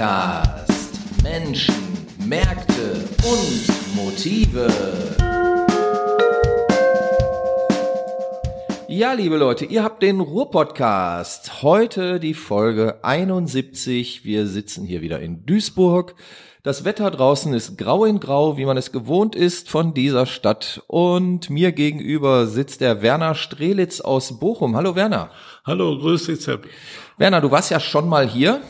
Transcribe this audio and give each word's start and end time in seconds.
Ruhr-Podcast. 0.00 1.22
Menschen, 1.22 1.74
Märkte 2.26 3.06
und 3.22 3.94
Motive. 3.94 4.66
Ja, 8.88 9.12
liebe 9.12 9.36
Leute, 9.36 9.66
ihr 9.66 9.84
habt 9.84 10.02
den 10.02 10.20
Ruhr-Podcast. 10.20 11.62
Heute 11.62 12.18
die 12.18 12.32
Folge 12.32 13.04
71. 13.04 14.24
Wir 14.24 14.46
sitzen 14.46 14.86
hier 14.86 15.02
wieder 15.02 15.20
in 15.20 15.44
Duisburg. 15.44 16.14
Das 16.62 16.84
Wetter 16.84 17.10
draußen 17.10 17.52
ist 17.52 17.76
grau 17.76 18.04
in 18.06 18.20
grau, 18.20 18.56
wie 18.56 18.64
man 18.64 18.76
es 18.76 18.92
gewohnt 18.92 19.34
ist 19.34 19.68
von 19.68 19.92
dieser 19.92 20.24
Stadt. 20.24 20.82
Und 20.88 21.50
mir 21.50 21.72
gegenüber 21.72 22.46
sitzt 22.46 22.80
der 22.80 23.02
Werner 23.02 23.34
Strelitz 23.34 24.00
aus 24.00 24.38
Bochum. 24.38 24.76
Hallo 24.76 24.94
Werner. 24.94 25.30
Hallo, 25.64 25.98
grüß 25.98 26.26
dich, 26.26 26.40
Sepp. 26.40 26.66
Werner, 27.20 27.42
du 27.42 27.50
warst 27.50 27.70
ja 27.70 27.80
schon 27.80 28.08
mal 28.08 28.26
hier. 28.26 28.62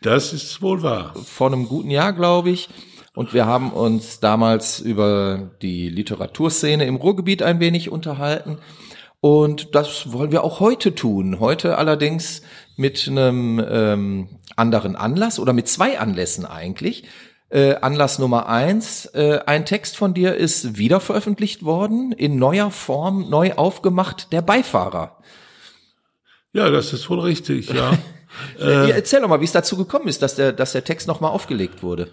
Das 0.00 0.32
ist 0.32 0.62
wohl 0.62 0.84
wahr. 0.84 1.12
Vor 1.24 1.48
einem 1.48 1.66
guten 1.66 1.90
Jahr, 1.90 2.12
glaube 2.12 2.50
ich. 2.50 2.68
Und 3.16 3.34
wir 3.34 3.46
haben 3.46 3.72
uns 3.72 4.20
damals 4.20 4.78
über 4.78 5.50
die 5.60 5.88
Literaturszene 5.88 6.86
im 6.86 6.94
Ruhrgebiet 6.94 7.42
ein 7.42 7.58
wenig 7.58 7.90
unterhalten. 7.90 8.58
Und 9.20 9.74
das 9.74 10.12
wollen 10.12 10.30
wir 10.30 10.44
auch 10.44 10.60
heute 10.60 10.94
tun. 10.94 11.40
Heute 11.40 11.78
allerdings 11.78 12.42
mit 12.76 13.08
einem 13.08 13.60
ähm, 13.68 14.28
anderen 14.54 14.94
Anlass 14.94 15.40
oder 15.40 15.52
mit 15.52 15.66
zwei 15.66 15.98
Anlässen 15.98 16.46
eigentlich. 16.46 17.08
Äh, 17.48 17.74
Anlass 17.80 18.20
Nummer 18.20 18.48
eins, 18.48 19.06
äh, 19.06 19.40
ein 19.46 19.66
Text 19.66 19.96
von 19.96 20.14
dir 20.14 20.36
ist 20.36 20.78
wieder 20.78 21.00
veröffentlicht 21.00 21.64
worden, 21.64 22.12
in 22.12 22.38
neuer 22.38 22.70
Form, 22.70 23.28
neu 23.30 23.54
aufgemacht, 23.54 24.32
der 24.32 24.42
Beifahrer. 24.42 25.15
Ja, 26.56 26.70
das 26.70 26.94
ist 26.94 27.10
wohl 27.10 27.20
richtig, 27.20 27.68
ja. 27.70 27.92
äh, 28.58 28.90
Erzähl 28.90 29.20
doch 29.20 29.28
mal, 29.28 29.40
wie 29.40 29.44
es 29.44 29.52
dazu 29.52 29.76
gekommen 29.76 30.08
ist, 30.08 30.22
dass 30.22 30.36
der, 30.36 30.52
dass 30.52 30.72
der 30.72 30.84
Text 30.84 31.06
nochmal 31.06 31.30
aufgelegt 31.30 31.82
wurde. 31.82 32.08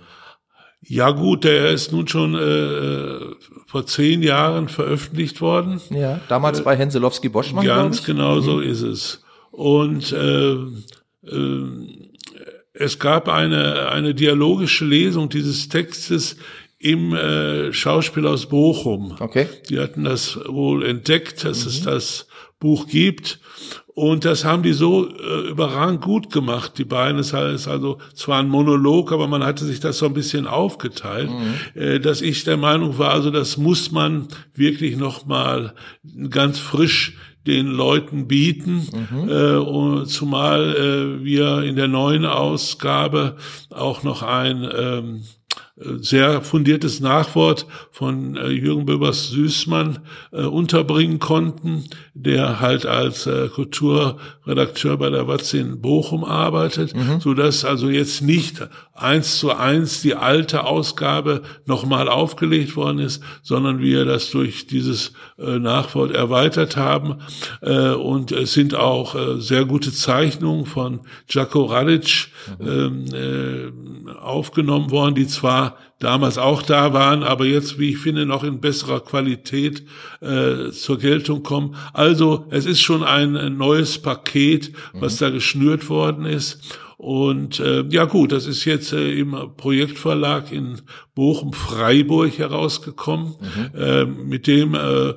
Ja 0.85 1.11
gut, 1.11 1.45
der 1.45 1.69
ist 1.69 1.93
nun 1.93 2.09
schon 2.09 2.35
äh, 2.35 3.35
vor 3.67 3.85
zehn 3.85 4.21
Jahren 4.21 4.67
veröffentlicht 4.67 5.39
worden. 5.39 5.79
Ja, 5.89 6.19
damals 6.27 6.59
äh, 6.59 6.63
bei 6.63 6.75
Henselowski 6.75 7.29
Boschmann. 7.29 7.65
Ganz 7.65 8.03
genau 8.03 8.41
so 8.41 8.57
mhm. 8.57 8.63
ist 8.63 8.81
es. 8.81 9.23
Und 9.51 10.11
äh, 10.11 10.51
äh, 10.51 11.67
es 12.73 12.99
gab 12.99 13.29
eine, 13.29 13.89
eine 13.89 14.13
dialogische 14.13 14.83
Lesung 14.83 15.29
dieses 15.29 15.69
Textes 15.69 16.35
im 16.79 17.15
äh, 17.15 17.71
Schauspiel 17.71 18.27
aus 18.27 18.47
Bochum. 18.47 19.15
Okay. 19.19 19.47
Die 19.69 19.79
hatten 19.79 20.03
das 20.03 20.37
wohl 20.47 20.85
entdeckt, 20.85 21.45
dass 21.45 21.63
mhm. 21.63 21.69
es 21.69 21.81
das 21.83 22.27
Buch 22.59 22.87
gibt. 22.87 23.39
Und 23.95 24.25
das 24.25 24.43
haben 24.43 24.63
die 24.63 24.73
so 24.73 25.07
äh, 25.07 25.49
überragend 25.49 26.01
gut 26.01 26.31
gemacht, 26.31 26.79
die 26.79 26.83
beiden. 26.83 27.19
Es 27.19 27.31
ist 27.31 27.67
also 27.67 27.99
zwar 28.15 28.39
ein 28.39 28.49
Monolog, 28.49 29.11
aber 29.11 29.27
man 29.27 29.43
hatte 29.43 29.65
sich 29.65 29.79
das 29.79 29.99
so 29.99 30.07
ein 30.07 30.13
bisschen 30.13 30.47
aufgeteilt, 30.47 31.29
mhm. 31.29 31.79
äh, 31.79 31.99
dass 31.99 32.21
ich 32.21 32.43
der 32.43 32.57
Meinung 32.57 32.97
war, 32.97 33.11
also 33.11 33.29
das 33.29 33.57
muss 33.57 33.91
man 33.91 34.27
wirklich 34.55 34.97
nochmal 34.97 35.73
ganz 36.29 36.57
frisch 36.57 37.15
den 37.45 37.67
Leuten 37.67 38.27
bieten, 38.27 38.87
mhm. 39.11 39.29
äh, 39.29 40.05
zumal 40.05 40.75
äh, 40.75 41.23
wir 41.23 41.61
in 41.63 41.75
der 41.75 41.87
neuen 41.87 42.25
Ausgabe 42.25 43.35
auch 43.69 44.03
noch 44.03 44.23
ein 44.23 44.67
ähm, 44.75 45.23
sehr 45.75 46.41
fundiertes 46.43 46.99
Nachwort 46.99 47.65
von 47.89 48.37
äh, 48.37 48.49
Jürgen 48.49 48.85
Böbers 48.85 49.29
Süßmann 49.29 49.99
äh, 50.31 50.43
unterbringen 50.43 51.17
konnten, 51.17 51.85
der 52.13 52.59
halt 52.59 52.85
als 52.85 53.25
äh, 53.25 53.47
Kulturredakteur 53.47 54.97
bei 54.97 55.09
der 55.09 55.27
Watz 55.27 55.51
in 55.53 55.81
Bochum 55.81 56.23
arbeitet, 56.23 56.95
mhm. 56.95 57.19
so 57.19 57.33
dass 57.33 57.65
also 57.65 57.89
jetzt 57.89 58.21
nicht 58.21 58.67
eins 58.93 59.39
zu 59.39 59.51
eins 59.51 60.03
die 60.03 60.13
alte 60.13 60.65
Ausgabe 60.65 61.41
nochmal 61.65 62.07
aufgelegt 62.07 62.75
worden 62.75 62.99
ist, 62.99 63.23
sondern 63.41 63.79
wir 63.79 64.05
das 64.05 64.29
durch 64.29 64.67
dieses 64.67 65.13
Nachwort 65.37 66.11
erweitert 66.11 66.77
haben. 66.77 67.17
Und 67.61 68.31
es 68.31 68.53
sind 68.53 68.75
auch 68.75 69.15
sehr 69.39 69.65
gute 69.65 69.91
Zeichnungen 69.91 70.67
von 70.67 71.01
Jaco 71.27 71.63
Radic 71.65 72.27
mhm. 72.59 72.67
ähm, 72.67 73.05
äh, 73.13 74.11
aufgenommen 74.19 74.91
worden, 74.91 75.15
die 75.15 75.27
zwar 75.27 75.62
damals 75.99 76.37
auch 76.37 76.61
da 76.61 76.93
waren, 76.93 77.23
aber 77.23 77.45
jetzt, 77.45 77.79
wie 77.79 77.91
ich 77.91 77.97
finde, 77.97 78.25
noch 78.25 78.43
in 78.43 78.59
besserer 78.59 78.99
Qualität 78.99 79.83
äh, 80.21 80.71
zur 80.71 80.99
Geltung 80.99 81.43
kommen. 81.43 81.75
Also 81.93 82.45
es 82.49 82.65
ist 82.65 82.81
schon 82.81 83.03
ein, 83.03 83.57
neues 83.57 84.01
Paket, 84.01 84.71
was 84.93 85.15
mhm. 85.15 85.25
da 85.25 85.29
geschnürt 85.31 85.89
worden 85.89 86.25
ist. 86.25 86.77
Und 87.03 87.59
äh, 87.59 87.83
ja 87.89 88.05
gut, 88.05 88.31
das 88.31 88.47
ist 88.47 88.63
jetzt 88.63 88.93
äh, 88.93 89.19
im 89.19 89.35
Projektverlag 89.57 90.53
in 90.53 90.81
Bochum-Freiburg 91.15 92.37
herausgekommen. 92.37 93.35
Mhm. 93.41 93.77
Äh, 93.77 94.05
mit 94.05 94.47
dem 94.47 94.73
äh, 94.73 95.09
äh, 95.09 95.15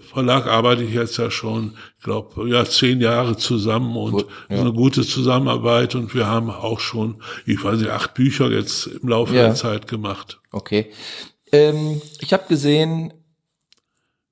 Verlag 0.00 0.48
arbeite 0.48 0.82
ich 0.82 0.92
jetzt 0.92 1.18
ja 1.18 1.30
schon, 1.30 1.74
ich 1.98 2.04
glaube, 2.04 2.48
ja, 2.48 2.64
zehn 2.64 3.00
Jahre 3.00 3.36
zusammen 3.36 3.96
und 3.96 4.10
Gut, 4.10 4.26
ja. 4.48 4.60
eine 4.60 4.72
gute 4.72 5.02
Zusammenarbeit. 5.02 5.94
Und 5.94 6.16
wir 6.16 6.26
haben 6.26 6.50
auch 6.50 6.80
schon, 6.80 7.22
ich 7.46 7.62
weiß 7.62 7.78
nicht, 7.78 7.90
acht 7.90 8.14
Bücher 8.14 8.50
jetzt 8.50 8.88
im 8.88 9.08
Laufe 9.08 9.32
ja. 9.36 9.42
der 9.42 9.54
Zeit 9.54 9.86
gemacht. 9.86 10.40
Okay. 10.50 10.90
Ähm, 11.52 12.02
ich 12.18 12.32
habe 12.32 12.42
gesehen, 12.48 13.12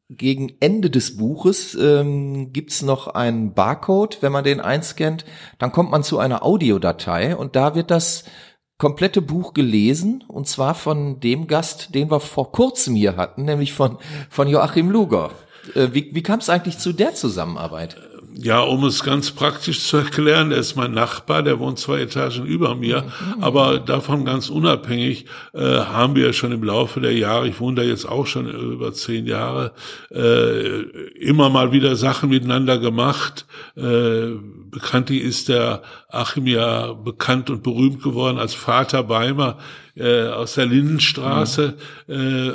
gegen 0.08 0.56
Ende 0.60 0.91
des 0.91 1.16
Buches 1.16 1.74
ähm, 1.74 2.52
gibt's 2.52 2.82
noch 2.82 3.08
einen 3.08 3.52
Barcode. 3.52 4.19
Wenn 4.20 4.32
man 4.32 4.44
den 4.44 4.60
einscannt, 4.60 5.24
dann 5.58 5.72
kommt 5.72 5.91
man 5.91 6.02
zu 6.02 6.19
einer 6.19 6.44
Audiodatei 6.44 7.36
und 7.36 7.56
da 7.56 7.74
wird 7.74 7.91
das 7.91 8.24
komplette 8.78 9.20
Buch 9.20 9.52
gelesen 9.54 10.24
und 10.28 10.46
zwar 10.46 10.74
von 10.74 11.20
dem 11.20 11.46
Gast, 11.46 11.94
den 11.94 12.10
wir 12.10 12.20
vor 12.20 12.52
kurzem 12.52 12.94
hier 12.94 13.16
hatten, 13.16 13.44
nämlich 13.44 13.72
von, 13.72 13.98
von 14.30 14.48
Joachim 14.48 14.91
Luger. 14.91 15.30
Äh, 15.74 15.88
wie 15.92 16.14
wie 16.14 16.22
kam 16.22 16.38
es 16.38 16.48
eigentlich 16.48 16.78
zu 16.78 16.92
der 16.92 17.14
Zusammenarbeit? 17.14 17.96
Ja, 18.41 18.60
um 18.60 18.84
es 18.84 19.03
ganz 19.03 19.32
praktisch 19.32 19.81
zu 19.81 19.97
erklären, 19.97 20.53
er 20.53 20.59
ist 20.59 20.76
mein 20.76 20.93
Nachbar, 20.93 21.43
der 21.43 21.59
wohnt 21.59 21.81
zwei 21.81 22.03
Etagen 22.03 22.47
über 22.47 22.76
mir, 22.76 23.03
mhm. 23.03 23.43
aber 23.43 23.81
davon 23.81 24.25
ganz 24.25 24.49
unabhängig 24.49 25.25
äh, 25.54 25.60
haben 25.60 26.15
wir 26.15 26.32
schon 26.32 26.53
im 26.53 26.62
Laufe 26.62 27.00
der 27.00 27.15
Jahre, 27.19 27.49
ich 27.49 27.59
wohne 27.59 27.78
da 27.78 27.82
jetzt 27.82 28.09
auch 28.09 28.28
schon 28.28 28.49
über 28.49 28.93
zehn 28.93 29.26
Jahre, 29.26 29.72
äh, 30.12 30.82
immer 31.19 31.50
mal 31.50 31.72
wieder 31.72 31.97
Sachen 31.97 32.28
miteinander 32.28 32.78
gemacht. 32.78 33.44
Äh, 33.76 34.37
bekanntlich 34.70 35.25
ist 35.25 35.49
der 35.49 35.82
Achim 36.09 36.47
ja 36.47 36.93
bekannt 36.93 37.50
und 37.50 37.65
berühmt 37.65 38.05
geworden 38.05 38.38
als 38.38 38.55
Vater 38.55 39.03
Beimer 39.03 39.59
äh, 39.97 40.28
aus 40.28 40.55
der 40.55 40.66
Lindenstraße. 40.66 41.75
Mhm. 42.06 42.15
Äh, 42.15 42.53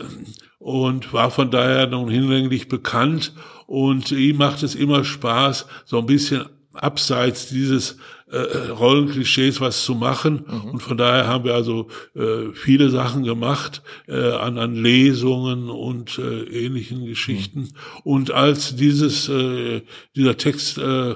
und 0.63 1.11
war 1.11 1.29
von 1.29 1.51
daher 1.51 1.87
nun 1.87 2.09
hinlänglich 2.09 2.69
bekannt. 2.69 3.33
Und 3.67 4.11
ihm 4.11 4.37
macht 4.37 4.63
es 4.63 4.75
immer 4.75 5.03
Spaß, 5.03 5.65
so 5.83 5.99
ein 5.99 6.05
bisschen 6.05 6.45
abseits 6.73 7.49
dieses 7.49 7.97
äh, 8.33 8.69
Rollenklischees 8.69 9.61
was 9.61 9.83
zu 9.83 9.95
machen. 9.95 10.45
Mhm. 10.47 10.71
Und 10.71 10.79
von 10.81 10.97
daher 10.97 11.27
haben 11.27 11.43
wir 11.43 11.53
also 11.53 11.87
äh, 12.15 12.51
viele 12.53 12.89
Sachen 12.89 13.23
gemacht 13.23 13.81
äh, 14.07 14.31
an, 14.31 14.57
an 14.57 14.75
Lesungen 14.75 15.69
und 15.69 16.19
äh, 16.19 16.43
ähnlichen 16.43 17.05
Geschichten. 17.05 17.59
Mhm. 17.59 17.69
Und 18.03 18.31
als 18.31 18.75
dieses 18.75 19.29
äh, 19.29 19.81
dieser 20.15 20.37
Text 20.37 20.77
äh, 20.77 21.15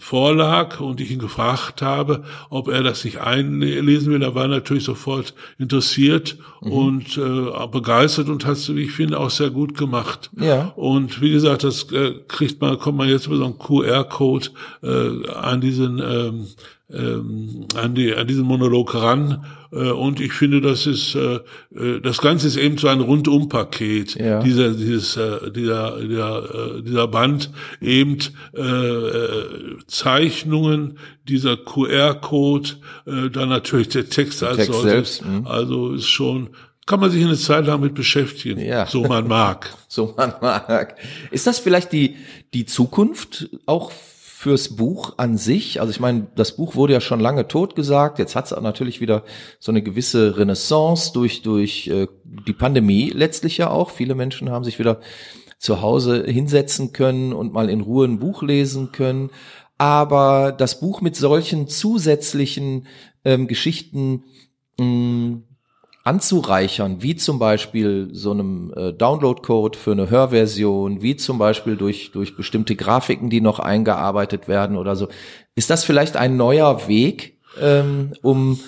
vorlag 0.00 0.80
und 0.80 1.00
ich 1.00 1.10
ihn 1.10 1.18
gefragt 1.18 1.82
habe, 1.82 2.24
ob 2.48 2.68
er 2.68 2.82
das 2.82 3.02
sich 3.02 3.20
einlesen 3.20 4.12
will, 4.12 4.22
er 4.22 4.34
war 4.34 4.48
natürlich 4.48 4.84
sofort 4.84 5.34
interessiert 5.58 6.38
mhm. 6.62 6.72
und 6.72 7.18
äh, 7.18 7.66
begeistert 7.66 8.28
und 8.28 8.46
hat 8.46 8.56
es, 8.56 8.74
wie 8.74 8.82
ich 8.82 8.92
finde, 8.92 9.18
auch 9.20 9.30
sehr 9.30 9.50
gut 9.50 9.76
gemacht. 9.76 10.30
Ja. 10.38 10.72
Und 10.76 11.20
wie 11.20 11.30
gesagt, 11.30 11.64
das 11.64 11.90
äh, 11.92 12.14
kriegt 12.28 12.60
man, 12.60 12.78
kommt 12.78 12.98
man 12.98 13.08
jetzt 13.08 13.26
über 13.26 13.36
so 13.36 13.44
einen 13.44 13.58
QR-Code 13.58 14.48
äh, 14.82 15.30
an 15.30 15.60
diesen 15.60 15.98
ähm, 15.98 16.46
ähm, 16.92 17.66
an, 17.74 17.94
die, 17.94 18.14
an 18.14 18.26
diesen 18.26 18.44
Monolog 18.44 18.94
ran. 18.94 19.44
Äh, 19.72 19.90
und 19.90 20.20
ich 20.20 20.32
finde, 20.32 20.60
das 20.60 20.86
ist 20.86 21.14
äh, 21.14 21.40
äh, 21.74 22.00
das 22.00 22.18
Ganze 22.18 22.46
ist 22.46 22.56
eben 22.56 22.76
so 22.76 22.88
ein 22.88 23.00
Rundumpaket. 23.00 24.16
Ja. 24.16 24.42
Dieser, 24.42 24.70
dieses, 24.70 25.16
äh, 25.16 25.50
dieser, 25.50 26.00
dieser, 26.00 26.76
äh, 26.76 26.82
dieser 26.82 27.08
Band 27.08 27.50
eben 27.80 28.18
äh, 28.52 29.82
Zeichnungen, 29.86 30.98
dieser 31.26 31.56
QR-Code, 31.56 32.70
äh, 33.06 33.30
dann 33.30 33.48
natürlich 33.48 33.88
der 33.88 34.08
Text, 34.08 34.42
der 34.42 34.50
als 34.50 34.58
Text 34.58 34.72
solches. 34.72 34.90
Selbst, 34.90 35.24
mhm. 35.24 35.46
also 35.46 35.92
ist 35.92 36.08
schon 36.08 36.50
kann 36.86 37.00
man 37.00 37.10
sich 37.10 37.24
eine 37.24 37.36
Zeit 37.36 37.64
lang 37.64 37.80
mit 37.80 37.94
beschäftigen, 37.94 38.60
ja. 38.60 38.86
so 38.86 39.04
man 39.04 39.26
mag. 39.26 39.74
so 39.88 40.12
man 40.18 40.34
mag. 40.42 40.96
Ist 41.30 41.46
das 41.46 41.58
vielleicht 41.58 41.92
die, 41.92 42.16
die 42.52 42.66
Zukunft 42.66 43.48
auch 43.64 43.90
fürs 44.44 44.76
Buch 44.76 45.14
an 45.16 45.38
sich. 45.38 45.80
Also 45.80 45.90
ich 45.90 46.00
meine, 46.00 46.26
das 46.36 46.54
Buch 46.54 46.74
wurde 46.74 46.92
ja 46.92 47.00
schon 47.00 47.18
lange 47.18 47.48
tot 47.48 47.74
gesagt. 47.74 48.18
Jetzt 48.18 48.36
hat 48.36 48.44
es 48.44 48.60
natürlich 48.60 49.00
wieder 49.00 49.24
so 49.58 49.72
eine 49.72 49.82
gewisse 49.82 50.36
Renaissance 50.36 51.14
durch 51.14 51.40
durch 51.40 51.88
äh, 51.88 52.08
die 52.24 52.52
Pandemie 52.52 53.08
letztlich 53.08 53.56
ja 53.56 53.70
auch. 53.70 53.88
Viele 53.88 54.14
Menschen 54.14 54.50
haben 54.50 54.62
sich 54.62 54.78
wieder 54.78 55.00
zu 55.56 55.80
Hause 55.80 56.24
hinsetzen 56.26 56.92
können 56.92 57.32
und 57.32 57.54
mal 57.54 57.70
in 57.70 57.80
Ruhe 57.80 58.06
ein 58.06 58.18
Buch 58.18 58.42
lesen 58.42 58.92
können. 58.92 59.30
Aber 59.78 60.52
das 60.52 60.78
Buch 60.78 61.00
mit 61.00 61.16
solchen 61.16 61.66
zusätzlichen 61.66 62.86
ähm, 63.24 63.48
Geschichten 63.48 64.24
mh, 64.78 65.38
anzureichern, 66.04 67.02
wie 67.02 67.16
zum 67.16 67.38
Beispiel 67.38 68.10
so 68.12 68.30
einem 68.30 68.72
äh, 68.76 68.92
Download-Code 68.92 69.78
für 69.78 69.92
eine 69.92 70.10
Hörversion, 70.10 71.00
wie 71.00 71.16
zum 71.16 71.38
Beispiel 71.38 71.76
durch, 71.76 72.12
durch 72.12 72.36
bestimmte 72.36 72.76
Grafiken, 72.76 73.30
die 73.30 73.40
noch 73.40 73.58
eingearbeitet 73.58 74.46
werden 74.46 74.76
oder 74.76 74.96
so. 74.96 75.08
Ist 75.54 75.70
das 75.70 75.82
vielleicht 75.82 76.16
ein 76.16 76.36
neuer 76.36 76.88
Weg, 76.88 77.40
ähm, 77.58 78.12
um, 78.20 78.60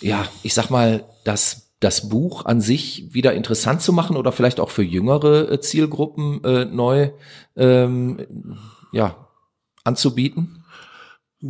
ja, 0.00 0.26
ich 0.42 0.52
sag 0.52 0.68
mal, 0.70 1.04
das, 1.22 1.70
das 1.78 2.08
Buch 2.08 2.44
an 2.44 2.60
sich 2.60 3.14
wieder 3.14 3.34
interessant 3.34 3.80
zu 3.80 3.92
machen 3.92 4.16
oder 4.16 4.32
vielleicht 4.32 4.58
auch 4.58 4.70
für 4.70 4.82
jüngere 4.82 5.52
äh, 5.52 5.60
Zielgruppen 5.60 6.42
äh, 6.42 6.64
neu, 6.64 7.10
ähm, 7.56 8.58
ja, 8.90 9.28
anzubieten? 9.84 10.64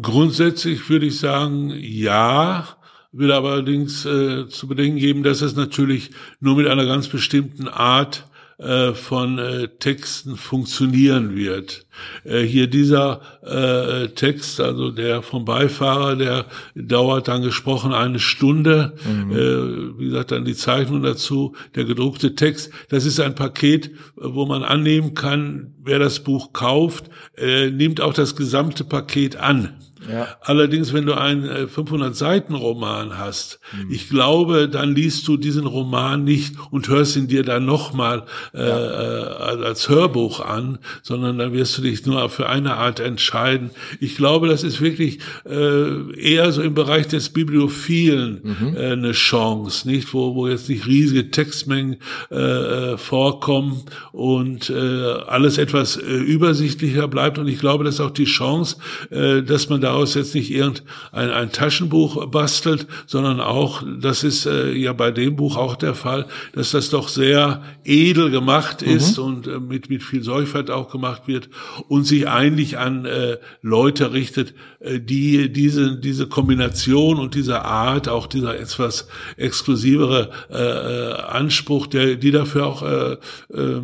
Grundsätzlich 0.02 0.90
würde 0.90 1.06
ich 1.06 1.18
sagen, 1.18 1.72
ja 1.74 2.76
will 3.16 3.32
allerdings 3.32 4.05
äh, 4.05 4.49
zu 4.49 4.66
bedenken 4.66 4.99
geben, 4.99 5.22
dass 5.22 5.40
es 5.40 5.55
natürlich 5.55 6.11
nur 6.40 6.56
mit 6.56 6.66
einer 6.66 6.84
ganz 6.84 7.08
bestimmten 7.08 7.69
Art 7.69 8.26
äh, 8.58 8.93
von 8.93 9.38
äh, 9.38 9.69
Texten 9.81 10.37
funktionieren 10.37 11.34
wird. 11.34 11.87
Äh, 12.25 12.43
hier 12.43 12.69
dieser 12.69 13.20
äh, 13.43 14.08
Text, 14.11 14.61
also 14.61 14.90
der 14.90 15.22
vom 15.22 15.44
Beifahrer, 15.44 16.14
der 16.16 16.46
dauert 16.75 17.28
dann 17.28 17.43
gesprochen 17.43 17.93
eine 17.93 18.20
Stunde. 18.20 18.94
Mhm. 19.05 19.32
Äh, 19.32 19.99
wie 19.99 20.05
gesagt, 20.06 20.31
dann 20.31 20.44
die 20.44 20.55
Zeichnung 20.55 21.02
dazu, 21.02 21.55
der 21.75 21.84
gedruckte 21.84 22.37
Text. 22.37 22.70
Das 22.90 23.05
ist 23.06 23.19
ein 23.19 23.34
Paket, 23.34 23.90
wo 24.14 24.46
man 24.46 24.62
annehmen 24.62 25.14
kann, 25.14 25.75
wer 25.82 25.99
das 25.99 26.20
Buch 26.20 26.52
kauft, 26.52 27.10
nimmt 27.37 28.00
auch 28.00 28.14
das 28.14 28.37
gesamte 28.37 28.84
Paket 28.84 29.37
an. 29.37 29.75
Ja. 30.10 30.28
Allerdings, 30.40 30.92
wenn 30.92 31.06
du 31.06 31.14
einen 31.14 31.68
500 31.68 32.10
äh, 32.10 32.14
Seiten 32.14 32.54
Roman 32.54 33.18
hast, 33.18 33.60
mhm. 33.72 33.90
ich 33.90 34.08
glaube, 34.08 34.68
dann 34.68 34.94
liest 34.94 35.26
du 35.28 35.36
diesen 35.36 35.66
Roman 35.66 36.24
nicht 36.24 36.54
und 36.70 36.88
hörst 36.88 37.16
ihn 37.16 37.28
dir 37.28 37.42
dann 37.42 37.64
nochmal 37.64 38.24
äh, 38.52 38.66
ja. 38.66 39.60
äh, 39.60 39.64
als 39.64 39.88
Hörbuch 39.88 40.40
an, 40.40 40.78
sondern 41.02 41.38
dann 41.38 41.52
wirst 41.52 41.78
du 41.78 41.82
dich 41.82 42.04
nur 42.06 42.28
für 42.28 42.48
eine 42.48 42.76
Art 42.76 43.00
entscheiden. 43.00 43.70
Ich 44.00 44.16
glaube, 44.16 44.48
das 44.48 44.62
ist 44.62 44.80
wirklich 44.80 45.18
äh, 45.48 46.12
eher 46.18 46.52
so 46.52 46.62
im 46.62 46.74
Bereich 46.74 47.08
des 47.08 47.30
Bibliophilen 47.30 48.40
mhm. 48.42 48.76
äh, 48.76 48.92
eine 48.92 49.12
Chance, 49.12 49.88
nicht 49.88 50.12
wo 50.12 50.34
wo 50.34 50.48
jetzt 50.48 50.68
nicht 50.68 50.86
riesige 50.86 51.30
Textmengen 51.30 51.96
äh, 52.30 52.94
äh, 52.94 52.98
vorkommen 52.98 53.82
und 54.12 54.70
äh, 54.70 54.74
alles 54.74 55.58
etwas 55.58 55.96
äh, 55.96 56.00
übersichtlicher 56.00 57.08
bleibt. 57.08 57.38
Und 57.38 57.48
ich 57.48 57.58
glaube, 57.58 57.84
das 57.84 57.94
ist 57.94 58.00
auch 58.00 58.10
die 58.10 58.24
Chance, 58.24 58.76
äh, 59.10 59.42
dass 59.42 59.68
man 59.68 59.80
da 59.80 59.94
daraus 59.94 60.14
jetzt 60.14 60.35
nicht 60.35 60.50
irgendein 60.50 60.85
ein 61.12 61.52
Taschenbuch 61.52 62.26
bastelt, 62.26 62.87
sondern 63.06 63.41
auch, 63.41 63.82
das 64.00 64.25
ist 64.25 64.46
äh, 64.46 64.73
ja 64.73 64.93
bei 64.93 65.12
dem 65.12 65.37
Buch 65.37 65.56
auch 65.56 65.76
der 65.76 65.94
Fall, 65.94 66.26
dass 66.52 66.73
das 66.73 66.91
doch 66.91 67.08
sehr 67.08 67.62
edel 67.85 68.31
gemacht 68.31 68.82
mhm. 68.85 68.96
ist 68.96 69.19
und 69.19 69.46
äh, 69.46 69.61
mit, 69.61 69.91
mit 69.91 70.02
viel 70.02 70.23
Sorgfalt 70.23 70.70
auch 70.70 70.91
gemacht 70.91 71.23
wird 71.26 71.49
und 71.88 72.05
sich 72.05 72.29
eigentlich 72.29 72.76
an 72.79 73.05
äh, 73.05 73.38
Leute 73.62 74.12
richtet, 74.12 74.55
äh, 74.81 74.99
die 74.99 75.52
diese, 75.52 75.96
diese 75.96 76.26
Kombination 76.26 77.19
und 77.19 77.35
diese 77.35 77.64
Art, 77.64 78.08
auch 78.08 78.26
dieser 78.26 78.58
etwas 78.58 79.06
exklusivere 79.37 80.31
äh, 80.50 80.56
äh 80.56 81.14
Anspruch, 81.35 81.87
der, 81.87 82.17
die 82.17 82.31
dafür 82.31 82.67
auch 82.67 82.82
äh, 82.82 83.12
äh, 83.52 83.81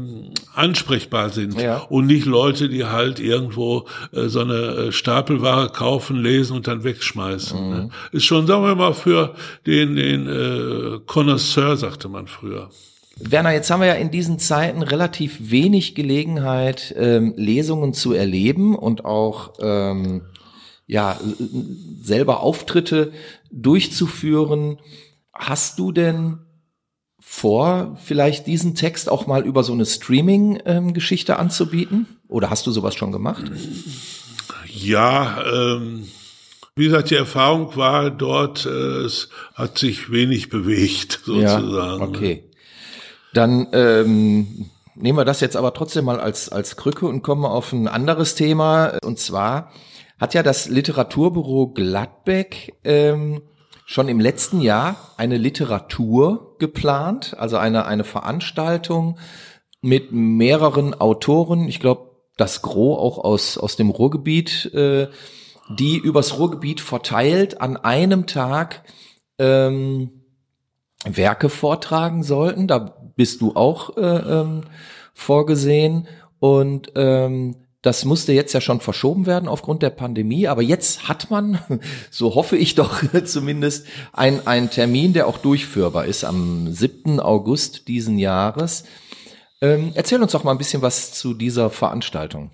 ansprechbar 0.55 1.31
sind 1.31 1.61
ja. 1.61 1.79
und 1.89 2.07
nicht 2.07 2.27
Leute, 2.27 2.69
die 2.69 2.85
halt 2.85 3.21
irgendwo 3.21 3.87
so 4.13 4.41
eine 4.41 4.93
Stapelware 4.93 5.69
kaufen 5.69 6.00
kaufen, 6.01 6.23
lesen 6.23 6.57
und 6.57 6.67
dann 6.67 6.83
wegschmeißen. 6.83 7.63
Mhm. 7.63 7.71
Ne? 7.71 7.91
Ist 8.13 8.25
schon, 8.25 8.47
sagen 8.47 8.65
wir 8.65 8.75
mal, 8.75 8.95
für 8.95 9.35
den, 9.67 9.97
den 9.97 10.27
äh, 10.27 11.01
Connoisseur, 11.07 11.77
sagte 11.77 12.09
man 12.09 12.27
früher. 12.27 12.71
Werner, 13.17 13.53
jetzt 13.53 13.71
haben 13.71 13.81
wir 13.81 13.89
ja 13.89 13.95
in 13.95 14.11
diesen 14.11 14.39
Zeiten 14.39 14.83
relativ 14.83 15.51
wenig 15.51 15.95
Gelegenheit, 15.95 16.95
ähm, 16.97 17.35
Lesungen 17.37 17.93
zu 17.93 18.15
erleben 18.15 18.75
und 18.75 19.05
auch 19.05 19.53
ähm, 19.61 20.23
ja 20.87 21.21
selber 22.03 22.41
Auftritte 22.41 23.13
durchzuführen. 23.51 24.79
Hast 25.35 25.79
du 25.79 25.93
denn 25.93 26.39
vor, 27.21 27.99
vielleicht 28.03 28.47
diesen 28.47 28.75
Text 28.75 29.11
auch 29.11 29.27
mal 29.27 29.45
über 29.45 29.63
so 29.65 29.75
eine 29.75 29.85
Streaming-Geschichte 29.85 31.33
ähm, 31.33 31.39
anzubieten? 31.39 32.07
Oder 32.27 32.49
hast 32.49 32.67
du 32.67 32.71
sowas 32.71 32.95
schon 32.95 33.13
gemacht? 33.13 33.45
Ja, 34.83 35.43
ähm, 35.45 36.09
wie 36.77 36.87
gesagt, 36.87 37.11
die 37.11 37.17
Erfahrung 37.17 37.77
war 37.77 38.11
dort, 38.11 38.65
äh, 38.67 39.05
es 39.05 39.29
hat 39.55 39.79
sich 39.79 40.11
wenig 40.11 40.49
bewegt, 40.49 41.21
sozusagen. 41.25 41.73
Ja, 41.75 42.09
okay. 42.09 42.45
Dann 43.33 43.69
ähm, 43.73 44.71
nehmen 44.95 45.19
wir 45.19 45.25
das 45.25 45.41
jetzt 45.41 45.57
aber 45.57 45.75
trotzdem 45.75 46.05
mal 46.05 46.21
als, 46.21 46.49
als 46.49 46.77
Krücke 46.77 47.07
und 47.07 47.23
kommen 47.23 47.45
auf 47.45 47.73
ein 47.73 47.89
anderes 47.89 48.35
Thema. 48.35 48.99
Und 49.05 49.19
zwar 49.19 49.73
hat 50.19 50.35
ja 50.35 50.43
das 50.43 50.69
Literaturbüro 50.69 51.69
Gladbeck 51.69 52.75
ähm, 52.85 53.43
schon 53.87 54.09
im 54.09 54.21
letzten 54.21 54.61
Jahr 54.61 55.15
eine 55.17 55.37
Literatur 55.37 56.57
geplant, 56.59 57.37
also 57.39 57.57
eine, 57.57 57.87
eine 57.87 58.05
Veranstaltung 58.05 59.19
mit 59.81 60.13
mehreren 60.13 60.95
Autoren. 60.95 61.69
Ich 61.69 61.81
glaube, 61.81 62.10
das 62.41 62.63
Gros 62.63 62.99
auch 62.99 63.19
aus, 63.19 63.59
aus 63.59 63.77
dem 63.77 63.91
Ruhrgebiet, 63.91 64.73
äh, 64.75 65.09
die 65.79 65.99
übers 65.99 66.39
Ruhrgebiet 66.39 66.81
verteilt 66.81 67.61
an 67.61 67.77
einem 67.77 68.27
Tag 68.27 68.83
ähm, 69.39 70.11
Werke 71.05 71.49
vortragen 71.49 72.23
sollten. 72.23 72.67
Da 72.67 72.97
bist 73.15 73.41
du 73.43 73.55
auch 73.55 73.97
äh, 73.97 74.01
ähm, 74.01 74.63
vorgesehen. 75.13 76.09
Und 76.39 76.93
ähm, 76.97 77.57
das 77.83 78.05
musste 78.05 78.33
jetzt 78.33 78.53
ja 78.53 78.61
schon 78.61 78.81
verschoben 78.81 79.27
werden 79.27 79.49
aufgrund 79.49 79.83
der 79.83 79.91
Pandemie, 79.91 80.49
aber 80.49 80.63
jetzt 80.63 81.09
hat 81.09 81.31
man, 81.31 81.59
so 82.11 82.35
hoffe 82.35 82.57
ich 82.57 82.75
doch 82.75 83.03
zumindest, 83.25 83.87
einen 84.13 84.71
Termin, 84.71 85.13
der 85.13 85.27
auch 85.27 85.39
durchführbar 85.39 86.07
ist 86.07 86.25
am 86.25 86.73
7. 86.73 87.21
August 87.21 87.89
diesen 87.89 88.19
Jahres. 88.19 88.85
Ähm, 89.63 89.93
erzähl 89.95 90.23
uns 90.23 90.33
doch 90.33 90.45
mal 90.45 90.53
ein 90.53 90.59
bisschen 90.59 90.83
was 90.83 91.13
zu 91.13 91.35
dieser 91.35 91.71
Veranstaltung. 91.71 92.51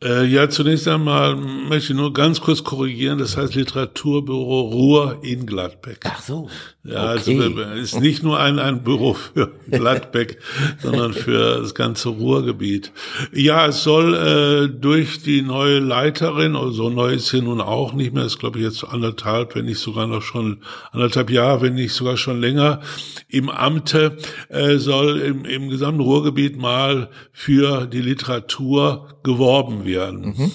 Äh, 0.00 0.26
ja, 0.26 0.48
zunächst 0.48 0.86
einmal 0.86 1.34
möchte 1.34 1.92
ich 1.92 1.98
nur 1.98 2.12
ganz 2.12 2.40
kurz 2.40 2.62
korrigieren. 2.62 3.18
Das 3.18 3.36
heißt 3.36 3.56
Literaturbüro 3.56 4.60
Ruhr 4.60 5.18
in 5.22 5.44
Gladbeck. 5.44 5.98
Ach 6.04 6.22
so. 6.22 6.48
Ja, 6.84 7.04
also, 7.04 7.32
okay. 7.32 7.42
also 7.42 7.80
ist 7.80 8.00
nicht 8.00 8.22
nur 8.22 8.38
ein, 8.38 8.58
ein 8.58 8.82
Büro 8.84 9.14
für 9.14 9.52
Gladbeck, 9.70 10.38
sondern 10.80 11.12
für 11.12 11.60
das 11.60 11.74
ganze 11.74 12.10
Ruhrgebiet. 12.10 12.92
Ja, 13.32 13.66
es 13.66 13.82
soll 13.82 14.14
äh, 14.14 14.68
durch 14.68 15.22
die 15.22 15.42
neue 15.42 15.80
Leiterin, 15.80 16.56
also 16.56 16.70
so 16.70 16.90
neu 16.90 17.14
ist 17.14 17.28
sie 17.28 17.42
nun 17.42 17.60
auch 17.60 17.92
nicht 17.92 18.14
mehr, 18.14 18.24
ist 18.24 18.38
glaube 18.38 18.58
ich 18.58 18.64
jetzt 18.64 18.84
anderthalb, 18.84 19.54
wenn 19.54 19.66
nicht 19.66 19.80
sogar 19.80 20.06
noch 20.06 20.22
schon 20.22 20.62
anderthalb 20.92 21.30
Jahre, 21.30 21.60
wenn 21.62 21.74
nicht 21.74 21.92
sogar 21.92 22.16
schon 22.16 22.40
länger 22.40 22.80
im 23.28 23.50
Amte, 23.50 24.16
äh, 24.48 24.76
soll 24.76 25.18
im, 25.18 25.44
im 25.44 25.68
gesamten 25.68 26.00
Ruhrgebiet 26.00 26.56
mal 26.56 27.10
für 27.32 27.86
die 27.86 28.00
Literatur 28.00 29.18
geworben 29.24 29.84
werden. 29.88 30.34
Mhm. 30.36 30.52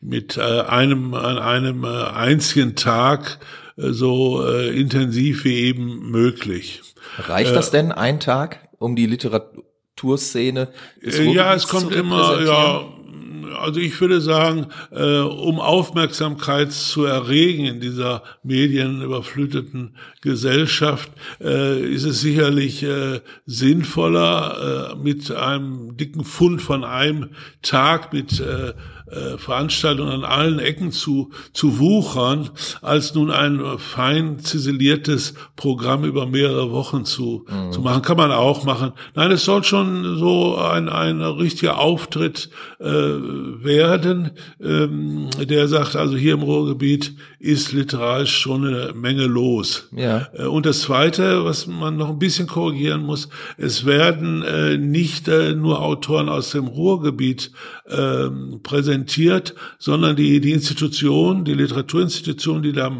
Mit 0.00 0.36
äh, 0.36 0.40
einem, 0.40 1.14
an 1.14 1.38
einem 1.38 1.84
äh, 1.84 1.88
einzigen 1.88 2.74
Tag 2.74 3.38
äh, 3.76 3.92
so 3.92 4.44
äh, 4.46 4.68
intensiv 4.78 5.44
wie 5.44 5.54
eben 5.60 6.10
möglich. 6.10 6.82
Reicht 7.18 7.54
das 7.54 7.68
äh, 7.68 7.72
denn 7.72 7.92
ein 7.92 8.20
Tag, 8.20 8.68
um 8.78 8.96
die 8.96 9.06
Literaturszene? 9.06 10.72
ja, 11.00 11.54
es 11.54 11.68
kommt 11.68 11.94
immer, 11.94 12.42
ja, 12.42 12.84
also 13.44 13.80
ich 13.80 14.00
würde 14.00 14.20
sagen, 14.20 14.66
äh, 14.90 15.18
um 15.18 15.60
Aufmerksamkeit 15.60 16.72
zu 16.72 17.04
erregen 17.04 17.66
in 17.66 17.80
dieser 17.80 18.22
medienüberfluteten 18.42 19.96
Gesellschaft, 20.20 21.10
äh, 21.40 21.80
ist 21.80 22.04
es 22.04 22.20
sicherlich 22.20 22.82
äh, 22.82 23.20
sinnvoller, 23.46 24.92
äh, 24.92 24.96
mit 24.96 25.30
einem 25.30 25.96
dicken 25.96 26.24
Fund 26.24 26.62
von 26.62 26.84
einem 26.84 27.30
Tag 27.62 28.12
mit 28.12 28.40
äh, 28.40 28.72
äh, 29.12 29.36
Veranstaltungen 29.36 30.10
an 30.10 30.24
allen 30.24 30.58
Ecken 30.58 30.90
zu, 30.90 31.30
zu 31.52 31.78
wuchern, 31.78 32.50
als 32.80 33.14
nun 33.14 33.30
ein 33.30 33.60
fein 33.78 34.38
ziseliertes 34.38 35.34
Programm 35.54 36.04
über 36.04 36.26
mehrere 36.26 36.70
Wochen 36.72 37.04
zu, 37.04 37.46
mhm. 37.48 37.72
zu 37.72 37.80
machen. 37.82 38.02
Kann 38.02 38.16
man 38.16 38.32
auch 38.32 38.64
machen. 38.64 38.92
Nein, 39.14 39.30
es 39.30 39.44
soll 39.44 39.64
schon 39.64 40.18
so 40.18 40.56
ein, 40.56 40.88
ein 40.88 41.20
richtiger 41.20 41.78
Auftritt 41.78 42.48
äh, 42.80 42.86
werden, 42.86 44.30
ähm, 44.62 45.28
der 45.38 45.68
sagt, 45.68 45.94
also 45.94 46.16
hier 46.16 46.34
im 46.34 46.42
Ruhrgebiet 46.42 47.14
ist 47.42 47.72
literarisch 47.72 48.38
schon 48.38 48.64
eine 48.64 48.92
Menge 48.94 49.26
los. 49.26 49.88
Ja. 49.90 50.28
Äh, 50.32 50.44
und 50.44 50.64
das 50.64 50.82
Zweite, 50.82 51.44
was 51.44 51.66
man 51.66 51.96
noch 51.96 52.10
ein 52.10 52.20
bisschen 52.20 52.46
korrigieren 52.46 53.02
muss, 53.02 53.28
es 53.58 53.84
werden 53.84 54.42
äh, 54.42 54.78
nicht 54.78 55.26
äh, 55.26 55.54
nur 55.54 55.82
Autoren 55.82 56.28
aus 56.28 56.52
dem 56.52 56.68
Ruhrgebiet 56.68 57.50
äh, 57.86 58.28
präsentiert, 58.62 59.56
sondern 59.78 60.14
die, 60.14 60.40
die 60.40 60.52
Institution, 60.52 61.44
die 61.44 61.54
Literaturinstitution, 61.54 62.62
die 62.62 62.72
da 62.72 62.92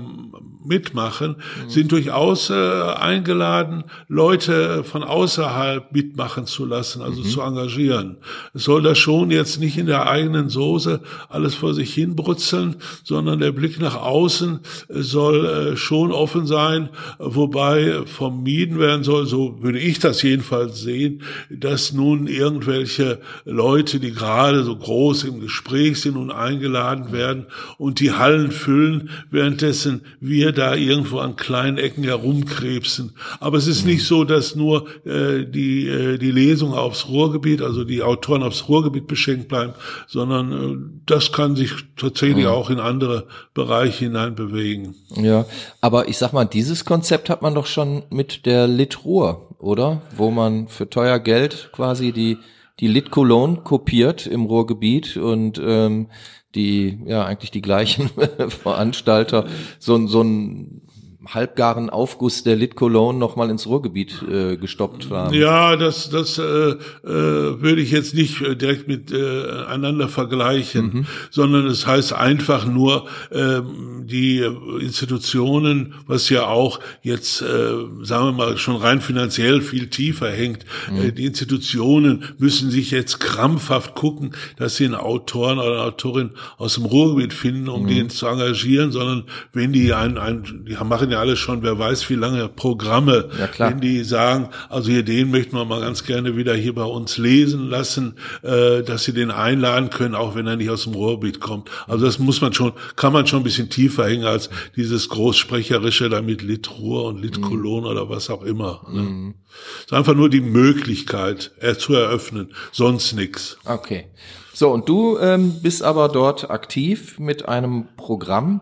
mitmachen, 0.65 1.37
mhm. 1.37 1.71
sind 1.71 1.93
durchaus 1.93 2.51
äh, 2.51 2.55
eingeladen, 2.55 3.85
Leute 4.09 4.85
von 4.85 5.03
außerhalb 5.03 5.93
mitmachen 5.93 6.47
zu 6.47 6.65
lassen, 6.65 7.03
also 7.03 7.23
mhm. 7.23 7.27
zu 7.27 7.41
engagieren. 7.41 8.17
Es 8.55 8.65
soll 8.65 8.83
das 8.83 8.99
schon 8.99 9.31
jetzt 9.31 9.61
nicht 9.61 9.79
in 9.79 9.87
der 9.87 10.09
eigenen 10.09 10.49
Soße 10.49 11.01
alles 11.29 11.55
vor 11.55 11.75
sich 11.75 11.93
hin 11.95 12.17
brutzeln, 12.17 12.77
sondern 13.05 13.41
der 13.41 13.53
Blick 13.53 13.81
nach 13.81 13.97
außen 13.97 14.61
soll 14.89 15.47
äh, 15.47 15.77
schon 15.77 16.13
offen 16.13 16.47
sein, 16.47 16.89
wobei 17.19 18.03
vermieden 18.07 18.79
werden 18.79 19.05
soll, 19.05 19.27
so 19.27 19.63
würde 19.63 19.79
ich 19.79 19.99
das 19.99 20.23
jedenfalls 20.23 20.81
sehen, 20.81 21.23
dass 21.51 21.93
nun 21.93 22.27
irgendwelche 22.27 23.21
Leute, 23.45 24.01
die 24.01 24.13
gerade 24.13 24.63
so 24.65 24.77
groß 24.77 25.25
im 25.25 25.41
Gespräch 25.41 26.01
sind 26.01 26.17
und 26.17 26.31
eingeladen 26.31 27.13
werden 27.13 27.47
und 27.79 28.01
die 28.01 28.13
Hallen 28.13 28.51
füllen, 28.51 29.11
währenddessen 29.31 30.03
wir 30.21 30.52
da 30.53 30.75
irgendwo 30.75 31.19
an 31.19 31.37
kleinen 31.37 31.79
Ecken 31.79 32.05
herumkrebsen. 32.05 33.13
Aber 33.41 33.59
es 33.59 33.67
ist 33.67 33.85
nicht 33.85 34.07
so, 34.07 34.25
dass 34.25 34.55
nur 34.55 34.87
äh, 35.05 35.45
die, 35.47 35.89
äh, 35.89 36.19
die 36.19 36.31
Lesung 36.31 36.75
aufs 36.75 37.09
Ruhrgebiet, 37.09 37.63
also 37.63 37.85
die 37.85 38.03
Autoren 38.03 38.43
aufs 38.43 38.69
Ruhrgebiet 38.69 39.07
beschenkt 39.07 39.49
bleiben, 39.49 39.75
sondern 40.07 40.53
äh, 40.53 41.01
das 41.07 41.33
kann 41.33 41.57
sich 41.57 41.71
tatsächlich 41.97 42.47
auch 42.47 42.71
in 42.71 42.81
andere 42.81 43.27
Bereiche 43.55 44.07
hinein 44.07 44.35
bewegen. 44.35 44.95
Ja, 45.17 45.47
aber 45.81 46.09
ich 46.09 46.19
sag 46.19 46.33
mal, 46.33 46.45
dieses 46.45 46.85
Konzept 46.85 47.31
hat 47.31 47.43
man 47.43 47.55
doch 47.55 47.67
schon 47.67 48.03
mit 48.11 48.47
der 48.47 48.67
Litruhr, 48.67 49.49
oder? 49.59 50.03
Wo 50.17 50.31
man 50.31 50.69
für 50.69 50.89
teuer 50.89 51.19
Geld 51.19 51.71
quasi 51.73 52.13
die 52.13 52.39
die 52.81 52.89
Lit 52.89 53.11
Cologne 53.11 53.59
kopiert 53.59 54.27
im 54.27 54.47
Ruhrgebiet 54.47 55.17
und 55.17 55.61
ähm, 55.65 56.09
die 56.55 56.99
ja 57.07 57.25
eigentlich 57.25 57.51
die 57.51 57.63
gleichen 57.63 58.11
Veranstalter 58.49 59.47
so, 59.79 60.07
so 60.07 60.23
ein 60.23 60.83
halbgaren 61.27 61.91
Aufguss 61.91 62.43
der 62.43 62.57
Lit 62.57 62.75
Cologne 62.75 63.19
noch 63.19 63.37
mal 63.37 63.51
ins 63.51 63.67
Ruhrgebiet 63.67 64.23
äh, 64.29 64.57
gestoppt 64.57 65.11
haben. 65.11 65.35
Ja, 65.35 65.77
das 65.77 66.11
das 66.11 66.39
äh, 66.39 66.43
äh, 66.43 66.77
würde 67.05 67.81
ich 67.81 67.91
jetzt 67.91 68.15
nicht 68.15 68.41
äh, 68.41 68.57
direkt 68.57 68.89
mit 68.89 69.13
äh, 69.13 69.65
einander 69.67 70.09
vergleichen, 70.09 70.85
mhm. 70.93 71.07
sondern 71.31 71.67
es 71.67 71.87
heißt 71.87 72.13
einfach 72.13 72.67
nur 72.67 73.07
äh, 73.31 73.61
die 74.05 74.45
Institutionen, 74.81 75.95
was 76.07 76.29
ja 76.29 76.47
auch 76.47 76.81
jetzt 77.03 77.43
äh, 77.43 77.73
sagen 78.03 78.27
wir 78.27 78.33
mal 78.33 78.59
schon 78.59 78.77
rein 78.77 79.01
finanziell 79.01 79.61
viel 79.63 79.89
tiefer 79.89 80.31
hängt. 80.31 80.65
Mhm. 80.91 81.03
Äh, 81.03 81.13
die 81.13 81.27
Institutionen 81.27 82.25
müssen 82.39 82.71
sich 82.71 82.91
jetzt 82.91 83.21
krampfhaft 83.21 83.95
gucken, 83.95 84.35
dass 84.57 84.77
sie 84.77 84.87
einen 84.87 84.97
Autoren 84.97 85.59
oder 85.59 85.73
eine 85.73 85.83
Autorin 85.83 86.31
aus 86.59 86.75
dem 86.75 86.85
Ruhrgebiet 86.85 87.33
finden, 87.33 87.69
um 87.69 87.85
mhm. 87.85 87.89
den 87.89 88.11
zu 88.11 88.27
engagieren, 88.27 88.91
sondern 88.91 89.25
wenn 89.53 89.73
die 89.73 89.93
ein, 89.93 90.19
ein 90.19 90.65
die 90.67 90.75
machen 90.85 91.12
ja 91.13 91.21
alle 91.21 91.37
schon, 91.37 91.63
wer 91.63 91.79
weiß 91.79 92.09
wie 92.11 92.15
lange 92.15 92.49
Programme, 92.49 93.29
ja, 93.39 93.49
wenn 93.59 93.81
die 93.81 94.03
sagen, 94.05 94.49
also 94.69 94.91
hier 94.91 95.03
den 95.03 95.31
möchten 95.31 95.57
wir 95.57 95.65
mal 95.65 95.81
ganz 95.81 96.05
gerne 96.05 96.37
wieder 96.37 96.55
hier 96.55 96.75
bei 96.75 96.85
uns 96.85 97.19
lesen 97.19 97.69
lassen, 97.69 98.17
äh, 98.43 98.83
dass 98.83 99.05
sie 99.05 99.13
den 99.13 99.31
einladen 99.31 99.91
können, 99.91 100.15
auch 100.15 100.35
wenn 100.35 100.47
er 100.47 100.57
nicht 100.57 100.71
aus 100.71 100.85
dem 100.85 100.95
Ruhrgebiet 100.95 101.41
kommt. 101.41 101.71
Also 101.87 102.07
das 102.07 102.19
muss 102.19 102.41
man 102.41 102.53
schon, 102.53 102.73
kann 102.97 103.13
man 103.13 103.27
schon 103.27 103.41
ein 103.41 103.45
bisschen 103.45 103.71
tiefer 103.71 104.07
hängen 104.07 104.25
als 104.25 104.51
dieses 104.77 105.09
großsprecherische 105.09 106.09
da 106.09 106.23
mit 106.23 106.43
Litruhr 106.43 107.05
und 107.05 107.23
Litkolon 107.23 107.85
mhm. 107.85 107.91
oder 107.91 108.09
was 108.09 108.31
auch 108.31 108.43
immer. 108.43 108.87
Ne? 108.91 109.03
Mhm. 109.03 109.35
Es 109.79 109.85
ist 109.87 109.93
einfach 109.93 110.15
nur 110.15 110.31
die 110.31 110.41
Möglichkeit 110.41 111.53
äh, 111.61 111.75
zu 111.75 111.95
eröffnen, 111.95 112.55
sonst 112.73 113.13
nix. 113.13 113.59
Okay. 113.65 114.07
So, 114.55 114.71
und 114.71 114.89
du 114.89 115.19
ähm, 115.19 115.61
bist 115.63 115.83
aber 115.83 116.09
dort 116.09 116.51
aktiv 116.51 117.19
mit 117.19 117.49
einem 117.49 117.89
Programm, 117.97 118.61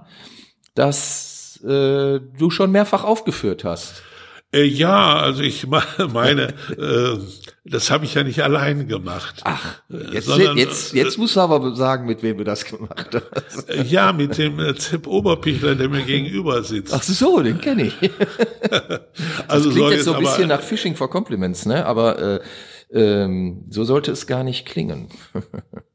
das 0.75 1.30
äh, 1.65 2.21
du 2.39 2.51
schon 2.51 2.71
mehrfach 2.73 3.05
aufgeführt 3.05 3.65
hast. 3.65 4.03
Äh, 4.53 4.65
ja, 4.65 5.17
also 5.17 5.43
ich 5.43 5.67
meine, 6.13 6.55
äh, 6.77 7.19
das 7.65 7.91
habe 7.91 8.05
ich 8.05 8.15
ja 8.15 8.25
nicht 8.25 8.43
allein 8.43 8.89
gemacht. 8.89 9.43
Ach, 9.45 9.81
äh, 9.91 10.15
jetzt, 10.15 10.27
sondern, 10.27 10.57
jetzt, 10.57 10.93
jetzt 10.93 11.19
musst 11.19 11.37
du 11.37 11.41
aber 11.41 11.77
sagen, 11.77 12.07
mit 12.07 12.23
wem 12.23 12.39
du 12.39 12.45
das 12.45 12.65
gemacht 12.65 13.17
hast. 13.35 13.69
Äh, 13.69 13.83
ja, 13.85 14.13
mit 14.13 14.39
dem 14.39 14.59
äh, 14.59 14.75
Zip 14.75 15.07
Oberpichler, 15.07 15.77
der 15.77 15.89
mir 15.89 16.03
gegenüber 16.03 16.65
sitzt. 16.65 16.93
Ach 16.93 17.03
so, 17.03 17.41
den 17.43 17.61
kenne 17.61 17.85
ich. 17.85 17.95
das 18.71 19.01
also 19.47 19.71
klingt 19.71 19.91
jetzt 19.93 20.05
so 20.05 20.15
ein 20.15 20.21
bisschen 20.21 20.49
nach 20.49 20.63
Fishing 20.63 20.97
for 20.97 21.09
Compliments, 21.09 21.65
ne? 21.67 21.87
Aber 21.87 22.19
äh, 22.19 22.41
ähm, 22.93 23.67
so 23.71 23.85
sollte 23.85 24.11
es 24.11 24.27
gar 24.27 24.43
nicht 24.43 24.67
klingen. 24.67 25.11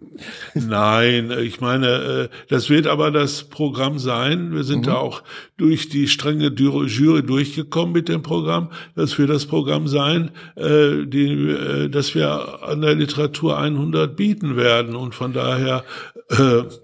Nein, 0.54 1.32
ich 1.32 1.62
meine, 1.62 1.88
äh, 1.88 2.30
das 2.50 2.70
wird 2.70 2.88
aber 2.88 3.12
das 3.12 3.44
Programm 3.44 4.00
sein. 4.00 4.54
Wir 4.54 4.64
sind 4.64 4.82
mhm. 4.82 4.84
da 4.84 4.96
auch 4.96 5.24
durch 5.58 5.90
die 5.90 6.08
strenge 6.08 6.48
Jury 6.48 7.24
durchgekommen 7.24 7.94
mit 7.94 8.10
dem 8.10 8.22
Programm. 8.22 8.72
Das 8.96 9.18
wird 9.18 9.30
das 9.30 9.46
Programm 9.46 9.88
sein, 9.88 10.32
äh, 10.56 11.06
die, 11.06 11.50
äh, 11.50 11.90
dass 11.90 12.16
wir 12.16 12.64
an 12.64 12.82
der 12.82 12.96
Literatur 12.96 13.58
100 13.58 14.16
bieten 14.16 14.56
werden. 14.56 14.96
Und 14.96 15.16
von 15.16 15.34
daher 15.34 15.84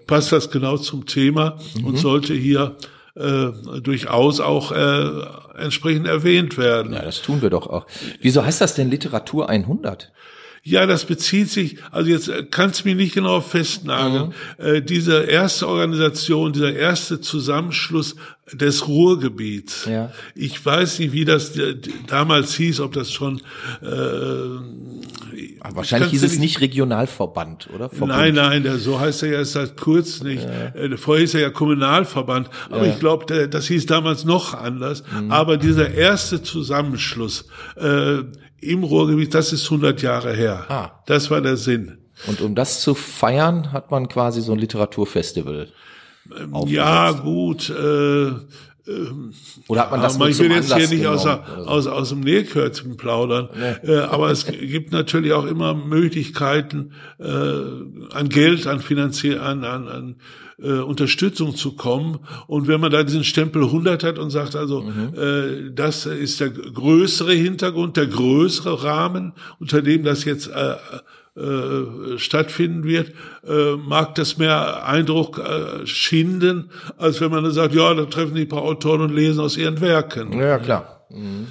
passt 0.06 0.30
das 0.30 0.50
genau 0.52 0.76
zum 0.76 1.04
Thema 1.06 1.58
mhm. 1.76 1.86
und 1.86 1.96
sollte 1.98 2.32
hier 2.32 2.76
äh, 3.14 3.50
durchaus 3.82 4.40
auch 4.40 4.72
äh, 4.72 5.10
entsprechend 5.58 6.06
erwähnt 6.06 6.56
werden. 6.56 6.94
Ja, 6.94 7.02
das 7.02 7.20
tun 7.20 7.42
wir 7.42 7.50
doch 7.50 7.66
auch. 7.66 7.86
Wieso 8.20 8.44
heißt 8.44 8.60
das 8.60 8.74
denn 8.74 8.90
Literatur 8.90 9.50
100? 9.50 10.12
Ja, 10.64 10.86
das 10.86 11.06
bezieht 11.06 11.50
sich, 11.50 11.78
also 11.90 12.08
jetzt 12.08 12.28
äh, 12.28 12.46
kannst 12.48 12.84
du 12.84 12.88
mich 12.88 12.96
nicht 12.96 13.14
genau 13.14 13.40
festnageln. 13.40 14.32
Mhm. 14.58 14.64
Äh, 14.64 14.80
diese 14.80 15.22
erste 15.22 15.66
Organisation, 15.66 16.52
dieser 16.52 16.72
erste 16.72 17.20
Zusammenschluss 17.20 18.14
des 18.52 18.86
Ruhrgebiets. 18.86 19.86
Ja. 19.86 20.12
Ich 20.36 20.64
weiß 20.64 21.00
nicht, 21.00 21.12
wie 21.12 21.24
das 21.24 21.52
damals 22.06 22.54
hieß, 22.54 22.78
ob 22.78 22.92
das 22.92 23.10
schon. 23.10 23.40
Äh, 23.80 23.86
wahrscheinlich 25.70 26.10
hieß 26.10 26.22
es 26.22 26.38
nicht 26.38 26.60
Regionalverband, 26.60 27.68
oder? 27.74 27.88
Verbund. 27.88 28.12
Nein, 28.12 28.34
nein, 28.34 28.62
der, 28.62 28.78
so 28.78 29.00
heißt 29.00 29.24
er 29.24 29.30
ja 29.30 29.38
erst 29.38 29.52
seit 29.52 29.76
kurz 29.76 30.22
nicht. 30.22 30.44
Ja. 30.44 30.80
Äh, 30.80 30.96
vorher 30.96 31.22
hieß 31.22 31.34
er 31.34 31.40
ja 31.40 31.50
Kommunalverband, 31.50 32.50
aber 32.70 32.86
ja. 32.86 32.92
ich 32.92 33.00
glaube, 33.00 33.48
das 33.48 33.66
hieß 33.66 33.86
damals 33.86 34.24
noch 34.24 34.54
anders. 34.54 35.02
Mhm. 35.10 35.32
Aber 35.32 35.56
dieser 35.56 35.92
erste 35.92 36.40
Zusammenschluss 36.40 37.46
äh, 37.74 38.22
im 38.62 38.84
Ruhrgebiet, 38.84 39.34
das 39.34 39.52
ist 39.52 39.64
100 39.64 40.00
Jahre 40.02 40.32
her. 40.34 40.64
Ah. 40.68 41.02
Das 41.06 41.30
war 41.30 41.40
der 41.40 41.56
Sinn. 41.56 41.98
Und 42.26 42.40
um 42.40 42.54
das 42.54 42.80
zu 42.80 42.94
feiern, 42.94 43.72
hat 43.72 43.90
man 43.90 44.08
quasi 44.08 44.40
so 44.40 44.52
ein 44.52 44.58
Literaturfestival. 44.58 45.68
Ähm, 46.38 46.54
ja, 46.68 47.10
gut. 47.12 47.68
Äh, 47.70 48.26
ähm, 48.84 49.32
Oder 49.68 49.82
hat 49.82 49.90
man 49.90 50.02
das 50.02 50.18
ja, 50.18 50.26
Ich 50.26 50.38
will 50.38 50.50
jetzt 50.50 50.74
hier 50.74 50.88
nicht 50.88 51.06
aus, 51.06 51.26
aus, 51.26 51.86
aus 51.86 52.08
dem 52.08 52.20
Nähkürzen 52.20 52.96
plaudern, 52.96 53.48
nee. 53.54 53.92
äh, 53.92 54.00
aber 54.00 54.30
es 54.30 54.46
gibt 54.46 54.92
natürlich 54.92 55.32
auch 55.32 55.46
immer 55.46 55.74
Möglichkeiten, 55.74 56.92
äh, 57.18 57.24
an 57.24 58.28
Geld, 58.28 58.66
an 58.66 58.80
finanziell, 58.80 59.40
an, 59.40 59.64
an, 59.64 59.88
an 59.88 60.16
äh, 60.62 60.80
Unterstützung 60.80 61.56
zu 61.56 61.72
kommen. 61.72 62.20
Und 62.46 62.68
wenn 62.68 62.80
man 62.80 62.90
da 62.90 63.02
diesen 63.02 63.24
Stempel 63.24 63.64
100 63.64 64.04
hat 64.04 64.18
und 64.18 64.30
sagt, 64.30 64.56
also 64.56 64.82
mhm. 64.82 65.14
äh, 65.16 65.70
das 65.74 66.06
ist 66.06 66.40
der 66.40 66.50
größere 66.50 67.32
Hintergrund, 67.32 67.96
der 67.96 68.06
größere 68.06 68.84
Rahmen, 68.84 69.32
unter 69.58 69.82
dem 69.82 70.04
das 70.04 70.24
jetzt 70.24 70.48
äh, 70.48 70.74
äh, 71.34 72.18
stattfinden 72.18 72.84
wird, 72.84 73.12
äh, 73.46 73.76
mag 73.76 74.14
das 74.16 74.36
mehr 74.36 74.86
Eindruck 74.86 75.38
äh, 75.38 75.86
schinden, 75.86 76.70
als 76.98 77.20
wenn 77.20 77.30
man 77.30 77.42
dann 77.42 77.52
sagt, 77.52 77.74
ja, 77.74 77.94
da 77.94 78.04
treffen 78.04 78.36
ein 78.36 78.48
paar 78.48 78.62
Autoren 78.62 79.00
und 79.00 79.14
lesen 79.14 79.40
aus 79.40 79.56
ihren 79.56 79.80
Werken. 79.80 80.38
Ja, 80.38 80.58
klar. 80.58 81.06
Mhm. 81.08 81.46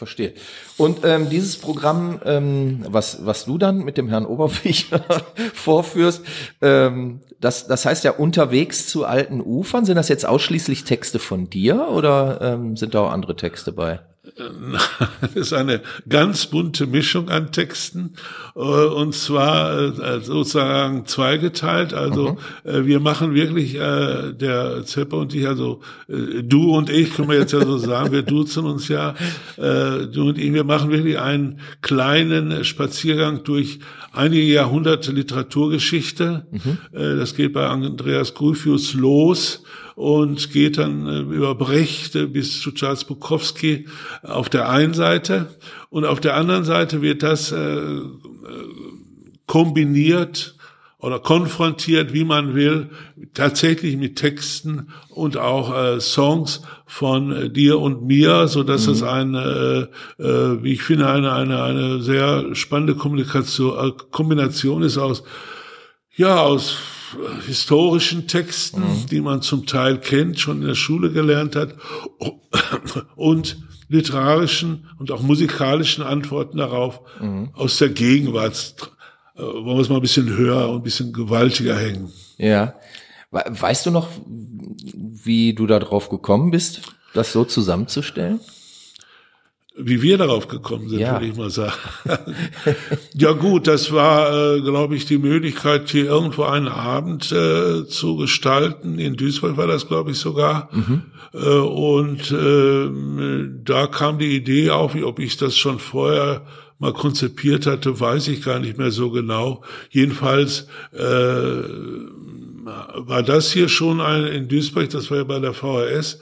Verstehe. 0.00 0.32
Und 0.78 1.04
ähm, 1.04 1.28
dieses 1.28 1.58
Programm, 1.58 2.22
ähm, 2.24 2.86
was, 2.88 3.26
was 3.26 3.44
du 3.44 3.58
dann 3.58 3.84
mit 3.84 3.98
dem 3.98 4.08
Herrn 4.08 4.24
Oberfichler 4.24 5.04
vorführst, 5.52 6.22
ähm, 6.62 7.20
das, 7.38 7.66
das 7.66 7.84
heißt 7.84 8.02
ja 8.04 8.12
unterwegs 8.12 8.86
zu 8.86 9.04
alten 9.04 9.42
Ufern. 9.42 9.84
Sind 9.84 9.96
das 9.96 10.08
jetzt 10.08 10.24
ausschließlich 10.24 10.84
Texte 10.84 11.18
von 11.18 11.50
dir 11.50 11.88
oder 11.88 12.40
ähm, 12.40 12.78
sind 12.78 12.94
da 12.94 13.00
auch 13.00 13.10
andere 13.10 13.36
Texte 13.36 13.72
bei? 13.72 14.00
Das 14.36 15.34
ist 15.34 15.52
eine 15.52 15.80
ganz 16.08 16.46
bunte 16.46 16.86
Mischung 16.86 17.28
an 17.28 17.52
Texten 17.52 18.14
äh, 18.54 18.60
und 18.60 19.14
zwar 19.14 19.78
äh, 19.80 20.20
sozusagen 20.20 21.06
zweigeteilt. 21.06 21.94
Also 21.94 22.38
mhm. 22.64 22.86
wir 22.86 23.00
machen 23.00 23.34
wirklich, 23.34 23.72
der 23.72 24.84
Zepper 24.84 25.18
und 25.18 25.34
ich, 25.34 25.46
also 25.46 25.80
du 26.08 26.76
und 26.76 26.90
ich, 26.90 27.14
können 27.14 27.28
wir 27.28 27.38
jetzt 27.38 27.52
ja 27.52 27.64
so 27.64 27.78
sagen, 27.78 28.12
wir 28.12 28.22
duzen 28.22 28.64
uns 28.64 28.88
ja, 28.88 29.14
du 29.56 30.28
und 30.28 30.38
ich, 30.38 30.52
wir 30.52 30.64
machen 30.64 30.90
wirklich 30.90 31.18
einen 31.18 31.60
kleinen 31.82 32.64
Spaziergang 32.64 33.42
durch 33.44 33.80
einige 34.12 34.42
Jahrhunderte 34.42 35.12
Literaturgeschichte. 35.12 36.46
Mhm. 36.50 36.78
Das 36.92 37.34
geht 37.34 37.52
bei 37.52 37.66
Andreas 37.66 38.34
Gulfius 38.34 38.94
los 38.94 39.62
und 39.94 40.50
geht 40.52 40.78
dann 40.78 41.06
äh, 41.06 41.20
über 41.20 41.54
Brecht 41.54 42.32
bis 42.32 42.60
zu 42.60 42.72
Charles 42.72 43.04
Bukowski 43.04 43.86
auf 44.22 44.48
der 44.48 44.68
einen 44.68 44.94
Seite 44.94 45.48
und 45.90 46.04
auf 46.04 46.20
der 46.20 46.36
anderen 46.36 46.64
Seite 46.64 47.02
wird 47.02 47.22
das 47.22 47.52
äh, 47.52 48.00
kombiniert 49.46 50.54
oder 51.00 51.18
konfrontiert, 51.18 52.12
wie 52.12 52.24
man 52.24 52.54
will, 52.54 52.90
tatsächlich 53.32 53.96
mit 53.96 54.16
Texten 54.16 54.88
und 55.08 55.36
auch 55.36 55.74
äh, 55.74 56.00
Songs 56.00 56.62
von 56.86 57.32
äh, 57.32 57.50
dir 57.50 57.78
und 57.78 58.02
mir, 58.02 58.48
so 58.48 58.62
dass 58.62 58.86
mhm. 58.86 58.92
es 58.92 59.02
eine, 59.02 59.88
äh, 60.18 60.22
äh, 60.22 60.62
wie 60.62 60.74
ich 60.74 60.82
finde, 60.82 61.08
eine 61.08 61.32
eine 61.32 61.62
eine 61.62 62.02
sehr 62.02 62.54
spannende 62.54 62.94
Kommunikation 62.94 63.88
äh, 63.88 63.92
Kombination 64.10 64.82
ist 64.82 64.98
aus 64.98 65.24
ja 66.16 66.40
aus 66.40 66.76
historischen 67.46 68.26
Texten, 68.26 68.80
mhm. 68.80 69.06
die 69.10 69.20
man 69.20 69.42
zum 69.42 69.66
Teil 69.66 69.98
kennt, 69.98 70.40
schon 70.40 70.60
in 70.62 70.68
der 70.68 70.74
Schule 70.74 71.10
gelernt 71.10 71.56
hat, 71.56 71.74
und 73.16 73.58
literarischen 73.88 74.88
und 74.98 75.10
auch 75.10 75.20
musikalischen 75.20 76.04
Antworten 76.04 76.58
darauf 76.58 77.00
mhm. 77.20 77.50
aus 77.54 77.78
der 77.78 77.88
Gegenwart 77.88 78.74
äh, 79.36 79.42
wollen 79.42 79.76
wir 79.76 79.80
es 79.80 79.88
mal 79.88 79.96
ein 79.96 80.02
bisschen 80.02 80.28
höher 80.28 80.68
und 80.68 80.76
ein 80.76 80.82
bisschen 80.82 81.12
gewaltiger 81.12 81.76
hängen. 81.76 82.12
Ja. 82.38 82.74
Weißt 83.30 83.86
du 83.86 83.90
noch, 83.92 84.08
wie 84.24 85.54
du 85.54 85.66
da 85.66 85.78
drauf 85.78 86.08
gekommen 86.08 86.50
bist, 86.50 86.82
das 87.14 87.32
so 87.32 87.44
zusammenzustellen? 87.44 88.40
Wie 89.82 90.02
wir 90.02 90.18
darauf 90.18 90.48
gekommen 90.48 90.88
sind, 90.88 91.00
ja. 91.00 91.12
würde 91.12 91.26
ich 91.26 91.36
mal 91.36 91.50
sagen. 91.50 91.74
ja 93.14 93.32
gut, 93.32 93.66
das 93.66 93.92
war, 93.92 94.56
äh, 94.56 94.60
glaube 94.60 94.96
ich, 94.96 95.06
die 95.06 95.18
Möglichkeit, 95.18 95.90
hier 95.90 96.06
irgendwo 96.06 96.44
einen 96.44 96.68
Abend 96.68 97.32
äh, 97.32 97.86
zu 97.86 98.16
gestalten. 98.16 98.98
In 98.98 99.16
Duisburg 99.16 99.56
war 99.56 99.66
das, 99.66 99.88
glaube 99.88 100.12
ich, 100.12 100.18
sogar. 100.18 100.68
Mhm. 100.72 101.02
Äh, 101.32 101.38
und 101.38 102.30
äh, 102.30 103.48
da 103.64 103.86
kam 103.86 104.18
die 104.18 104.36
Idee 104.36 104.70
auf, 104.70 104.94
ob 104.94 105.18
ich 105.18 105.36
das 105.36 105.56
schon 105.56 105.78
vorher 105.78 106.42
mal 106.78 106.92
konzipiert 106.92 107.66
hatte, 107.66 108.00
weiß 108.00 108.28
ich 108.28 108.42
gar 108.42 108.58
nicht 108.58 108.78
mehr 108.78 108.90
so 108.90 109.10
genau. 109.10 109.62
Jedenfalls 109.90 110.66
äh, 110.92 111.00
war 112.94 113.22
das 113.22 113.52
hier 113.52 113.68
schon 113.68 114.00
ein, 114.00 114.26
in 114.26 114.48
Duisburg, 114.48 114.88
das 114.90 115.10
war 115.10 115.18
ja 115.18 115.24
bei 115.24 115.38
der 115.38 115.52
VHS, 115.52 116.20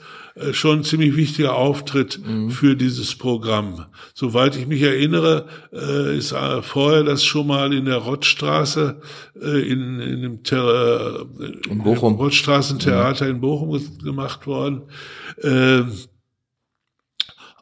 schon 0.51 0.79
ein 0.79 0.83
ziemlich 0.83 1.15
wichtiger 1.15 1.55
Auftritt 1.55 2.19
mhm. 2.25 2.49
für 2.49 2.75
dieses 2.75 3.15
Programm. 3.15 3.85
Soweit 4.13 4.55
ich 4.55 4.67
mich 4.67 4.81
erinnere, 4.81 5.47
äh, 5.73 6.17
ist 6.17 6.31
äh, 6.31 6.61
vorher 6.61 7.03
das 7.03 7.23
schon 7.23 7.47
mal 7.47 7.73
in 7.73 7.85
der 7.85 7.97
Rottstraße, 7.97 9.01
äh, 9.41 9.71
in, 9.71 9.99
in 9.99 10.21
dem 10.21 10.43
Ter 10.43 11.25
äh, 11.39 11.69
in 11.69 11.83
Bochum. 11.83 12.15
Rottstraßentheater 12.15 13.25
mhm. 13.25 13.31
in 13.31 13.41
Bochum 13.41 13.97
gemacht 14.03 14.47
worden. 14.47 14.83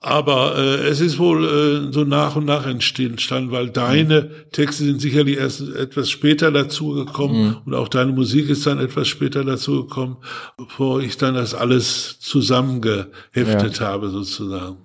Aber 0.08 0.58
äh, 0.58 0.88
es 0.88 1.02
ist 1.02 1.20
wohl 1.20 1.44
äh, 1.44 1.92
so 1.92 2.06
nach 2.06 2.38
und 2.38 2.46
nach 2.46 2.66
entstanden, 2.66 3.52
weil 3.52 3.70
deine 3.70 4.22
mhm. 4.22 4.52
Texte 4.54 4.86
sind 4.86 5.02
sicherlich 5.02 5.36
erst 5.36 5.60
etwas 5.60 6.10
später 6.10 6.50
dazugekommen 6.50 7.48
mhm. 7.48 7.58
und 7.66 7.74
auch 7.74 7.90
deine 7.90 8.14
Musik 8.14 8.50
ist 8.50 8.66
dann 8.66 8.80
etwas 8.80 9.10
später 9.10 9.44
dazugekommen, 9.44 10.16
bevor 10.56 11.02
ich 11.02 11.18
dann 11.18 11.36
das 11.36 11.54
alles 11.54 12.22
zusammengeheftet 12.22 13.80
ja. 13.80 13.86
habe 13.86 14.08
sozusagen. 14.08 14.78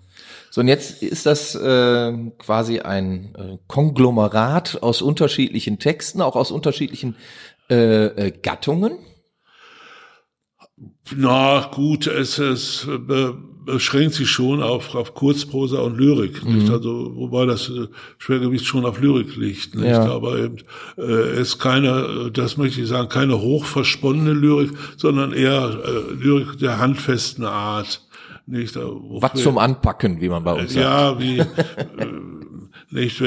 So, 0.50 0.61
und 0.61 0.67
jetzt 0.67 1.05
ist 1.05 1.25
das 1.25 1.55
äh, 1.55 2.12
quasi 2.38 2.81
ein 2.81 3.33
äh, 3.37 3.59
Konglomerat 3.69 4.83
aus 4.83 5.02
unterschiedlichen 5.02 5.79
Texten, 5.79 6.21
auch 6.21 6.35
aus 6.35 6.50
unterschiedlichen 6.50 7.14
äh, 7.71 8.07
äh, 8.07 8.33
Gattungen. 8.33 8.99
Na 11.14 11.71
gut, 11.73 12.09
es 12.09 12.41
ist 12.41 12.88
äh, 12.88 13.33
beschränkt 13.64 14.14
sich 14.14 14.28
schon 14.28 14.62
auf, 14.62 14.95
auf 14.95 15.14
Kurzprosa 15.14 15.81
und 15.81 15.99
Lyrik, 15.99 16.45
mhm. 16.45 16.59
nicht? 16.59 16.71
Also, 16.71 17.12
wobei 17.14 17.47
das 17.47 17.69
äh, 17.69 17.88
Schwergewicht 18.19 18.64
schon 18.64 18.85
auf 18.85 19.00
Lyrik 19.00 19.37
liegt, 19.37 19.75
nicht? 19.75 19.87
Ja. 19.87 20.11
Aber 20.11 20.38
eben, 20.38 20.57
äh, 20.99 21.40
ist 21.40 21.59
keine, 21.59 22.31
das 22.33 22.57
möchte 22.57 22.81
ich 22.81 22.88
sagen, 22.88 23.09
keine 23.09 23.40
hochversponnene 23.40 24.33
Lyrik, 24.33 24.71
sondern 24.97 25.33
eher 25.33 25.78
äh, 25.85 26.14
Lyrik 26.14 26.59
der 26.59 26.78
handfesten 26.78 27.45
Art, 27.45 28.02
nicht? 28.47 28.76
Was 28.76 29.35
zum 29.42 29.59
Anpacken, 29.59 30.20
wie 30.20 30.29
man 30.29 30.42
bei 30.44 30.53
uns 30.53 30.72
sagt. 30.75 30.85
Ja, 30.85 31.20
wie, 31.20 31.38
äh, 32.92 32.96
nicht 32.96 33.22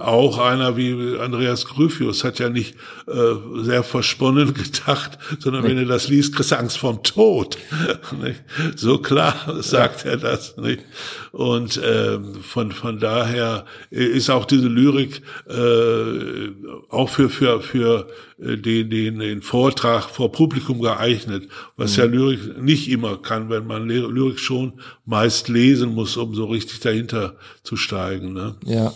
auch 0.00 0.38
einer 0.38 0.76
wie 0.76 1.18
Andreas 1.18 1.66
Gryphius 1.66 2.24
hat 2.24 2.38
ja 2.38 2.48
nicht 2.48 2.76
äh, 3.06 3.62
sehr 3.62 3.82
versponnen 3.82 4.54
gedacht, 4.54 5.18
sondern 5.38 5.62
nee. 5.62 5.70
wenn 5.70 5.76
du 5.76 5.86
das 5.86 6.08
liest, 6.08 6.34
kriegst 6.34 6.52
du 6.52 6.58
Angst 6.58 6.78
vorm 6.78 7.02
Tod. 7.02 7.58
nicht? 8.22 8.42
So 8.76 8.98
klar 8.98 9.34
sagt 9.60 10.04
ja. 10.04 10.12
er 10.12 10.16
das. 10.16 10.56
Nicht? 10.56 10.84
Und 11.32 11.80
ähm, 11.84 12.36
von 12.42 12.72
von 12.72 12.98
daher 12.98 13.64
ist 13.90 14.30
auch 14.30 14.44
diese 14.44 14.68
Lyrik 14.68 15.22
äh, 15.48 16.50
auch 16.88 17.08
für 17.08 17.28
für 17.28 17.60
für 17.60 18.08
äh, 18.35 18.35
den, 18.38 18.90
den, 18.90 19.18
den 19.18 19.42
Vortrag 19.42 20.04
vor 20.04 20.30
Publikum 20.30 20.80
geeignet, 20.80 21.48
was 21.76 21.96
mhm. 21.96 22.02
ja 22.02 22.08
Lyrik 22.08 22.62
nicht 22.62 22.88
immer 22.88 23.16
kann, 23.16 23.48
wenn 23.48 23.66
man 23.66 23.88
Lyrik 23.88 24.38
schon 24.38 24.74
meist 25.04 25.48
lesen 25.48 25.94
muss, 25.94 26.16
um 26.16 26.34
so 26.34 26.46
richtig 26.46 26.80
dahinter 26.80 27.36
zu 27.62 27.76
steigen. 27.76 28.32
Ne? 28.34 28.56
Ja. 28.64 28.92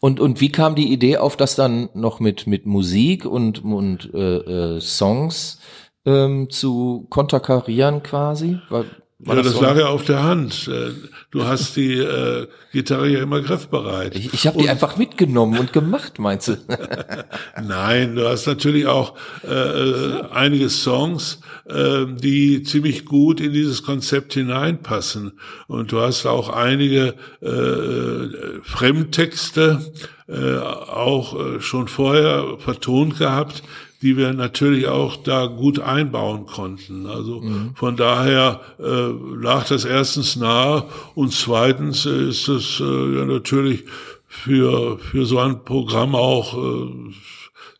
Und, 0.00 0.20
und 0.20 0.40
wie 0.40 0.52
kam 0.52 0.74
die 0.74 0.92
Idee 0.92 1.16
auf, 1.16 1.36
das 1.36 1.56
dann 1.56 1.88
noch 1.94 2.20
mit, 2.20 2.46
mit 2.46 2.66
Musik 2.66 3.24
und, 3.24 3.64
und 3.64 4.12
äh, 4.12 4.76
äh, 4.76 4.80
Songs 4.80 5.58
ähm, 6.04 6.50
zu 6.50 7.06
konterkarieren 7.08 8.02
quasi? 8.02 8.58
War, 8.68 8.84
war 9.18 9.36
ja, 9.36 9.42
das, 9.42 9.52
das 9.52 9.62
lag 9.62 9.76
ja 9.78 9.86
auf 9.86 10.04
der 10.04 10.22
Hand. 10.22 10.68
Äh, 10.68 10.90
du 11.30 11.44
hast 11.44 11.76
die 11.76 11.94
äh, 11.94 12.48
Gitarre 12.72 13.08
ja 13.08 13.22
immer 13.22 13.40
griffbereit. 13.40 14.14
Ich, 14.14 14.34
ich 14.34 14.46
habe 14.46 14.58
die 14.58 14.68
einfach 14.68 14.98
mitgenommen 14.98 15.58
und 15.58 15.72
gemacht, 15.72 16.18
meinst 16.18 16.48
du? 16.48 16.58
Nein, 17.62 18.16
du 18.16 18.28
hast 18.28 18.46
natürlich 18.46 18.86
auch 18.86 19.16
äh, 19.42 20.20
einige 20.32 20.68
Songs, 20.68 21.40
äh, 21.64 22.04
die 22.06 22.62
ziemlich 22.62 23.06
gut 23.06 23.40
in 23.40 23.54
dieses 23.54 23.82
Konzept 23.82 24.34
hineinpassen. 24.34 25.38
Und 25.66 25.92
du 25.92 26.00
hast 26.00 26.26
auch 26.26 26.50
einige 26.50 27.14
äh, 27.40 28.60
Fremdtexte 28.62 29.80
äh, 30.28 30.58
auch 30.58 31.38
äh, 31.38 31.60
schon 31.60 31.88
vorher 31.88 32.58
vertont 32.58 33.18
gehabt, 33.18 33.62
die 34.06 34.16
wir 34.16 34.32
natürlich 34.32 34.86
auch 34.86 35.16
da 35.16 35.46
gut 35.46 35.80
einbauen 35.80 36.46
konnten. 36.46 37.06
Also 37.06 37.40
mhm. 37.40 37.72
von 37.74 37.96
daher 37.96 38.60
äh, 38.78 39.10
lag 39.36 39.66
das 39.66 39.84
erstens 39.84 40.36
nahe 40.36 40.84
und 41.16 41.32
zweitens 41.32 42.06
äh, 42.06 42.28
ist 42.28 42.46
es 42.46 42.78
äh, 42.78 42.84
ja 42.84 43.24
natürlich 43.24 43.82
für 44.28 45.00
für 45.00 45.26
so 45.26 45.40
ein 45.40 45.64
Programm 45.64 46.14
auch 46.14 46.56
äh, 46.56 47.14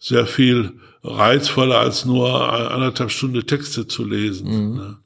sehr 0.00 0.26
viel 0.26 0.72
reizvoller 1.04 1.78
als 1.78 2.04
nur 2.04 2.52
anderthalb 2.72 3.12
Stunde 3.12 3.46
Texte 3.46 3.86
zu 3.86 4.04
lesen. 4.04 4.48
Mhm. 4.48 4.76
Ne? 4.76 4.96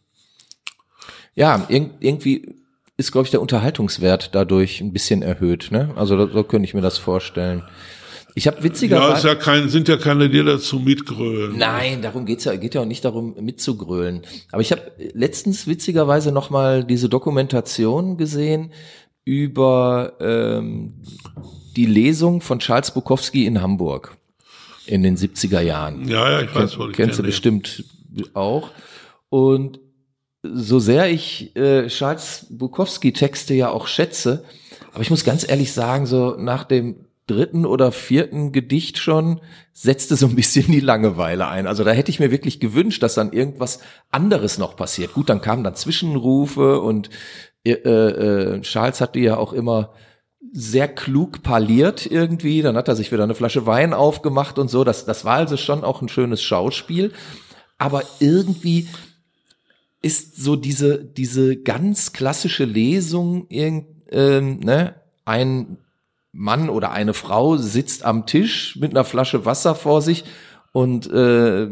Ja, 1.35 1.67
ir 1.69 1.91
irgendwie 2.01 2.55
ist, 2.97 3.13
glaube 3.13 3.27
ich, 3.27 3.31
der 3.31 3.43
Unterhaltungswert 3.43 4.35
dadurch 4.35 4.81
ein 4.81 4.95
bisschen 4.95 5.21
erhöht. 5.21 5.69
Ne? 5.71 5.93
Also 5.97 6.17
so 6.29 6.45
könnte 6.45 6.67
ich 6.67 6.73
mir 6.73 6.81
das 6.81 6.97
vorstellen. 6.97 7.63
Ich 8.35 8.47
habe 8.47 8.63
witzigerweise. 8.63 9.09
Ja, 9.09 9.17
ist 9.17 9.25
ja 9.25 9.35
kein, 9.35 9.69
sind 9.69 9.89
ja 9.89 9.97
keine, 9.97 10.29
die 10.29 10.45
dazu 10.45 10.79
mitgrölen. 10.79 11.57
Nein, 11.59 12.03
darum 12.03 12.27
geht's 12.27 12.45
ja, 12.45 12.55
geht 12.57 12.75
ja 12.75 12.83
auch 12.83 12.87
nicht 12.87 13.05
darum, 13.05 13.35
mitzugrölen. 13.41 14.23
Aber 14.53 14.63
ich 14.63 14.73
habe 14.73 14.83
letztens 15.15 15.67
witzigerweise 15.67 16.33
nochmal 16.33 16.85
diese 16.85 17.09
Dokumentation 17.09 18.17
gesehen 18.17 18.73
über 19.25 20.15
ähm, 20.21 20.95
die 21.77 21.87
Lesung 21.87 22.41
von 22.41 22.59
Charles 22.59 22.93
Bukowski 22.93 23.47
in 23.47 23.61
Hamburg 23.63 24.17
in 24.87 25.03
den 25.03 25.17
70er 25.17 25.61
Jahren. 25.61 26.09
Ja, 26.09 26.31
ja, 26.31 26.43
ich 26.43 26.55
weiß, 26.55 26.79
wo 26.79 26.89
ich 26.89 26.97
Kennst 26.97 27.19
du 27.19 27.23
bestimmt 27.23 27.85
auch. 28.35 28.71
Und 29.29 29.79
so 30.43 30.79
sehr 30.79 31.11
ich 31.11 31.55
äh, 31.55 31.87
Charles 31.89 32.47
Bukowski 32.51 33.13
Texte 33.13 33.55
ja 33.55 33.71
auch 33.71 33.87
schätze, 33.87 34.45
aber 34.93 35.03
ich 35.03 35.11
muss 35.11 35.25
ganz 35.25 35.49
ehrlich 35.49 35.73
sagen, 35.73 36.07
so 36.07 36.35
nach 36.37 36.65
dem 36.65 36.97
dritten 37.31 37.65
oder 37.65 37.93
vierten 37.93 38.53
Gedicht 38.53 38.99
schon 38.99 39.41
setzte 39.73 40.17
so 40.17 40.27
ein 40.27 40.35
bisschen 40.35 40.71
die 40.73 40.81
Langeweile 40.81 41.47
ein. 41.49 41.67
Also 41.67 41.85
da 41.85 41.93
hätte 41.93 42.11
ich 42.11 42.21
mir 42.21 42.31
wirklich 42.31 42.59
gewünscht, 42.61 43.03
dass 43.03 43.15
dann 43.15 43.33
irgendwas 43.33 43.81
anderes 44.11 44.59
noch 44.59 44.77
passiert. 44.77 45.15
Gut, 45.15 45.29
dann 45.29 45.41
kamen 45.41 45.63
dann 45.63 45.77
Zwischenrufe 45.77 46.81
und 46.81 47.11
äh, 47.65 47.73
äh, 47.73 48.61
Charles 48.63 49.01
hatte 49.01 49.21
ja 49.21 49.37
auch 49.37 49.53
immer 49.53 49.93
sehr 50.53 50.89
klug 50.89 51.43
parliert 51.43 52.07
irgendwie. 52.07 52.63
Dann 52.63 52.77
hat 52.77 52.89
er 52.89 52.97
sich 52.97 53.13
wieder 53.13 53.25
eine 53.25 53.35
Flasche 53.35 53.67
Wein 53.67 53.95
aufgemacht 53.95 54.59
und 54.59 54.69
so. 54.69 54.85
Das, 54.85 55.05
das 55.05 55.25
war 55.25 55.37
also 55.37 55.57
schon 55.57 55.85
auch 55.85 56.03
ein 56.03 56.09
schönes 56.09 56.43
Schauspiel. 56.43 57.13
Aber 57.79 58.03
irgendwie 58.19 58.89
ist 60.03 60.43
so 60.43 60.57
diese, 60.57 61.05
diese 61.05 61.57
ganz 61.57 62.13
klassische 62.13 62.65
Lesung, 62.65 63.47
irgend, 63.49 63.87
ähm, 64.11 64.61
ne, 64.61 64.95
ein 65.25 65.79
Mann 66.33 66.69
oder 66.69 66.93
eine 66.93 67.15
Frau 67.15 67.57
sitzt 67.57 68.05
am 68.05 68.27
Tisch 68.27 68.77
mit 68.77 68.93
einer 68.93 69.05
Flasche 69.05 69.45
Wasser 69.45 69.75
vor 69.75 70.03
sich 70.03 70.25
und 70.73 71.11
äh, 71.11 71.69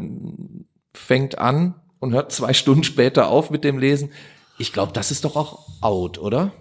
fängt 0.93 1.37
an 1.37 1.75
und 1.99 2.13
hört 2.13 2.31
zwei 2.31 2.53
Stunden 2.53 2.83
später 2.83 3.29
auf 3.29 3.49
mit 3.49 3.63
dem 3.63 3.79
Lesen. 3.79 4.11
Ich 4.57 4.73
glaube, 4.73 4.91
das 4.93 5.11
ist 5.11 5.23
doch 5.23 5.35
auch 5.35 5.67
out, 5.81 6.17
oder? 6.17 6.51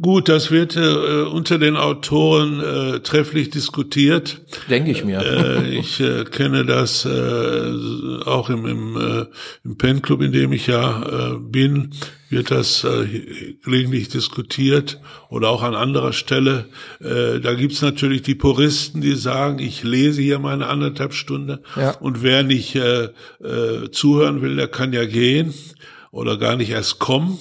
Gut, 0.00 0.30
das 0.30 0.50
wird 0.50 0.76
äh, 0.76 1.22
unter 1.24 1.58
den 1.58 1.76
Autoren 1.76 2.60
äh, 2.60 3.00
trefflich 3.00 3.50
diskutiert. 3.50 4.40
Denke 4.70 4.90
ich 4.90 5.04
mir. 5.04 5.20
Äh, 5.20 5.68
ich 5.78 6.00
äh, 6.00 6.24
kenne 6.24 6.64
das 6.64 7.04
äh, 7.04 7.72
auch 8.24 8.48
im, 8.48 8.64
im, 8.64 8.96
äh, 8.96 9.26
im 9.62 9.76
Pen-Club, 9.76 10.22
in 10.22 10.32
dem 10.32 10.52
ich 10.54 10.68
ja 10.68 11.02
äh, 11.02 11.36
bin, 11.38 11.92
wird 12.30 12.50
das 12.50 12.84
äh, 12.84 13.56
gelegentlich 13.64 14.08
diskutiert 14.08 15.00
oder 15.28 15.48
auch 15.50 15.62
an 15.62 15.74
anderer 15.74 16.12
Stelle. 16.12 16.66
Äh, 17.00 17.40
da 17.40 17.54
gibt's 17.54 17.82
natürlich 17.82 18.22
die 18.22 18.34
Puristen, 18.36 19.00
die 19.00 19.14
sagen, 19.16 19.58
ich 19.58 19.82
lese 19.82 20.22
hier 20.22 20.38
meine 20.38 20.68
anderthalb 20.68 21.12
Stunde 21.12 21.62
Ja. 21.76 21.90
und 21.92 22.22
wer 22.22 22.42
nicht 22.42 22.76
äh, 22.76 23.08
äh, 23.42 23.90
zuhören 23.90 24.42
will, 24.42 24.56
der 24.56 24.68
kann 24.68 24.92
ja 24.92 25.04
gehen 25.04 25.52
oder 26.12 26.36
gar 26.38 26.56
nicht 26.56 26.70
erst 26.70 26.98
kommen. 26.98 27.38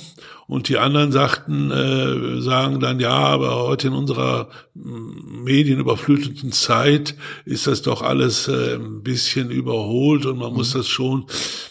Und 0.49 0.67
die 0.67 0.79
anderen 0.79 1.11
sagten, 1.11 1.69
äh, 1.69 2.41
sagen 2.41 2.79
dann, 2.79 2.99
ja, 2.99 3.11
aber 3.11 3.67
heute 3.67 3.89
in 3.89 3.93
unserer 3.93 4.49
mm, 4.73 5.43
medienüberfluteten 5.43 6.51
Zeit 6.51 7.13
ist 7.45 7.67
das 7.67 7.83
doch 7.83 8.01
alles 8.01 8.47
äh, 8.47 8.73
ein 8.73 9.03
bisschen 9.03 9.51
überholt 9.51 10.25
und 10.25 10.39
man 10.39 10.51
muss 10.51 10.73
das 10.73 10.87
schon 10.87 11.27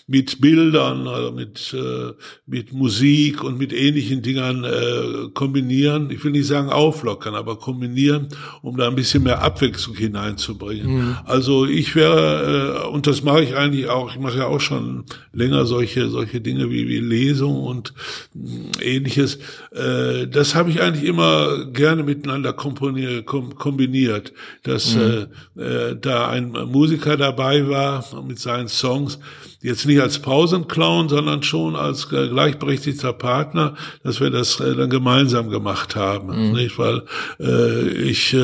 mit 0.07 0.41
Bildern, 0.41 1.09
also 1.09 1.33
mit, 1.33 1.75
äh, 1.75 2.13
mit 2.47 2.73
Musik 2.73 3.43
und 3.43 3.59
mit 3.59 3.73
ähnlichen 3.73 4.23
Dingern 4.23 4.63
äh, 4.63 5.29
kombinieren. 5.35 6.11
Ich 6.13 6.23
will 6.23 6.31
nicht 6.31 6.47
sagen 6.47 6.71
auflockern, 6.71 7.35
aber 7.35 7.57
kombinieren, 7.57 8.29
um 8.63 8.77
da 8.77 8.87
ein 8.87 8.95
bisschen 8.95 9.25
mehr 9.25 9.43
Abwechslung 9.43 9.97
hineinzubringen. 9.97 11.17
Also 11.25 11.67
ich 11.67 11.97
wäre, 11.97 12.85
äh, 12.85 12.89
und 12.89 13.09
das 13.09 13.25
mache 13.25 13.43
ich 13.43 13.57
eigentlich 13.57 13.89
auch, 13.89 14.13
ich 14.13 14.21
mache 14.21 14.39
ja 14.39 14.47
auch 14.47 14.61
schon 14.61 15.05
länger 15.33 15.67
solche, 15.67 16.09
solche 16.11 16.41
Dinge 16.41 16.71
wie, 16.71 16.87
wie 16.87 17.01
Lesung 17.01 17.61
und 17.65 17.93
ähnliches. 18.81 19.39
Äh, 19.73 20.27
das 20.29 20.55
habe 20.55 20.71
ich 20.71 20.81
eigentlich 20.81 21.05
immer 21.05 21.67
gerne 21.67 22.03
miteinander 22.03 22.53
kombiniert, 22.53 24.33
dass 24.63 24.95
äh, 24.97 25.27
äh, 25.57 25.97
da 26.01 26.29
ein 26.29 26.51
Musiker 26.51 27.17
dabei 27.17 27.69
war 27.69 28.05
mit 28.27 28.39
seinen 28.39 28.69
Songs, 28.69 29.19
jetzt 29.61 29.87
nicht 29.87 30.01
als 30.01 30.21
Pausenclown, 30.21 31.09
sondern 31.09 31.43
schon 31.43 31.77
als 31.77 32.05
äh, 32.13 32.29
gleichberechtigter 32.29 33.13
Partner, 33.13 33.75
dass 34.03 34.21
wir 34.21 34.31
das 34.31 34.61
äh, 34.61 34.75
dann 34.75 34.91
gemeinsam 34.91 35.51
gemacht 35.51 35.97
haben, 35.97 36.53
nicht? 36.53 36.79
Weil 36.79 37.03
äh, 37.41 37.89
ich 37.89 38.35
äh, 38.35 38.39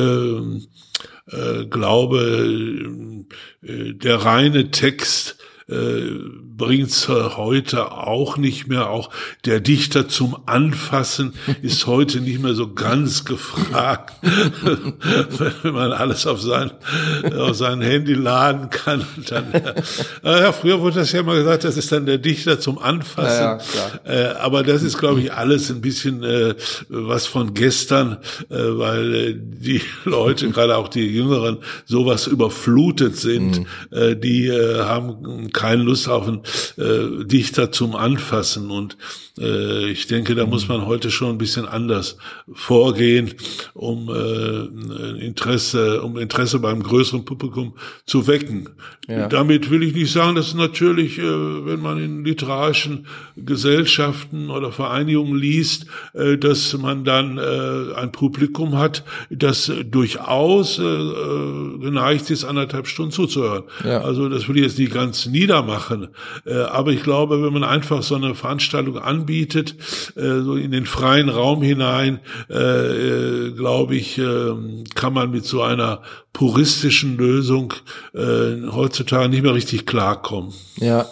äh, 1.27 1.65
glaube, 1.65 3.25
äh, 3.61 3.93
der 3.93 4.17
reine 4.17 4.71
Text 4.71 5.37
äh, 5.67 6.01
bringt's 6.57 7.09
äh, 7.09 7.13
heute 7.35 7.91
auch 7.91 8.37
nicht 8.37 8.67
mehr. 8.67 8.89
Auch 8.89 9.09
der 9.45 9.59
Dichter 9.59 10.07
zum 10.07 10.37
Anfassen 10.45 11.33
ist 11.61 11.85
heute 11.87 12.21
nicht 12.21 12.41
mehr 12.41 12.53
so 12.53 12.73
ganz 12.73 13.25
gefragt, 13.25 14.13
wenn 15.63 15.73
man 15.73 15.91
alles 15.91 16.25
auf 16.27 16.41
sein, 16.41 16.71
auf 17.37 17.55
sein 17.55 17.81
Handy 17.81 18.13
laden 18.13 18.69
kann. 18.69 19.05
Dann, 19.29 19.53
äh, 19.53 19.73
ja, 20.23 20.51
früher 20.51 20.79
wurde 20.79 20.99
das 20.99 21.11
ja 21.11 21.23
mal 21.23 21.37
gesagt, 21.37 21.63
das 21.63 21.77
ist 21.77 21.91
dann 21.91 22.05
der 22.05 22.17
Dichter 22.17 22.59
zum 22.59 22.77
Anfassen. 22.77 23.59
Ja. 24.05 24.11
Äh, 24.11 24.35
aber 24.35 24.63
das 24.63 24.83
ist, 24.83 24.97
glaube 24.97 25.21
ich, 25.21 25.33
alles 25.33 25.69
ein 25.69 25.81
bisschen 25.81 26.23
äh, 26.23 26.55
was 26.89 27.27
von 27.27 27.53
gestern, 27.53 28.17
äh, 28.49 28.55
weil 28.55 29.15
äh, 29.15 29.35
die 29.37 29.81
Leute, 30.05 30.49
gerade 30.49 30.77
auch 30.77 30.87
die 30.87 31.05
Jüngeren, 31.05 31.57
sowas 31.85 32.27
überflutet 32.27 33.17
sind. 33.17 33.65
Äh, 33.91 34.15
die 34.15 34.51
haben 34.51 35.51
keine 35.51 35.83
Lust 35.83 36.07
auf 36.07 36.27
einen 36.27 36.44
äh, 36.77 37.25
Dichter 37.25 37.71
zum 37.71 37.95
Anfassen. 37.95 38.71
Und 38.71 38.97
äh, 39.39 39.89
ich 39.89 40.07
denke, 40.07 40.35
da 40.35 40.45
muss 40.45 40.67
man 40.67 40.85
heute 40.85 41.11
schon 41.11 41.29
ein 41.29 41.37
bisschen 41.37 41.65
anders 41.65 42.17
vorgehen, 42.53 43.33
um 43.73 44.09
äh, 44.09 45.25
Interesse, 45.25 46.01
um 46.01 46.17
Interesse 46.17 46.59
beim 46.59 46.83
größeren 46.83 47.25
Publikum 47.25 47.73
zu 48.05 48.27
wecken. 48.27 48.69
Ja. 49.07 49.27
Damit 49.27 49.69
will 49.69 49.83
ich 49.83 49.93
nicht 49.93 50.11
sagen, 50.11 50.35
dass 50.35 50.53
natürlich, 50.53 51.19
äh, 51.19 51.23
wenn 51.23 51.79
man 51.79 52.01
in 52.01 52.25
literarischen 52.25 53.07
Gesellschaften 53.35 54.49
oder 54.49 54.71
Vereinigungen 54.71 55.37
liest, 55.37 55.85
äh, 56.13 56.37
dass 56.37 56.77
man 56.77 57.03
dann 57.03 57.37
äh, 57.37 57.93
ein 57.95 58.11
Publikum 58.11 58.77
hat, 58.77 59.03
das 59.29 59.71
durchaus 59.85 60.79
äh, 60.79 60.83
äh, 60.83 61.77
geneigt 61.79 62.29
ist, 62.29 62.45
anderthalb 62.45 62.87
Stunden 62.87 63.11
zuzuhören. 63.11 63.63
Ja. 63.83 64.01
Also 64.01 64.29
das 64.29 64.47
will 64.47 64.57
ich 64.57 64.63
jetzt 64.63 64.79
nicht 64.79 64.93
ganz 64.93 65.25
niedermachen. 65.25 66.07
Äh, 66.45 66.53
aber 66.53 66.91
ich 66.91 67.03
glaube, 67.03 67.43
wenn 67.43 67.53
man 67.53 67.63
einfach 67.63 68.03
so 68.03 68.15
eine 68.15 68.35
Veranstaltung 68.35 68.97
anbietet, 68.97 69.75
äh, 70.15 70.41
so 70.41 70.55
in 70.55 70.71
den 70.71 70.85
freien 70.85 71.29
Raum 71.29 71.61
hinein, 71.61 72.19
äh, 72.49 73.51
glaube 73.51 73.95
ich, 73.95 74.17
äh, 74.17 74.53
kann 74.95 75.13
man 75.13 75.31
mit 75.31 75.45
so 75.45 75.61
einer 75.61 76.01
puristischen 76.33 77.17
Lösung 77.17 77.73
heutzutage 78.13 79.29
nicht 79.29 79.43
mehr 79.43 79.53
richtig 79.53 79.85
klarkommen. 79.85 80.53
Ja. 80.77 81.05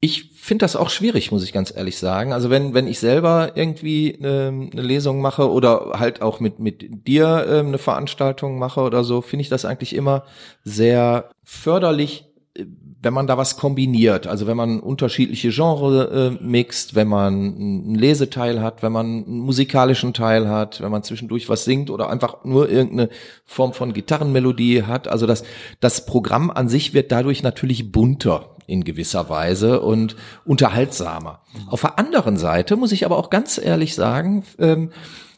Ich 0.00 0.32
finde 0.42 0.64
das 0.64 0.74
auch 0.74 0.90
schwierig, 0.90 1.30
muss 1.30 1.44
ich 1.44 1.52
ganz 1.52 1.72
ehrlich 1.74 1.98
sagen. 1.98 2.32
Also 2.32 2.50
wenn, 2.50 2.74
wenn 2.74 2.88
ich 2.88 2.98
selber 2.98 3.52
irgendwie 3.54 4.10
ähm, 4.10 4.70
eine 4.72 4.82
Lesung 4.82 5.20
mache 5.20 5.48
oder 5.48 5.92
halt 6.00 6.20
auch 6.20 6.40
mit, 6.40 6.58
mit 6.58 7.06
dir 7.06 7.46
ähm, 7.48 7.68
eine 7.68 7.78
Veranstaltung 7.78 8.58
mache 8.58 8.80
oder 8.80 9.04
so, 9.04 9.20
finde 9.20 9.42
ich 9.42 9.48
das 9.48 9.64
eigentlich 9.64 9.94
immer 9.94 10.24
sehr 10.64 11.30
förderlich, 11.44 12.24
wenn 12.54 13.14
man 13.14 13.26
da 13.26 13.38
was 13.38 13.56
kombiniert. 13.56 14.26
Also 14.26 14.46
wenn 14.46 14.56
man 14.56 14.80
unterschiedliche 14.80 15.50
Genre 15.50 16.38
äh, 16.40 16.44
mixt, 16.44 16.94
wenn 16.94 17.08
man 17.08 17.34
einen 17.34 17.94
Leseteil 17.94 18.60
hat, 18.60 18.82
wenn 18.82 18.92
man 18.92 19.06
einen 19.24 19.38
musikalischen 19.40 20.12
Teil 20.12 20.48
hat, 20.48 20.80
wenn 20.80 20.90
man 20.90 21.02
zwischendurch 21.02 21.48
was 21.48 21.64
singt 21.64 21.90
oder 21.90 22.10
einfach 22.10 22.44
nur 22.44 22.70
irgendeine 22.70 23.08
Form 23.44 23.72
von 23.72 23.92
Gitarrenmelodie 23.92 24.84
hat. 24.84 25.08
Also 25.08 25.26
das, 25.26 25.44
das 25.80 26.06
Programm 26.06 26.50
an 26.50 26.68
sich 26.68 26.94
wird 26.94 27.10
dadurch 27.10 27.42
natürlich 27.42 27.90
bunter 27.90 28.56
in 28.66 28.84
gewisser 28.84 29.28
Weise 29.28 29.80
und 29.80 30.14
unterhaltsamer. 30.44 31.40
Auf 31.68 31.80
der 31.80 31.98
anderen 31.98 32.36
Seite 32.36 32.76
muss 32.76 32.92
ich 32.92 33.04
aber 33.04 33.18
auch 33.18 33.30
ganz 33.30 33.58
ehrlich 33.58 33.94
sagen, 33.94 34.44
ähm, 34.58 34.90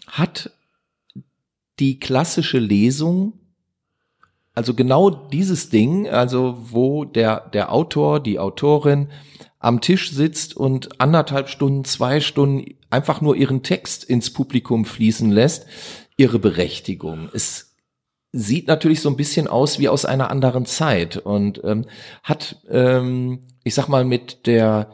hat 0.07 0.50
die 1.79 1.98
klassische 1.98 2.59
Lesung 2.59 3.33
also 4.55 4.75
genau 4.75 5.11
dieses 5.11 5.69
Ding, 5.69 6.09
also 6.09 6.57
wo 6.71 7.05
der, 7.05 7.49
der 7.53 7.73
Autor, 7.73 8.21
die 8.21 8.38
Autorin 8.38 9.09
am 9.59 9.81
Tisch 9.81 10.12
sitzt 10.12 10.57
und 10.57 11.01
anderthalb 11.01 11.49
Stunden, 11.49 11.85
zwei 11.85 12.21
Stunden 12.21 12.75
einfach 12.90 13.21
nur 13.21 13.35
ihren 13.35 13.62
Text 13.62 14.05
ins 14.05 14.33
Publikum 14.33 14.85
fließen 14.85 15.31
lässt, 15.31 15.67
ihre 16.17 16.38
Berechtigung. 16.38 17.29
Es 17.33 17.75
sieht 18.31 18.69
natürlich 18.69 19.01
so 19.01 19.09
ein 19.09 19.17
bisschen 19.17 19.49
aus 19.49 19.79
wie 19.79 19.88
aus 19.88 20.05
einer 20.05 20.31
anderen 20.31 20.67
Zeit 20.67 21.17
und 21.17 21.61
ähm, 21.64 21.87
hat, 22.23 22.62
ähm, 22.69 23.47
ich 23.64 23.75
sag 23.75 23.88
mal, 23.88 24.05
mit 24.05 24.47
der 24.47 24.90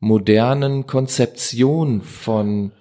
modernen 0.00 0.86
Konzeption 0.86 2.02
von, 2.02 2.72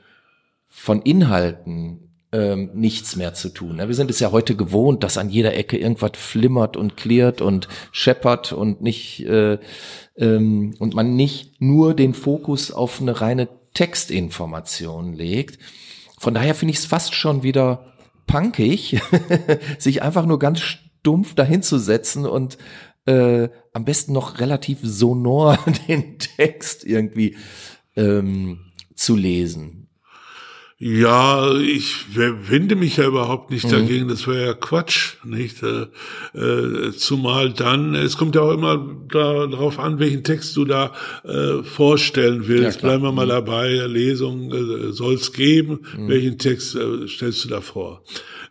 von 0.68 1.02
Inhalten 1.02 2.09
ähm, 2.32 2.72
nichts 2.74 3.16
mehr 3.16 3.34
zu 3.34 3.50
tun. 3.50 3.78
ne? 3.78 3.88
Wir 3.88 3.96
sind 3.96 4.12
es 4.12 4.20
ja 4.20 4.32
heute 4.32 4.56
gewohnt, 4.56 5.04
dass 5.04 5.18
an 5.18 5.30
jeder 5.30 5.56
Ecke 5.56 5.78
irgendwas 5.78 6.12
flimmert 6.16 6.78
und 6.78 6.96
klirrt 6.96 7.42
und 7.42 7.68
scheppert 7.92 8.54
und 8.54 8.82
nicht 8.82 9.26
äh, 9.26 9.58
ähm, 10.16 10.76
und 10.80 10.94
man 10.94 11.16
nicht 11.16 11.60
nur 11.62 11.96
den 11.96 12.14
Fokus 12.14 12.72
auf 12.72 13.02
eine 13.02 13.20
reine 13.20 13.50
Textinformation 13.74 15.14
legt. 15.14 15.60
Von 16.20 16.34
daher 16.34 16.54
finde 16.54 16.74
ich 16.74 16.80
es 16.80 16.86
fast 16.86 17.16
schon 17.16 17.44
wieder 17.44 17.94
punkig, 18.28 19.02
sich 19.80 20.04
einfach 20.04 20.26
nur 20.26 20.38
ganz 20.38 20.60
stumpf 20.60 21.34
dahinzusetzen 21.34 22.26
und 22.26 22.58
äh, 23.06 23.50
am 23.74 23.86
besten 23.86 24.14
noch 24.14 24.40
relativ 24.40 24.80
sonor 24.84 25.58
den 25.88 26.20
Text 26.20 26.86
irgendwie 26.86 27.38
ähm, 27.96 28.60
zu 28.96 29.16
lesen. 29.16 29.89
Ja, 30.82 31.56
ich 31.58 32.06
wende 32.16 32.78
mich 32.78 32.96
ja 32.96 33.06
überhaupt 33.06 33.52
nicht 33.52 33.70
dagegen, 33.70 34.08
das 34.08 34.26
wäre 34.28 34.46
ja 34.46 34.54
Quatsch, 34.54 35.16
nicht? 35.26 35.58
Äh, 35.62 35.88
äh, 36.34 36.94
zumal 36.94 37.52
dann, 37.52 37.96
es 37.96 38.16
kommt 38.16 38.36
ja 38.36 38.44
auch 38.44 38.54
immer 38.54 38.78
da, 39.12 39.48
darauf 39.48 39.78
an, 39.78 40.00
welchen 40.00 40.24
Text 40.24 40.56
du 40.56 40.64
da 40.64 40.94
äh, 41.26 41.64
vorstellen 41.64 42.48
willst. 42.48 42.82
Ja. 42.82 42.88
Bleiben 42.88 43.04
wir 43.04 43.12
mal 43.12 43.28
dabei, 43.28 43.74
Lesung 43.88 44.54
äh, 44.54 44.94
soll 44.94 45.16
es 45.16 45.34
geben, 45.34 45.82
welchen 45.98 46.38
Text 46.38 46.76
äh, 46.76 47.10
stellst 47.10 47.44
du 47.44 47.50
da 47.50 47.60
vor? 47.60 48.02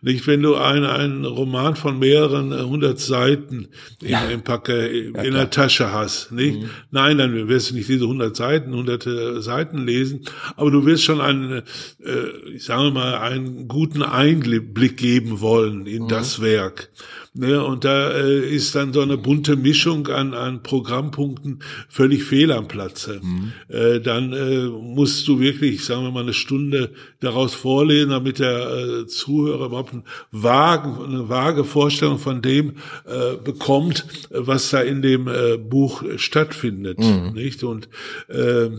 Nicht, 0.01 0.27
wenn 0.27 0.41
du 0.41 0.55
einen, 0.55 0.85
einen 0.85 1.25
Roman 1.25 1.75
von 1.75 1.99
mehreren 1.99 2.53
äh, 2.53 2.61
hundert 2.61 2.99
Seiten 2.99 3.67
in, 4.01 4.15
im 4.31 4.43
Pack, 4.43 4.69
äh, 4.69 5.07
in 5.09 5.33
der 5.33 5.49
Tasche 5.49 5.91
hast, 5.91 6.31
nicht? 6.31 6.59
Nein, 6.91 7.17
dann 7.17 7.49
wirst 7.49 7.71
du 7.71 7.75
nicht 7.75 7.89
diese 7.89 8.07
hundert 8.07 8.35
Seiten, 8.35 8.73
hunderte 8.73 9.41
Seiten 9.41 9.85
lesen, 9.85 10.21
aber 10.55 10.71
du 10.71 10.85
wirst 10.85 11.03
schon 11.03 11.19
einen, 11.19 11.63
äh, 12.01 12.18
ich 12.53 12.65
sage 12.65 12.91
mal, 12.91 13.15
einen 13.17 13.67
guten 13.67 14.03
Einblick 14.03 14.97
geben 14.97 15.41
wollen 15.41 15.85
in 15.85 16.07
das 16.07 16.41
Werk. 16.41 16.89
Ne, 17.35 17.63
und 17.63 17.85
da 17.85 18.11
äh, 18.11 18.39
ist 18.39 18.73
dann 18.73 18.91
so 18.91 19.01
eine 19.01 19.15
bunte 19.15 19.55
Mischung 19.55 20.07
an, 20.07 20.33
an 20.33 20.63
Programmpunkten 20.63 21.59
völlig 21.87 22.23
fehl 22.23 22.51
am 22.51 22.67
Platze. 22.67 23.21
Mhm. 23.23 23.53
Äh, 23.67 23.99
dann 23.99 24.33
äh, 24.33 24.65
musst 24.65 25.27
du 25.27 25.39
wirklich, 25.39 25.85
sagen 25.85 26.03
wir 26.03 26.11
mal, 26.11 26.23
eine 26.23 26.33
Stunde 26.33 26.91
daraus 27.19 27.53
vorlesen, 27.53 28.09
damit 28.09 28.39
der 28.39 28.69
äh, 28.71 29.07
Zuhörer 29.07 29.67
überhaupt 29.67 29.93
einen 29.93 30.03
vagen, 30.31 30.97
eine 31.01 31.29
vage 31.29 31.65
Vorstellung 31.65 32.17
von 32.17 32.41
dem 32.41 32.77
äh, 33.05 33.37
bekommt, 33.37 34.07
was 34.31 34.71
da 34.71 34.81
in 34.81 35.03
dem 35.03 35.27
äh, 35.27 35.57
Buch 35.57 36.03
stattfindet. 36.17 36.97
Mhm. 36.97 37.33
Nicht? 37.35 37.63
Und 37.63 37.89
äh, 38.27 38.69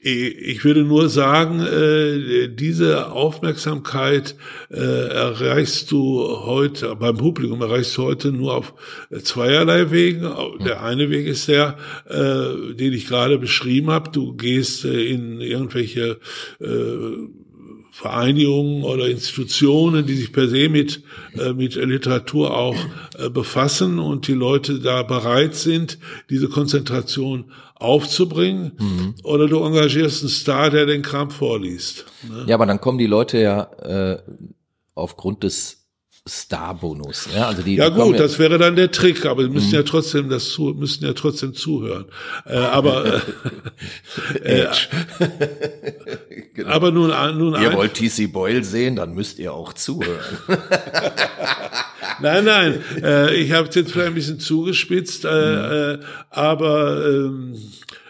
ich 0.00 0.64
würde 0.64 0.82
nur 0.82 1.08
sagen, 1.08 1.60
äh, 1.60 2.48
diese 2.48 3.10
Aufmerksamkeit 3.10 4.36
äh, 4.70 4.76
erreichst 4.76 5.90
du 5.90 6.20
heute, 6.44 6.94
beim 6.96 7.16
Publikum 7.16 7.62
erreichst 7.62 7.96
du 7.96 8.02
heute 8.02 8.32
nur 8.32 8.54
auf 8.54 8.74
zweierlei 9.22 9.90
Wegen. 9.90 10.28
Der 10.64 10.82
eine 10.82 11.08
Weg 11.08 11.26
ist 11.26 11.48
der, 11.48 11.78
äh, 12.06 12.74
den 12.74 12.92
ich 12.92 13.06
gerade 13.06 13.38
beschrieben 13.38 13.90
habe. 13.90 14.10
Du 14.10 14.34
gehst 14.34 14.84
in 14.84 15.40
irgendwelche 15.40 16.18
Vereinigungen 17.90 18.84
oder 18.84 19.08
Institutionen, 19.08 20.06
die 20.06 20.14
sich 20.14 20.32
per 20.32 20.48
se 20.48 20.68
mit, 20.68 21.02
mit 21.54 21.74
Literatur 21.74 22.56
auch 22.56 22.76
befassen 23.32 23.98
und 23.98 24.28
die 24.28 24.34
Leute 24.34 24.80
da 24.80 25.02
bereit 25.02 25.54
sind, 25.54 25.98
diese 26.30 26.48
Konzentration 26.48 27.52
aufzubringen. 27.82 28.72
Mhm. 28.78 29.14
Oder 29.24 29.48
du 29.48 29.62
engagierst 29.62 30.22
einen 30.22 30.30
Star, 30.30 30.70
der 30.70 30.86
den 30.86 31.02
Kram 31.02 31.30
vorliest. 31.30 32.06
Ne? 32.28 32.44
Ja, 32.46 32.56
aber 32.56 32.66
dann 32.66 32.80
kommen 32.80 32.98
die 32.98 33.06
Leute 33.06 33.38
ja 33.38 33.62
äh, 33.82 34.22
aufgrund 34.94 35.42
des 35.42 35.81
Star-Bonus. 36.28 37.28
Ja, 37.34 37.48
also 37.48 37.62
die, 37.62 37.74
ja 37.74 37.88
gut, 37.88 38.20
das 38.20 38.38
wäre 38.38 38.56
dann 38.56 38.76
der 38.76 38.92
Trick, 38.92 39.26
aber 39.26 39.48
müssen 39.48 39.68
mhm. 39.68 39.74
ja 39.74 39.82
trotzdem 39.82 40.28
das 40.28 40.50
zu, 40.50 40.74
müssen 40.78 41.04
ja 41.04 41.14
trotzdem 41.14 41.52
zuhören. 41.52 42.04
Äh, 42.46 42.58
aber 42.58 43.22
äh, 44.44 44.60
äh, 44.60 44.66
genau. 46.54 46.70
aber 46.70 46.92
nun, 46.92 47.12
nun 47.36 47.60
ihr 47.60 47.72
wollt 47.72 47.94
TC 47.94 48.32
Boyle 48.32 48.62
sehen, 48.62 48.94
dann 48.94 49.14
müsst 49.14 49.40
ihr 49.40 49.52
auch 49.52 49.72
zuhören. 49.72 50.38
nein, 52.20 52.44
nein, 52.44 52.80
äh, 53.02 53.34
ich 53.34 53.50
habe 53.50 53.68
jetzt 53.72 53.90
vielleicht 53.90 54.08
ein 54.08 54.14
bisschen 54.14 54.38
zugespitzt, 54.38 55.24
äh, 55.24 55.28
mhm. 55.28 56.02
äh, 56.02 56.04
aber 56.30 57.04
ähm, 57.04 57.56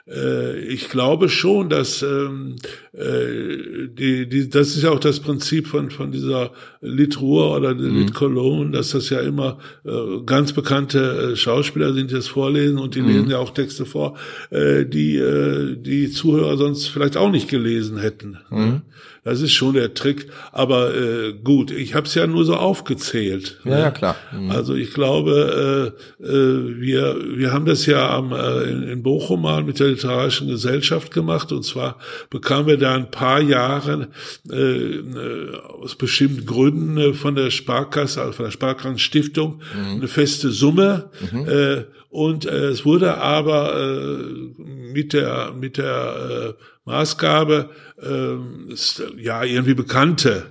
äh, 0.06 0.58
ich 0.58 0.90
glaube 0.90 1.30
schon, 1.30 1.70
dass 1.70 2.02
ähm, 2.02 2.56
äh, 2.92 3.88
die, 3.88 4.28
die, 4.28 4.50
das 4.50 4.76
ist 4.76 4.82
ja 4.82 4.90
auch 4.90 5.00
das 5.00 5.20
Prinzip 5.20 5.66
von 5.66 5.90
von 5.90 6.12
dieser 6.12 6.52
Litruhr 6.82 7.56
oder 7.56 7.74
mhm. 7.74 7.98
Lit 7.98 8.14
Cologne, 8.14 8.72
dass 8.72 8.90
das 8.90 9.08
ja 9.08 9.20
immer 9.20 9.58
äh, 9.84 9.90
ganz 10.26 10.52
bekannte 10.52 11.32
äh, 11.32 11.36
Schauspieler 11.36 11.94
sind, 11.94 12.10
die 12.10 12.14
das 12.14 12.26
vorlesen 12.26 12.78
und 12.78 12.96
die 12.96 13.02
mhm. 13.02 13.08
lesen 13.08 13.30
ja 13.30 13.38
auch 13.38 13.50
Texte 13.50 13.86
vor, 13.86 14.16
äh, 14.50 14.84
die 14.84 15.16
äh, 15.16 15.76
die 15.76 16.10
Zuhörer 16.10 16.56
sonst 16.56 16.88
vielleicht 16.88 17.16
auch 17.16 17.30
nicht 17.30 17.48
gelesen 17.48 17.98
hätten. 17.98 18.38
Mhm. 18.50 18.82
Das 19.24 19.40
ist 19.40 19.52
schon 19.52 19.74
der 19.74 19.94
Trick. 19.94 20.26
Aber 20.50 20.94
äh, 20.96 21.32
gut, 21.32 21.70
ich 21.70 21.94
habe 21.94 22.06
es 22.06 22.14
ja 22.14 22.26
nur 22.26 22.44
so 22.44 22.56
aufgezählt. 22.56 23.60
Ja, 23.64 23.70
ne? 23.70 23.80
ja 23.80 23.90
klar. 23.92 24.16
Mhm. 24.32 24.50
Also 24.50 24.74
ich 24.74 24.92
glaube, 24.92 25.94
äh, 26.20 26.24
äh, 26.24 26.80
wir 26.80 27.16
wir 27.36 27.52
haben 27.52 27.64
das 27.64 27.86
ja 27.86 28.10
am 28.10 28.32
äh, 28.32 28.62
in, 28.64 28.82
in 28.82 29.02
Bochum 29.04 29.42
mal 29.42 29.62
mit 29.62 29.78
der 29.78 29.88
literarischen 29.88 30.48
Gesellschaft 30.48 31.12
gemacht 31.12 31.52
und 31.52 31.64
zwar 31.64 31.98
bekamen 32.30 32.66
wir 32.66 32.78
da 32.78 32.94
ein 32.94 33.12
paar 33.12 33.40
Jahre 33.40 34.08
äh, 34.50 34.56
äh 34.56 35.56
aus 35.80 35.94
bestimmten 35.94 36.44
Gründen 36.44 36.71
äh, 36.98 37.14
von 37.14 37.34
der 37.34 37.50
Sparkasse, 37.50 38.20
also 38.20 38.32
von 38.32 38.44
der 38.46 38.52
Sparkassenstiftung 38.52 39.60
mhm. 39.74 39.96
eine 39.96 40.08
feste 40.08 40.50
Summe. 40.50 41.10
Mhm. 41.30 41.48
Äh, 41.48 41.84
und 42.10 42.44
äh, 42.44 42.66
es 42.66 42.84
wurde 42.84 43.16
aber 43.18 43.74
äh, 43.74 44.62
mit 44.92 45.12
der 45.12 45.52
mit 45.58 45.78
der 45.78 46.54
äh, 46.58 46.62
Maßgabe, 46.84 47.70
äh, 48.02 48.72
ist, 48.72 49.02
ja, 49.16 49.44
irgendwie 49.44 49.74
bekannte 49.74 50.46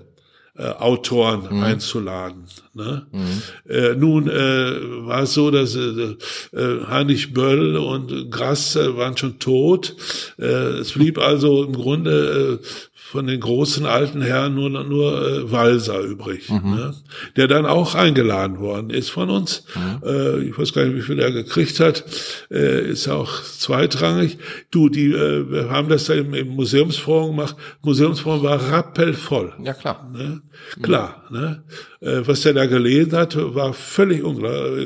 äh, 0.58 0.64
Autoren 0.64 1.48
mhm. 1.50 1.64
einzuladen. 1.64 2.46
Ne? 2.74 3.06
Mhm. 3.12 3.42
Äh, 3.70 3.96
nun 3.96 4.28
äh, 4.30 5.08
war 5.08 5.24
es 5.24 5.34
so, 5.34 5.52
dass 5.52 5.76
äh, 5.76 6.16
äh, 6.54 6.86
Heinrich 6.88 7.34
Böll 7.34 7.78
und 7.78 8.32
Grass 8.32 8.76
äh, 8.76 8.96
waren 8.96 9.18
schon 9.18 9.40
tot. 9.40 9.96
Äh, 10.38 10.46
es 10.46 10.94
blieb 10.94 11.18
also 11.18 11.64
im 11.64 11.74
Grunde 11.74 12.60
äh, 12.62 12.66
von 13.12 13.28
den 13.28 13.42
großen 13.42 13.86
alten 13.86 14.22
Herren 14.22 14.56
nur 14.56 14.70
nur 14.70 15.22
äh, 15.22 15.52
Walser 15.52 16.00
übrig, 16.00 16.50
mhm. 16.50 16.76
ne? 16.76 16.96
der 17.36 17.50
dann 17.50 17.66
auch 17.66 17.94
eingeladen 17.94 18.60
worden 18.60 18.90
ist 18.90 19.10
von 19.10 19.30
uns. 19.30 19.66
Mhm. 19.76 20.08
Äh, 20.08 20.40
ich 20.46 20.58
weiß 20.58 20.72
gar 20.72 20.86
nicht, 20.86 20.96
wie 20.96 21.02
viel 21.02 21.20
er 21.20 21.32
gekriegt 21.32 21.82
hat, 21.82 22.06
äh, 22.50 22.90
ist 22.90 23.10
auch 23.10 23.44
zweitrangig. 23.44 24.38
Du, 24.72 24.88
die, 24.88 25.12
äh, 25.12 25.52
wir 25.52 25.70
haben 25.70 25.90
das 25.90 26.06
da 26.06 26.14
im, 26.14 26.34
im 26.34 26.50
Museumsforum 26.56 27.36
gemacht. 27.36 27.58
Museumsforum 27.82 28.44
war 28.44 28.72
rappelvoll. 28.72 29.54
Ja 29.62 29.74
klar. 29.74 30.10
Ne? 30.14 30.42
Klar, 30.82 31.26
mhm. 31.30 31.38
ne? 31.38 31.64
Äh, 32.00 32.22
was 32.26 32.42
der 32.42 32.54
da 32.54 32.66
gelesen 32.66 33.12
hat, 33.12 33.36
war 33.38 33.74
völlig 33.74 34.24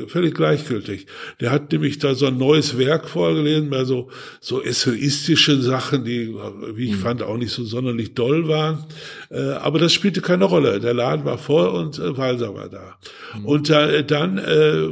völlig 0.08 0.34
gleichgültig. 0.34 1.06
Der 1.40 1.50
hat 1.52 1.70
nämlich 1.70 1.98
da 1.98 2.14
so 2.14 2.26
ein 2.26 2.38
neues 2.38 2.76
Werk 2.76 3.08
vorgelesen, 3.08 3.68
mehr 3.68 3.86
so 3.86 4.10
so 4.40 4.62
essayistische 4.62 5.62
Sachen, 5.62 6.04
die, 6.04 6.34
wie 6.74 6.86
ich 6.86 6.96
mhm. 6.96 7.00
fand, 7.00 7.22
auch 7.22 7.36
nicht 7.36 7.52
so 7.52 7.64
sonderlich 7.64 8.14
doll 8.18 8.48
waren. 8.48 8.84
Äh, 9.30 9.52
aber 9.52 9.78
das 9.78 9.92
spielte 9.92 10.20
keine 10.20 10.44
Rolle. 10.44 10.80
Der 10.80 10.94
Laden 10.94 11.24
war 11.24 11.38
voll 11.38 11.68
und 11.68 11.98
äh, 11.98 12.16
Walser 12.16 12.54
war 12.54 12.68
da. 12.68 12.96
Mhm. 13.38 13.44
Und 13.46 13.70
da, 13.70 14.02
dann 14.02 14.38
äh, 14.38 14.88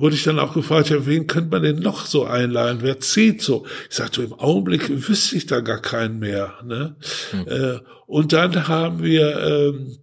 wurde 0.00 0.16
ich 0.16 0.24
dann 0.24 0.38
auch 0.38 0.54
gefragt, 0.54 0.90
ja, 0.90 1.06
wen 1.06 1.26
könnte 1.26 1.50
man 1.50 1.62
denn 1.62 1.78
noch 1.78 2.06
so 2.06 2.24
einladen? 2.24 2.78
Wer 2.80 3.00
zieht 3.00 3.42
so? 3.42 3.66
Ich 3.88 3.96
sagte, 3.96 4.22
im 4.22 4.32
Augenblick 4.32 4.88
wüsste 5.08 5.36
ich 5.36 5.46
da 5.46 5.60
gar 5.60 5.80
keinen 5.80 6.18
mehr. 6.18 6.54
Ne? 6.64 6.96
Mhm. 7.32 7.48
Äh, 7.48 7.78
und 8.06 8.32
dann 8.32 8.68
haben 8.68 9.02
wir 9.02 9.38
ähm, 9.40 9.98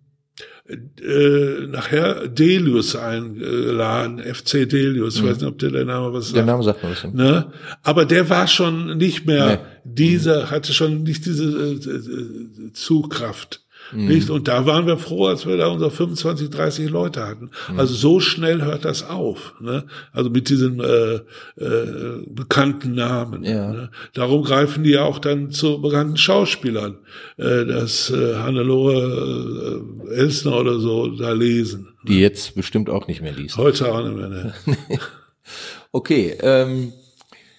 äh, 0.71 1.67
nachher 1.67 2.27
Delius 2.27 2.95
eingeladen, 2.95 4.19
FC 4.19 4.69
Delius, 4.69 5.15
ich 5.15 5.23
mhm. 5.23 5.27
weiß 5.27 5.37
nicht, 5.37 5.47
ob 5.47 5.59
der 5.59 5.71
der 5.71 5.85
Name 5.85 6.13
was 6.13 6.25
sagt. 6.27 6.37
Der 6.37 6.45
Name 6.45 6.63
sagt 6.63 6.83
man 6.83 6.91
was. 6.91 7.03
Ne? 7.13 7.51
Aber 7.83 8.05
der 8.05 8.29
war 8.29 8.47
schon 8.47 8.97
nicht 8.97 9.25
mehr 9.25 9.47
nee. 9.47 9.59
dieser, 9.83 10.49
hatte 10.51 10.73
schon 10.73 11.03
nicht 11.03 11.25
diese 11.25 11.45
äh, 11.45 11.73
äh 11.73 12.73
Zugkraft. 12.73 13.60
Mhm. 13.91 14.07
Nicht? 14.07 14.29
Und 14.29 14.47
da 14.47 14.65
waren 14.65 14.87
wir 14.87 14.97
froh, 14.97 15.27
als 15.27 15.45
wir 15.45 15.57
da 15.57 15.67
unsere 15.67 15.91
25, 15.91 16.49
30 16.49 16.89
Leute 16.89 17.25
hatten. 17.27 17.49
Mhm. 17.71 17.79
Also 17.79 17.93
so 17.93 18.19
schnell 18.19 18.61
hört 18.61 18.85
das 18.85 19.07
auf. 19.07 19.53
Ne? 19.59 19.85
Also 20.11 20.29
mit 20.29 20.49
diesen 20.49 20.79
äh, 20.79 21.15
äh, 21.63 22.25
bekannten 22.27 22.93
Namen. 22.93 23.43
Ja. 23.43 23.71
Ne? 23.71 23.89
Darum 24.13 24.43
greifen 24.43 24.83
die 24.83 24.91
ja 24.91 25.03
auch 25.03 25.19
dann 25.19 25.51
zu 25.51 25.81
bekannten 25.81 26.17
Schauspielern, 26.17 26.97
äh, 27.37 27.65
dass 27.65 28.09
äh, 28.09 28.35
Hannelore 28.35 29.81
äh, 30.09 30.15
Elsner 30.15 30.59
oder 30.59 30.79
so 30.79 31.07
da 31.07 31.31
lesen. 31.31 31.89
Die 32.07 32.19
jetzt 32.19 32.55
bestimmt 32.55 32.89
auch 32.89 33.07
nicht 33.07 33.21
mehr 33.21 33.33
liest. 33.33 33.57
Heute 33.57 33.93
auch 33.93 34.03
nicht 34.03 34.15
mehr. 34.15 34.29
Ne? 34.29 34.53
okay, 35.91 36.35
ähm, 36.41 36.93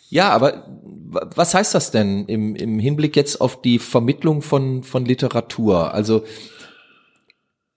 ja, 0.09 0.29
aber 0.29 0.66
was 1.12 1.55
heißt 1.55 1.75
das 1.75 1.90
denn 1.90 2.27
im, 2.27 2.57
im 2.57 2.79
Hinblick 2.79 3.16
jetzt 3.16 3.40
auf 3.40 3.61
die 3.62 3.79
Vermittlung 3.79 4.42
von, 4.42 4.83
von 4.83 5.05
Literatur? 5.05 5.94
Also 5.94 6.25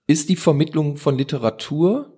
ist 0.06 0.28
die 0.28 0.36
Vermittlung 0.36 0.96
von 0.96 1.18
Literatur 1.18 2.12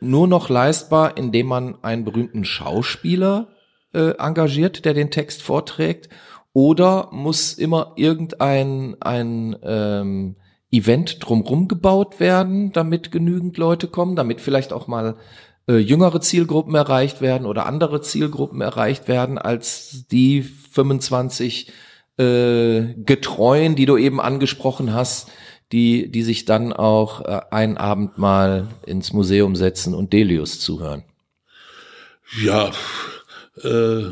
nur 0.00 0.26
noch 0.26 0.48
leistbar, 0.48 1.16
indem 1.16 1.46
man 1.46 1.82
einen 1.82 2.04
berühmten 2.04 2.44
Schauspieler 2.44 3.48
äh, 3.92 4.16
engagiert, 4.18 4.84
der 4.84 4.94
den 4.94 5.10
Text 5.10 5.42
vorträgt? 5.42 6.08
Oder 6.52 7.08
muss 7.12 7.54
immer 7.54 7.92
irgendein 7.96 8.96
ein 9.00 9.56
ähm, 9.62 10.36
Event 10.72 11.18
drumrum 11.20 11.68
gebaut 11.68 12.18
werden, 12.18 12.72
damit 12.72 13.12
genügend 13.12 13.56
Leute 13.58 13.88
kommen, 13.88 14.16
damit 14.16 14.40
vielleicht 14.40 14.72
auch 14.72 14.86
mal 14.86 15.16
äh, 15.70 15.78
jüngere 15.78 16.20
Zielgruppen 16.20 16.74
erreicht 16.74 17.20
werden 17.20 17.46
oder 17.46 17.66
andere 17.66 18.00
Zielgruppen 18.00 18.60
erreicht 18.60 19.06
werden 19.06 19.38
als 19.38 20.04
die 20.10 20.42
25 20.42 21.72
äh, 22.18 22.94
Getreuen, 22.96 23.76
die 23.76 23.86
du 23.86 23.96
eben 23.96 24.20
angesprochen 24.20 24.92
hast, 24.92 25.28
die, 25.70 26.10
die 26.10 26.22
sich 26.24 26.44
dann 26.44 26.72
auch 26.72 27.24
äh, 27.24 27.40
einen 27.52 27.76
Abend 27.76 28.18
mal 28.18 28.66
ins 28.84 29.12
Museum 29.12 29.54
setzen 29.54 29.94
und 29.94 30.12
Delius 30.12 30.58
zuhören. 30.58 31.04
Ja, 32.42 32.72
äh, 33.62 34.06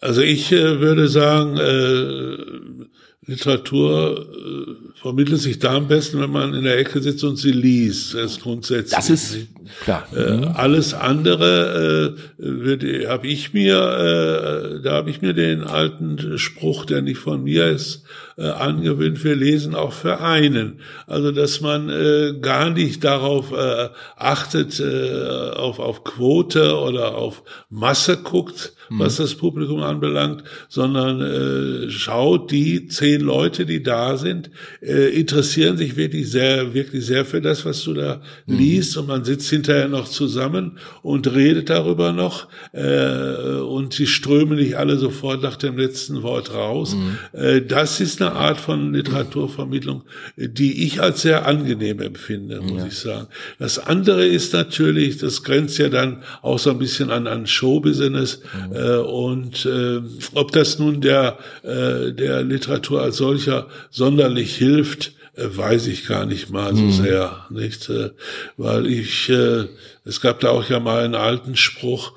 also 0.00 0.22
ich 0.22 0.50
äh, 0.50 0.80
würde 0.80 1.08
sagen, 1.08 1.58
äh, 1.58 2.86
Literatur 3.30 4.26
äh, 4.26 4.98
vermittelt 5.00 5.40
sich 5.40 5.58
da 5.58 5.76
am 5.76 5.86
besten, 5.86 6.20
wenn 6.20 6.30
man 6.30 6.52
in 6.52 6.64
der 6.64 6.78
Ecke 6.78 7.00
sitzt 7.00 7.22
und 7.22 7.36
sie 7.36 7.52
liest. 7.52 8.14
Das 8.14 8.32
ist 8.32 8.42
grundsätzlich. 8.42 8.94
Das 8.94 9.08
ist 9.08 9.38
klar. 9.84 10.06
Äh, 10.14 10.36
mhm. 10.36 10.44
alles 10.54 10.94
andere 10.94 12.16
äh, 12.38 13.06
habe 13.06 13.28
ich 13.28 13.54
mir, 13.54 13.76
äh, 13.76 14.82
da 14.82 14.92
habe 14.92 15.10
ich 15.10 15.22
mir 15.22 15.32
den 15.32 15.62
alten 15.62 16.38
Spruch, 16.38 16.84
der 16.84 17.02
nicht 17.02 17.18
von 17.18 17.44
mir 17.44 17.68
ist, 17.68 18.02
äh, 18.36 18.48
angewöhnt. 18.48 19.22
Wir 19.22 19.36
lesen 19.36 19.74
auch 19.74 19.92
für 19.92 20.20
einen. 20.20 20.80
Also 21.06 21.30
dass 21.30 21.60
man 21.60 21.88
äh, 21.88 22.34
gar 22.40 22.70
nicht 22.70 23.04
darauf 23.04 23.52
äh, 23.52 23.90
achtet, 24.16 24.80
äh, 24.80 25.50
auf 25.54 25.78
auf 25.78 26.04
Quote 26.04 26.76
oder 26.76 27.14
auf 27.14 27.42
Masse 27.68 28.16
guckt, 28.16 28.72
was 28.90 29.18
mhm. 29.18 29.22
das 29.22 29.34
Publikum 29.36 29.82
anbelangt, 29.82 30.42
sondern 30.68 31.20
äh, 31.20 31.90
schaut 31.90 32.50
die 32.50 32.88
zehn 32.88 33.19
Leute, 33.20 33.66
die 33.66 33.82
da 33.82 34.16
sind, 34.16 34.50
äh, 34.82 35.08
interessieren 35.18 35.76
sich 35.76 35.96
wirklich 35.96 36.30
sehr, 36.30 36.74
wirklich 36.74 37.04
sehr 37.04 37.24
für 37.24 37.40
das, 37.40 37.64
was 37.64 37.82
du 37.84 37.94
da 37.94 38.20
mhm. 38.46 38.58
liest 38.58 38.96
und 38.96 39.08
man 39.08 39.24
sitzt 39.24 39.50
hinterher 39.50 39.88
noch 39.88 40.08
zusammen 40.08 40.78
und 41.02 41.32
redet 41.32 41.70
darüber 41.70 42.12
noch 42.12 42.48
äh, 42.72 43.60
und 43.60 43.94
sie 43.94 44.06
strömen 44.06 44.58
nicht 44.58 44.76
alle 44.76 44.96
sofort 44.96 45.42
nach 45.42 45.56
dem 45.56 45.76
letzten 45.76 46.22
Wort 46.22 46.54
raus. 46.54 46.94
Mhm. 46.94 47.18
Äh, 47.38 47.62
das 47.62 48.00
ist 48.00 48.20
eine 48.20 48.32
Art 48.32 48.58
von 48.58 48.92
Literaturvermittlung, 48.92 50.02
die 50.36 50.84
ich 50.86 51.00
als 51.00 51.22
sehr 51.22 51.46
angenehm 51.46 52.00
empfinde, 52.00 52.60
muss 52.60 52.80
ja. 52.80 52.86
ich 52.86 52.98
sagen. 52.98 53.26
Das 53.58 53.78
andere 53.78 54.26
ist 54.26 54.52
natürlich, 54.52 55.18
das 55.18 55.42
grenzt 55.42 55.78
ja 55.78 55.88
dann 55.88 56.22
auch 56.42 56.58
so 56.58 56.70
ein 56.70 56.78
bisschen 56.78 57.10
an, 57.10 57.26
an 57.26 57.46
Showbusiness 57.46 58.40
mhm. 58.68 58.76
äh, 58.76 58.96
und 58.96 59.66
äh, 59.66 60.00
ob 60.34 60.52
das 60.52 60.78
nun 60.78 61.00
der, 61.00 61.38
äh, 61.62 62.12
der 62.12 62.42
Literatur 62.42 62.99
als 63.00 63.16
solcher 63.16 63.68
sonderlich 63.90 64.56
hilft, 64.56 65.12
äh, 65.34 65.44
weiß 65.48 65.86
ich 65.86 66.06
gar 66.06 66.26
nicht 66.26 66.50
mal 66.50 66.74
so 66.74 66.82
mhm. 66.82 66.92
sehr, 66.92 67.46
nicht? 67.50 67.88
Äh, 67.88 68.10
weil 68.56 68.86
ich, 68.86 69.28
äh, 69.28 69.66
es 70.04 70.20
gab 70.20 70.40
da 70.40 70.50
auch 70.50 70.68
ja 70.68 70.80
mal 70.80 71.04
einen 71.04 71.14
alten 71.14 71.56
Spruch 71.56 72.12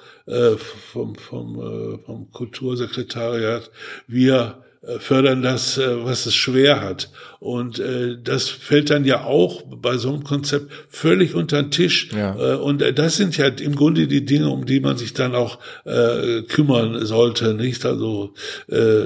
vom, 0.93 1.15
vom, 1.15 1.99
vom 2.05 2.31
Kultursekretariat, 2.31 3.69
wir 4.07 4.63
fördern 4.99 5.41
das, 5.41 5.77
äh, 5.77 6.03
was 6.03 6.25
es 6.25 6.35
schwer 6.35 6.81
hat. 6.81 7.09
Und 7.39 7.79
äh, 7.79 8.17
das 8.21 8.49
fällt 8.49 8.89
dann 8.89 9.05
ja 9.05 9.23
auch 9.25 9.63
bei 9.63 9.97
so 9.97 10.09
einem 10.09 10.23
Konzept 10.23 10.71
völlig 10.89 11.35
unter 11.35 11.61
den 11.61 11.71
Tisch. 11.71 12.09
Ja. 12.15 12.35
Äh, 12.35 12.55
und 12.55 12.81
äh, 12.81 12.93
das 12.93 13.15
sind 13.15 13.37
ja 13.37 13.47
im 13.47 13.75
Grunde 13.75 14.07
die 14.07 14.25
Dinge, 14.25 14.49
um 14.49 14.65
die 14.65 14.79
man 14.79 14.97
sich 14.97 15.13
dann 15.13 15.35
auch 15.35 15.59
äh, 15.85 16.41
kümmern 16.43 17.05
sollte, 17.05 17.53
nicht? 17.53 17.85
Also 17.85 18.33
äh, 18.69 19.05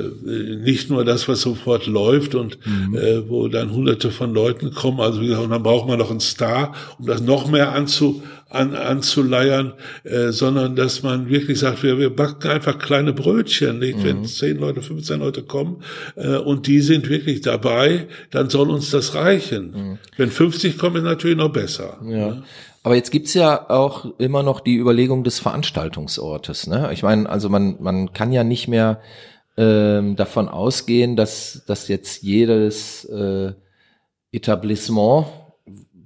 nicht 0.63 0.89
nur 0.89 1.05
das, 1.05 1.27
was 1.27 1.41
sofort 1.41 1.85
läuft 1.87 2.35
und 2.35 2.59
mhm. 2.65 2.95
äh, 2.95 3.29
wo 3.29 3.47
dann 3.47 3.71
hunderte 3.71 4.11
von 4.11 4.33
Leuten 4.33 4.71
kommen. 4.71 4.99
Also 4.99 5.21
wie 5.21 5.27
gesagt, 5.27 5.45
und 5.45 5.51
dann 5.51 5.63
braucht 5.63 5.87
man 5.87 5.99
noch 5.99 6.11
einen 6.11 6.19
Star, 6.19 6.75
um 6.99 7.05
das 7.05 7.21
noch 7.21 7.49
mehr 7.49 7.73
anzu 7.73 8.23
an, 8.49 8.75
anzuleiern, 8.75 9.73
äh, 10.03 10.31
sondern 10.31 10.75
dass 10.75 11.03
man 11.03 11.29
wirklich 11.29 11.59
sagt, 11.59 11.83
wir, 11.83 11.97
wir 11.97 12.15
backen 12.15 12.49
einfach 12.49 12.77
kleine 12.79 13.13
Brötchen, 13.13 13.79
nicht? 13.79 13.99
Mhm. 13.99 14.03
Wenn 14.03 14.25
zehn 14.25 14.57
Leute, 14.57 14.81
15 14.81 15.19
Leute 15.19 15.43
kommen 15.43 15.83
äh, 16.15 16.37
und 16.37 16.67
die 16.67 16.81
sind 16.81 17.09
wirklich 17.09 17.41
dabei, 17.41 18.07
dann 18.31 18.49
soll 18.49 18.69
uns 18.69 18.89
das 18.89 19.15
reichen. 19.15 19.71
Mhm. 19.71 19.97
Wenn 20.15 20.31
50 20.31 20.77
kommen, 20.77 20.97
ist 20.97 21.03
natürlich 21.03 21.37
noch 21.37 21.51
besser. 21.51 21.97
Ja. 22.03 22.17
ja. 22.17 22.43
Aber 22.83 22.95
jetzt 22.95 23.11
gibt's 23.11 23.33
ja 23.33 23.69
auch 23.69 24.17
immer 24.17 24.43
noch 24.43 24.61
die 24.61 24.77
Überlegung 24.77 25.25
des 25.25 25.39
Veranstaltungsortes. 25.39 26.67
Ne? 26.67 26.89
Ich 26.93 27.03
meine, 27.03 27.27
also 27.29 27.49
man, 27.49 27.75
man 27.81 28.13
kann 28.13 28.31
ja 28.31 28.45
nicht 28.45 28.69
mehr 28.69 29.01
ähm, 29.57 30.15
davon 30.15 30.47
ausgehen, 30.47 31.17
dass, 31.17 31.63
dass 31.67 31.89
jetzt 31.89 32.23
jedes 32.23 33.03
äh, 33.05 33.51
Etablissement 34.31 35.25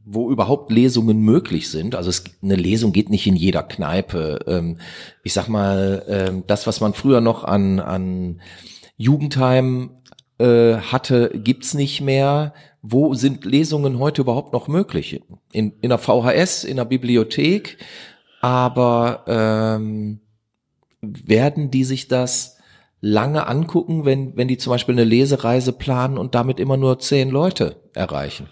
wo 0.06 0.32
überhaupt 0.32 0.72
Lesungen 0.72 1.20
möglich 1.20 1.70
sind. 1.70 1.96
Also 1.96 2.10
es, 2.10 2.24
eine 2.42 2.56
Lesung 2.56 2.92
geht 2.92 3.10
nicht 3.10 3.28
in 3.28 3.36
jeder 3.36 3.64
Kneipe. 3.64 4.40
Ähm, 4.48 4.78
ich 5.24 5.34
sag 5.34 5.48
mal, 5.48 6.04
ähm, 6.08 6.44
das, 6.48 6.68
was 6.68 6.82
man 6.82 6.94
früher 6.94 7.22
noch 7.22 7.44
an, 7.44 7.80
an 7.80 8.42
Jugendheim 8.98 9.92
äh, 10.40 10.76
hatte, 10.78 11.32
gibt's 11.36 11.74
nicht 11.74 12.02
mehr. 12.02 12.54
Wo 12.82 13.14
sind 13.14 13.46
Lesungen 13.46 14.00
heute 14.00 14.22
überhaupt 14.22 14.54
noch 14.54 14.68
möglich? 14.68 15.22
In, 15.52 15.74
in 15.82 15.90
der 15.90 16.00
VHS, 16.00 16.64
in 16.64 16.78
der 16.78 16.86
Bibliothek. 16.86 17.78
Aber 18.42 19.24
ähm, 19.28 20.22
werden 21.02 21.70
die 21.70 21.84
sich 21.84 22.08
das 22.08 22.58
lange 23.02 23.48
angucken, 23.48 24.06
wenn, 24.06 24.36
wenn 24.36 24.48
die 24.48 24.58
zum 24.58 24.72
Beispiel 24.72 24.96
eine 24.96 25.04
Lesereise 25.04 25.74
planen 25.74 26.18
und 26.18 26.34
damit 26.34 26.60
immer 26.60 26.78
nur 26.78 26.98
zehn 27.00 27.30
Leute 27.30 27.76
erreichen? 27.94 28.48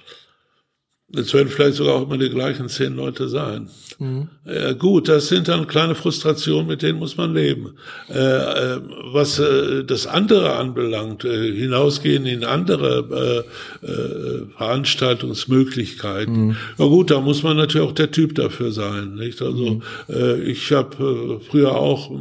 Es 1.15 1.34
werden 1.34 1.50
vielleicht 1.50 1.78
sogar 1.78 1.95
auch 1.95 2.04
immer 2.04 2.19
die 2.19 2.30
gleichen 2.30 2.69
zehn 2.69 2.95
Leute 2.95 3.30
sein. 3.30 3.67
Mhm. 3.98 4.28
Äh, 4.45 4.76
gut, 4.76 5.10
das 5.10 5.28
sind 5.28 5.48
dann 5.48 5.67
kleine 5.67 5.95
Frustrationen, 5.95 6.67
mit 6.67 6.84
denen 6.84 7.00
muss 7.00 7.17
man 7.17 7.34
leben. 7.34 7.74
Äh, 8.10 8.19
äh, 8.19 8.80
was 9.12 9.39
äh, 9.39 9.84
das 9.84 10.06
andere 10.06 10.56
anbelangt, 10.56 11.26
äh, 11.26 11.52
hinausgehen 11.54 12.26
in 12.26 12.45
andere 12.45 13.45
äh, 13.82 14.56
Veranstaltungsmöglichkeiten. 14.56 16.48
Mhm. 16.48 16.56
Na 16.78 16.86
gut, 16.86 17.10
da 17.12 17.19
muss 17.19 17.41
man 17.43 17.58
natürlich 17.58 17.88
auch 17.88 17.93
der 17.93 18.12
Typ 18.12 18.36
dafür 18.36 18.72
sein. 18.72 19.15
Nicht? 19.15 19.41
Also 19.41 19.82
mhm. 20.08 20.43
ich 20.45 20.72
habe 20.72 21.41
früher 21.50 21.76
auch 21.76 22.12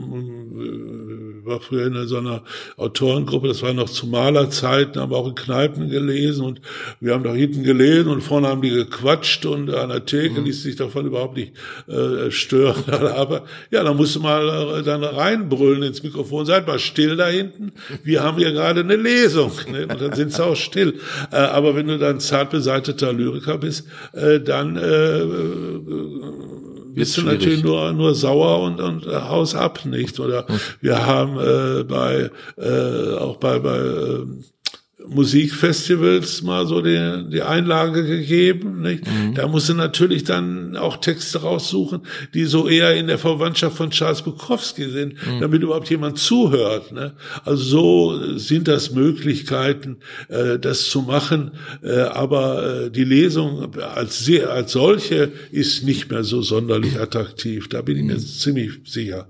war 1.49 1.61
früher 1.61 1.87
in 1.87 2.07
so 2.07 2.19
einer 2.19 2.43
Autorengruppe, 2.77 3.49
das 3.49 3.63
war 3.63 3.73
noch 3.73 3.89
zu 3.89 4.07
Malerzeiten, 4.07 5.01
haben 5.01 5.13
auch 5.13 5.29
in 5.29 5.35
Kneipen 5.35 5.91
gelesen 5.91 6.45
und 6.45 6.61
wir 7.01 7.15
haben 7.15 7.25
da 7.25 7.33
hinten 7.33 7.63
gelesen 7.63 8.09
und 8.09 8.21
vorne 8.21 8.49
haben 8.49 8.63
die 8.63 8.71
gequatscht 8.71 9.47
und 9.47 9.71
an 9.71 9.89
der 9.89 10.05
Theke 10.05 10.41
mhm. 10.41 10.47
ließ 10.47 10.63
sich 10.63 10.77
davon 10.77 11.07
überhaupt 11.07 11.37
nicht 11.37 11.53
äh, 11.89 12.31
stören. 12.31 12.85
Aber 12.89 13.45
ja, 13.71 13.83
da 13.83 13.95
musst 13.95 14.17
du 14.17 14.21
mal 14.21 14.79
äh, 14.79 14.83
dann 14.83 15.03
reinbrüllen 15.03 15.83
ins 15.83 16.03
Mikrofon, 16.03 16.47
seid 16.47 16.67
mal 16.67 16.79
still 16.79 17.17
da 17.17 17.27
hinten, 17.29 17.73
wir 18.05 18.23
haben 18.23 18.39
hier 18.39 18.53
gerade 18.53 18.81
eine 18.81 18.97
Lesung. 18.97 19.53
Ne? 19.71 19.87
Und 19.87 20.01
dann 20.01 20.15
sind 20.15 20.33
sie 20.33 20.45
auch 20.45 20.57
still. 20.57 20.95
Äh, 21.33 21.37
aber 21.37 21.75
wenn 21.75 21.89
du 21.89 21.99
dann 21.99 22.21
zart 22.21 22.51
beseiteter 22.51 23.13
Lyriker 23.13 23.59
bist, 23.59 23.87
äh, 24.13 24.41
dann 24.41 24.77
äh, 24.77 25.23
bist 26.95 27.17
du 27.17 27.23
natürlich 27.23 27.63
nur, 27.63 27.93
nur 27.93 28.15
sauer 28.15 28.61
und, 28.63 28.81
und 28.81 29.07
äh, 29.07 29.15
haus 29.15 29.55
ab, 29.55 29.85
nicht? 29.85 30.19
Oder 30.21 30.47
hm. 30.47 30.61
wir 30.81 31.07
haben 31.07 31.39
äh, 31.39 31.85
bei, 31.85 32.31
äh, 32.57 33.15
auch 33.17 33.37
bei, 33.37 33.59
bei 33.59 33.79
äh, 33.79 34.27
Musikfestivals 35.07 36.43
mal 36.43 36.67
so 36.67 36.81
die, 36.81 37.25
die 37.31 37.43
Einlage 37.43 38.05
gegeben. 38.05 38.83
Nicht? 38.83 39.07
Mhm. 39.07 39.35
Da 39.35 39.47
musst 39.47 39.69
du 39.69 39.75
natürlich 39.75 40.25
dann 40.25 40.77
auch 40.77 40.97
Texte 40.97 41.43
raussuchen, 41.43 42.01
die 42.35 42.45
so 42.45 42.69
eher 42.69 42.95
in 42.97 43.07
der 43.07 43.19
Verwandtschaft 43.19 43.77
von 43.77 43.91
Charles 43.91 44.23
Bukowski 44.23 44.91
sind, 44.91 45.15
mhm. 45.15 45.41
damit 45.41 45.63
überhaupt 45.63 45.89
jemand 45.89 46.19
zuhört. 46.19 46.93
Ne? 46.93 47.15
Also 47.45 47.63
so 47.63 48.39
sind 48.39 48.67
das 48.67 48.91
Möglichkeiten, 48.91 49.99
äh, 50.29 50.59
das 50.59 50.91
zu 50.91 51.03
machen. 51.03 51.53
Äh, 51.83 52.01
aber 52.01 52.87
äh, 52.87 52.91
die 52.91 53.05
Lesung 53.05 53.77
als, 53.77 54.25
sehr, 54.25 54.51
als 54.51 54.73
solche 54.73 55.31
ist 55.53 55.85
nicht 55.85 56.11
mehr 56.11 56.25
so 56.25 56.43
sonderlich 56.43 56.99
attraktiv. 57.01 57.69
Da 57.69 57.83
bin 57.83 57.99
ich 57.99 58.05
mir 58.05 58.15
mhm. 58.15 58.27
ziemlich 58.27 58.81
sicher. 58.85 59.29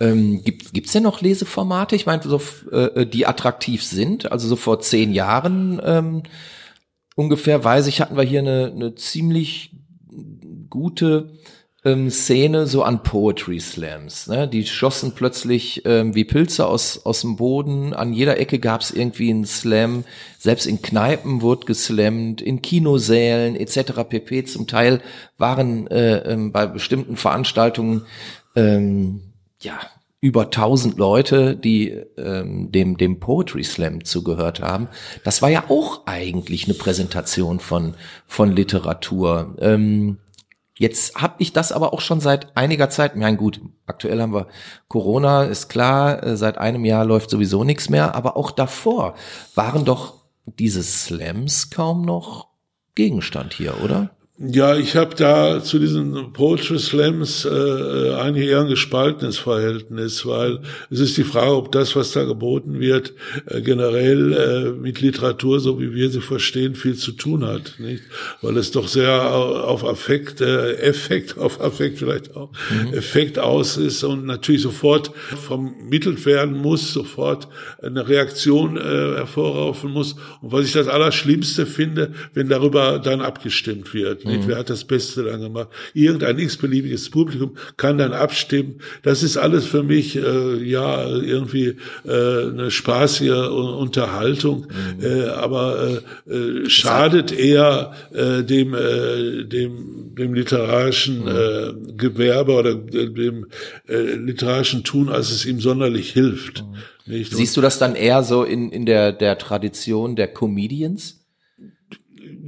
Ähm, 0.00 0.42
gibt 0.44 0.72
gibt's 0.72 0.92
denn 0.92 1.02
noch 1.02 1.20
Leseformate? 1.20 1.96
Ich 1.96 2.06
meine, 2.06 2.22
so, 2.22 2.40
äh, 2.70 3.06
die 3.06 3.26
attraktiv 3.26 3.82
sind. 3.82 4.30
Also 4.30 4.48
so 4.48 4.56
vor 4.56 4.80
zehn 4.80 5.12
Jahren 5.12 5.80
ähm, 5.84 6.22
ungefähr, 7.16 7.64
weiß 7.64 7.86
ich, 7.88 8.00
hatten 8.00 8.16
wir 8.16 8.22
hier 8.22 8.40
eine, 8.40 8.72
eine 8.74 8.94
ziemlich 8.94 9.72
gute 10.70 11.30
ähm, 11.84 12.10
Szene 12.10 12.66
so 12.66 12.82
an 12.82 13.02
Poetry 13.02 13.60
Slams. 13.60 14.26
Ne? 14.26 14.48
Die 14.48 14.66
schossen 14.66 15.12
plötzlich 15.14 15.82
ähm, 15.84 16.14
wie 16.14 16.24
Pilze 16.24 16.66
aus 16.66 17.04
aus 17.04 17.20
dem 17.22 17.36
Boden. 17.36 17.94
An 17.94 18.12
jeder 18.12 18.38
Ecke 18.38 18.58
gab's 18.58 18.90
irgendwie 18.90 19.30
einen 19.30 19.46
Slam. 19.46 20.04
Selbst 20.38 20.66
in 20.66 20.82
Kneipen 20.82 21.42
wurde 21.42 21.66
geslammt, 21.66 22.40
in 22.40 22.62
Kinosälen 22.62 23.56
etc. 23.56 24.04
pp. 24.08 24.44
Zum 24.44 24.66
Teil 24.66 25.00
waren 25.38 25.86
äh, 25.88 26.18
ähm, 26.32 26.52
bei 26.52 26.66
bestimmten 26.66 27.16
Veranstaltungen 27.16 28.02
ähm, 28.56 29.27
ja, 29.60 29.78
über 30.20 30.44
1000 30.44 30.98
Leute, 30.98 31.54
die 31.54 31.90
ähm, 32.16 32.72
dem, 32.72 32.96
dem 32.96 33.20
Poetry 33.20 33.62
Slam 33.62 34.04
zugehört 34.04 34.60
haben. 34.60 34.88
Das 35.22 35.42
war 35.42 35.48
ja 35.48 35.64
auch 35.68 36.06
eigentlich 36.06 36.64
eine 36.64 36.74
Präsentation 36.74 37.60
von, 37.60 37.94
von 38.26 38.50
Literatur. 38.50 39.54
Ähm, 39.60 40.18
jetzt 40.76 41.14
habe 41.14 41.36
ich 41.38 41.52
das 41.52 41.70
aber 41.70 41.92
auch 41.92 42.00
schon 42.00 42.18
seit 42.20 42.56
einiger 42.56 42.90
Zeit, 42.90 43.14
mein 43.14 43.36
gut, 43.36 43.60
aktuell 43.86 44.20
haben 44.20 44.34
wir 44.34 44.48
Corona, 44.88 45.44
ist 45.44 45.68
klar, 45.68 46.24
äh, 46.24 46.36
seit 46.36 46.58
einem 46.58 46.84
Jahr 46.84 47.04
läuft 47.04 47.30
sowieso 47.30 47.62
nichts 47.62 47.88
mehr, 47.88 48.16
aber 48.16 48.36
auch 48.36 48.50
davor 48.50 49.14
waren 49.54 49.84
doch 49.84 50.14
diese 50.46 50.82
Slams 50.82 51.70
kaum 51.70 52.02
noch 52.02 52.48
Gegenstand 52.96 53.54
hier, 53.54 53.80
oder? 53.84 54.10
Ja, 54.40 54.76
ich 54.76 54.94
habe 54.94 55.16
da 55.16 55.64
zu 55.64 55.80
diesen 55.80 56.32
Poetry 56.32 56.78
Slams 56.78 57.44
äh, 57.44 58.12
eigentlich 58.12 58.48
eher 58.48 58.60
ein 58.60 58.68
gespaltenes 58.68 59.36
Verhältnis, 59.36 60.24
weil 60.26 60.60
es 60.90 61.00
ist 61.00 61.16
die 61.16 61.24
Frage, 61.24 61.56
ob 61.56 61.72
das, 61.72 61.96
was 61.96 62.12
da 62.12 62.22
geboten 62.22 62.78
wird, 62.78 63.14
äh, 63.46 63.60
generell 63.62 64.32
äh, 64.32 64.70
mit 64.70 65.00
Literatur, 65.00 65.58
so 65.58 65.80
wie 65.80 65.92
wir 65.92 66.08
sie 66.10 66.20
verstehen, 66.20 66.76
viel 66.76 66.94
zu 66.94 67.10
tun 67.10 67.44
hat, 67.44 67.74
nicht? 67.80 68.04
Weil 68.40 68.56
es 68.58 68.70
doch 68.70 68.86
sehr 68.86 69.32
auf 69.32 69.84
Affekt, 69.84 70.40
äh, 70.40 70.74
Effekt 70.74 71.36
auf 71.36 71.60
Affekt 71.60 71.98
vielleicht 71.98 72.36
auch, 72.36 72.52
mhm. 72.70 72.94
Effekt 72.94 73.40
aus 73.40 73.76
ist 73.76 74.04
und 74.04 74.24
natürlich 74.24 74.62
sofort 74.62 75.10
vermittelt 75.48 76.24
werden 76.26 76.56
muss, 76.56 76.92
sofort 76.92 77.48
eine 77.82 78.08
Reaktion 78.08 78.76
äh, 78.76 79.16
hervorraufen 79.16 79.90
muss. 79.90 80.12
Und 80.42 80.52
was 80.52 80.64
ich 80.64 80.72
das 80.74 80.86
Allerschlimmste 80.86 81.66
finde, 81.66 82.12
wenn 82.34 82.48
darüber 82.48 83.00
dann 83.00 83.20
abgestimmt 83.20 83.92
wird. 83.94 84.27
Nicht? 84.28 84.42
Mhm. 84.42 84.48
Wer 84.48 84.58
hat 84.58 84.70
das 84.70 84.84
Beste 84.84 85.24
dann 85.24 85.40
gemacht? 85.40 85.68
Irgendein 85.94 86.38
x-beliebiges 86.38 87.10
Publikum 87.10 87.56
kann 87.76 87.98
dann 87.98 88.12
abstimmen. 88.12 88.76
Das 89.02 89.22
ist 89.22 89.36
alles 89.36 89.66
für 89.66 89.82
mich 89.82 90.16
äh, 90.16 90.62
ja 90.62 91.08
irgendwie 91.08 91.76
äh, 92.06 92.48
eine 92.50 92.70
spaßige 92.70 93.48
Unterhaltung, 93.48 94.66
mhm. 94.68 95.04
äh, 95.04 95.24
aber 95.28 96.02
äh, 96.26 96.32
äh, 96.32 96.70
schadet 96.70 97.32
eher 97.32 97.92
äh, 98.12 98.42
dem 98.42 98.74
äh, 98.74 99.44
dem 99.44 100.14
dem 100.14 100.34
literarischen 100.34 101.22
mhm. 101.22 101.28
äh, 101.28 101.92
Gewerbe 101.96 102.52
oder 102.52 102.74
dem 102.74 103.46
äh, 103.88 104.14
literarischen 104.14 104.84
Tun, 104.84 105.08
als 105.08 105.30
es 105.30 105.46
ihm 105.46 105.60
sonderlich 105.60 106.12
hilft. 106.12 106.62
Mhm. 106.62 107.24
Siehst 107.24 107.56
du 107.56 107.62
das 107.62 107.78
dann 107.78 107.94
eher 107.94 108.22
so 108.22 108.44
in 108.44 108.70
in 108.70 108.84
der 108.84 109.12
der 109.12 109.38
Tradition 109.38 110.14
der 110.14 110.28
Comedians? 110.28 111.17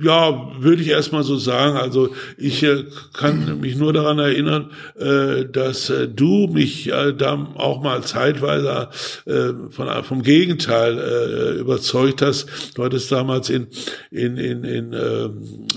Ja, 0.02 0.52
würde 0.58 0.80
ich 0.80 0.88
erstmal 0.88 1.24
so 1.24 1.36
sagen. 1.36 1.76
Also 1.76 2.14
ich 2.38 2.62
äh, 2.62 2.84
kann 3.12 3.60
mich 3.60 3.76
nur 3.76 3.92
daran 3.92 4.18
erinnern, 4.18 4.70
äh, 4.98 5.44
dass 5.44 5.90
äh, 5.90 6.08
du 6.08 6.46
mich 6.46 6.90
äh, 6.90 7.12
da 7.12 7.46
auch 7.56 7.82
mal 7.82 8.02
zeitweise 8.02 8.88
äh, 9.26 9.52
von, 9.70 10.04
vom 10.04 10.22
Gegenteil 10.22 10.98
äh, 10.98 11.60
überzeugt 11.60 12.22
hast. 12.22 12.46
Du 12.76 12.84
hattest 12.84 13.12
damals 13.12 13.50
in, 13.50 13.66
in, 14.10 14.38
in, 14.38 14.64
in, 14.64 14.92
äh, 14.94 15.28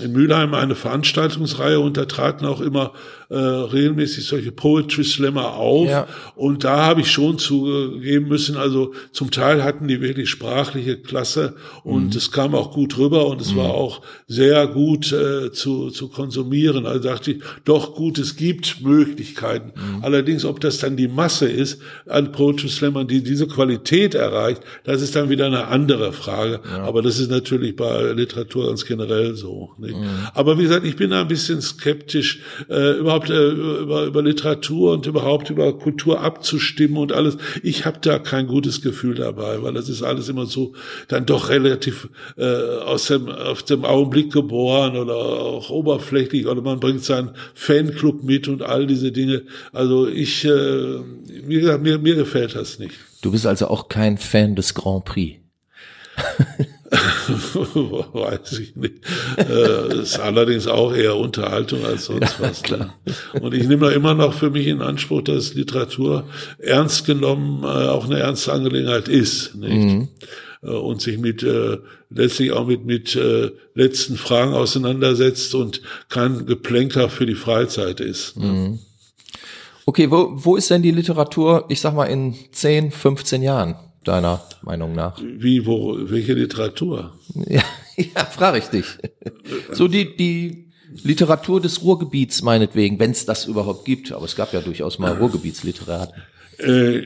in 0.02 0.12
Mülheim 0.12 0.54
eine 0.54 0.74
Veranstaltungsreihe 0.74 1.78
und 1.78 1.98
auch 2.46 2.60
immer 2.60 2.92
äh, 3.34 3.38
regelmäßig 3.38 4.24
solche 4.24 4.52
Poetry 4.52 5.02
Slammer 5.02 5.54
auf. 5.54 5.88
Ja. 5.88 6.06
Und 6.36 6.62
da 6.62 6.84
habe 6.86 7.00
ich 7.00 7.10
schon 7.10 7.38
zugeben 7.38 8.28
müssen, 8.28 8.56
also 8.56 8.94
zum 9.10 9.30
Teil 9.32 9.64
hatten 9.64 9.88
die 9.88 10.00
wirklich 10.00 10.30
sprachliche 10.30 10.98
Klasse 10.98 11.56
und 11.82 12.12
mhm. 12.12 12.16
es 12.16 12.30
kam 12.30 12.54
auch 12.54 12.72
gut 12.72 12.96
rüber 12.96 13.26
und 13.26 13.40
es 13.40 13.52
mhm. 13.52 13.56
war 13.56 13.70
auch 13.74 14.02
sehr 14.28 14.68
gut 14.68 15.12
äh, 15.12 15.50
zu, 15.50 15.90
zu 15.90 16.08
konsumieren. 16.08 16.86
Also 16.86 17.08
dachte 17.08 17.32
ich, 17.32 17.42
doch 17.64 17.94
gut, 17.94 18.18
es 18.18 18.36
gibt 18.36 18.82
Möglichkeiten. 18.82 19.72
Mhm. 19.74 20.04
Allerdings, 20.04 20.44
ob 20.44 20.60
das 20.60 20.78
dann 20.78 20.96
die 20.96 21.08
Masse 21.08 21.46
ist 21.46 21.80
an 22.06 22.30
Poetry 22.30 22.68
Slammern, 22.68 23.08
die 23.08 23.22
diese 23.22 23.48
Qualität 23.48 24.14
erreicht, 24.14 24.62
das 24.84 25.02
ist 25.02 25.16
dann 25.16 25.28
wieder 25.28 25.46
eine 25.46 25.66
andere 25.66 26.12
Frage. 26.12 26.60
Ja. 26.64 26.84
Aber 26.84 27.02
das 27.02 27.18
ist 27.18 27.30
natürlich 27.30 27.74
bei 27.74 28.12
Literatur 28.12 28.68
ganz 28.68 28.84
generell 28.84 29.34
so. 29.34 29.70
Mhm. 29.78 29.94
Aber 30.34 30.56
wie 30.58 30.62
gesagt, 30.62 30.86
ich 30.86 30.94
bin 30.94 31.10
da 31.10 31.22
ein 31.22 31.28
bisschen 31.28 31.60
skeptisch, 31.60 32.40
äh, 32.70 32.98
überhaupt 32.98 33.23
äh, 33.30 33.48
über, 33.48 34.04
über 34.04 34.22
Literatur 34.22 34.92
und 34.92 35.06
überhaupt 35.06 35.50
über 35.50 35.76
Kultur 35.78 36.20
abzustimmen 36.20 36.96
und 36.96 37.12
alles. 37.12 37.36
Ich 37.62 37.84
habe 37.86 37.98
da 38.00 38.18
kein 38.18 38.46
gutes 38.46 38.82
Gefühl 38.82 39.14
dabei, 39.14 39.62
weil 39.62 39.74
das 39.74 39.88
ist 39.88 40.02
alles 40.02 40.28
immer 40.28 40.46
so 40.46 40.72
dann 41.08 41.26
doch 41.26 41.48
relativ 41.48 42.08
äh, 42.36 42.44
aus 42.44 43.06
dem, 43.06 43.28
auf 43.28 43.62
dem 43.62 43.84
Augenblick 43.84 44.32
geboren 44.32 44.96
oder 44.96 45.16
auch 45.16 45.70
oberflächlich 45.70 46.46
oder 46.46 46.62
man 46.62 46.80
bringt 46.80 47.04
seinen 47.04 47.30
Fanclub 47.54 48.22
mit 48.24 48.48
und 48.48 48.62
all 48.62 48.86
diese 48.86 49.12
Dinge. 49.12 49.42
Also 49.72 50.08
ich, 50.08 50.44
äh, 50.44 50.98
mir, 51.46 51.78
mir, 51.78 51.98
mir 51.98 52.14
gefällt 52.14 52.54
das 52.54 52.78
nicht. 52.78 52.94
Du 53.22 53.32
bist 53.32 53.46
also 53.46 53.68
auch 53.68 53.88
kein 53.88 54.18
Fan 54.18 54.54
des 54.54 54.74
Grand 54.74 55.04
Prix. 55.04 55.38
Weiß 58.12 58.58
ich 58.58 58.76
nicht. 58.76 58.94
Äh, 59.36 60.02
ist 60.02 60.18
allerdings 60.18 60.66
auch 60.66 60.94
eher 60.94 61.16
Unterhaltung 61.16 61.84
als 61.84 62.06
sonst 62.06 62.40
was. 62.40 62.62
Ne? 62.62 62.68
Klar. 62.68 62.94
Und 63.40 63.54
ich 63.54 63.66
nehme 63.66 63.86
da 63.86 63.92
immer 63.92 64.14
noch 64.14 64.34
für 64.34 64.50
mich 64.50 64.66
in 64.66 64.82
Anspruch, 64.82 65.22
dass 65.22 65.54
Literatur 65.54 66.24
ernst 66.58 67.06
genommen 67.06 67.62
äh, 67.64 67.66
auch 67.66 68.06
eine 68.06 68.18
ernste 68.18 68.52
Angelegenheit 68.52 69.08
ist. 69.08 69.54
Nicht? 69.54 69.72
Mhm. 69.72 70.08
Äh, 70.62 70.70
und 70.70 71.00
sich 71.00 71.18
mit 71.18 71.42
äh, 71.42 71.78
letztlich 72.10 72.52
auch 72.52 72.66
mit 72.66 72.84
mit 72.84 73.16
äh, 73.16 73.50
letzten 73.74 74.16
Fragen 74.16 74.54
auseinandersetzt 74.54 75.54
und 75.54 75.82
kein 76.08 76.46
Geplänker 76.46 77.08
für 77.08 77.26
die 77.26 77.34
Freizeit 77.34 78.00
ist. 78.00 78.36
Ne? 78.36 78.46
Mhm. 78.46 78.78
Okay, 79.86 80.10
wo, 80.10 80.30
wo 80.32 80.56
ist 80.56 80.70
denn 80.70 80.82
die 80.82 80.90
Literatur, 80.90 81.66
ich 81.68 81.80
sag 81.80 81.94
mal, 81.94 82.06
in 82.06 82.34
10, 82.52 82.90
15 82.90 83.42
Jahren? 83.42 83.76
Deiner 84.08 84.42
Meinung 84.62 84.94
nach? 84.94 85.20
Wie, 85.22 85.66
wo, 85.66 85.96
welche 85.98 86.34
Literatur? 86.34 87.12
Ja, 87.46 87.62
ja 87.96 88.24
frage 88.24 88.58
ich 88.58 88.66
dich. 88.66 88.86
So 89.72 89.88
die, 89.88 90.16
die 90.16 90.72
Literatur 91.02 91.60
des 91.60 91.82
Ruhrgebiets 91.82 92.42
meinetwegen, 92.42 92.98
wenn 92.98 93.10
es 93.10 93.26
das 93.26 93.46
überhaupt 93.46 93.84
gibt. 93.84 94.12
Aber 94.12 94.24
es 94.24 94.36
gab 94.36 94.52
ja 94.52 94.60
durchaus 94.60 94.98
mal 94.98 95.12
Ruhrgebietsliteraten. 95.12 96.22
Äh, 96.58 97.02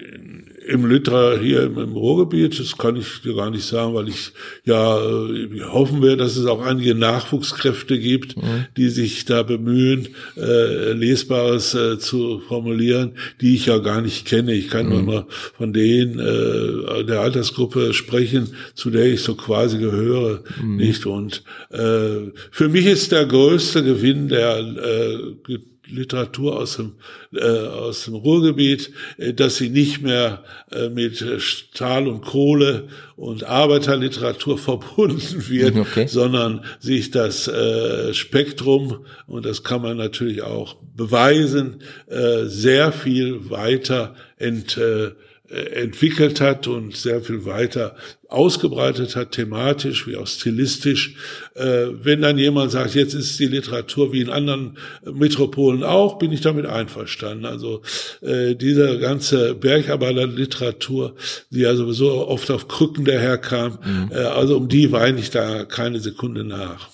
im 0.69 0.87
Literar 0.87 1.39
hier 1.39 1.63
im, 1.63 1.79
im, 1.79 1.93
Ruhrgebiet, 1.93 2.61
das 2.61 2.77
kann 2.77 2.97
ich 2.97 3.23
dir 3.23 3.35
gar 3.35 3.51
nicht 3.51 3.65
sagen, 3.65 3.95
weil 3.95 4.09
ich 4.09 4.33
ja 4.65 4.99
äh, 4.99 5.63
hoffen 5.63 6.03
wir, 6.03 6.17
dass 6.17 6.37
es 6.37 6.45
auch 6.45 6.65
einige 6.65 6.95
Nachwuchskräfte 6.95 7.99
gibt, 7.99 8.37
mhm. 8.37 8.67
die 8.77 8.89
sich 8.91 9.25
da 9.25 9.43
bemühen, 9.43 10.09
äh, 10.37 10.93
Lesbares 10.93 11.75
äh, 11.75 11.99
zu 11.99 12.41
formulieren, 12.41 13.13
die 13.41 13.55
ich 13.55 13.67
ja 13.67 13.79
gar 13.79 14.03
nicht 14.03 14.27
kenne. 14.27 14.53
Ich 14.53 14.69
kann 14.69 14.87
mhm. 14.87 15.07
nur 15.07 15.27
von 15.57 15.73
denen 15.73 16.19
äh, 16.19 17.05
der 17.05 17.21
Altersgruppe 17.21 17.95
sprechen, 17.95 18.49
zu 18.75 18.91
der 18.91 19.07
ich 19.07 19.23
so 19.23 19.37
quasi 19.37 19.79
gehöre, 19.79 20.45
mhm. 20.63 20.77
nicht? 20.77 21.07
Und 21.07 21.45
äh, 21.71 22.31
für 22.51 22.69
mich 22.69 22.85
ist 22.85 23.13
der 23.13 23.25
größte 23.25 23.83
Gewinn 23.83 24.29
der 24.29 24.59
äh, 24.59 25.59
Literatur 25.91 26.59
aus 26.59 26.77
dem, 26.77 26.95
äh, 27.35 27.45
aus 27.45 28.05
dem 28.05 28.15
Ruhrgebiet, 28.15 28.93
äh, 29.17 29.33
dass 29.33 29.57
sie 29.57 29.69
nicht 29.69 30.03
mehr 30.03 30.45
äh, 30.71 30.89
mit 30.89 31.25
Stahl 31.39 32.09
und 32.09 32.23
Kohle 32.23 32.89
und 33.17 33.45
Arbeiterliteratur 33.45 34.59
verbunden 34.59 35.49
wird, 35.49 35.75
mhm, 35.75 35.81
okay. 35.83 36.07
sondern 36.07 36.65
sich 36.79 37.11
das 37.11 37.49
äh, 37.49 38.15
Spektrum, 38.15 39.05
und 39.27 39.47
das 39.47 39.65
kann 39.65 39.83
man 39.83 39.97
natürlich 39.97 40.43
auch 40.43 40.77
beweisen, 40.97 41.83
äh, 42.09 42.45
sehr 42.45 42.93
viel 42.93 43.51
weiter 43.51 44.15
ent, 44.37 44.77
äh, 44.77 44.89
äh, 44.89 45.13
entwickelt 45.51 46.41
hat 46.41 46.67
und 46.67 46.97
sehr 46.97 47.23
viel 47.23 47.45
weiter 47.45 47.97
ausgebreitet 48.29 49.17
hat, 49.17 49.33
thematisch 49.33 50.07
wie 50.07 50.17
auch 50.17 50.27
stilistisch. 50.27 51.15
Äh, 51.55 51.87
wenn 52.03 52.21
dann 52.21 52.37
jemand 52.37 52.71
sagt, 52.71 52.95
jetzt 52.95 53.15
ist 53.15 53.39
die 53.39 53.47
Literatur 53.47 54.13
wie 54.13 54.21
in 54.21 54.29
anderen 54.29 54.77
Metropolen 55.11 55.83
auch, 55.83 56.19
bin 56.19 56.33
ich 56.33 56.43
damit 56.43 56.67
einverstanden. 56.67 57.47
Also 57.47 57.83
äh, 58.21 58.55
diese 58.55 58.99
ganze 58.99 59.55
Bergarbeiterliteratur, 59.55 61.15
die 61.51 61.61
ja 61.61 61.75
sowieso 61.75 62.29
oft 62.29 62.51
auf 62.51 62.69
Krücken 62.69 63.07
daherkam, 63.07 63.79
mhm. 63.85 64.11
äh, 64.13 64.19
also 64.19 64.57
um 64.59 64.69
die 64.69 64.93
weine 64.93 65.19
ich 65.19 65.31
da 65.31 65.65
keine 65.65 66.01
Sekunde 66.01 66.45
nach. 66.45 66.91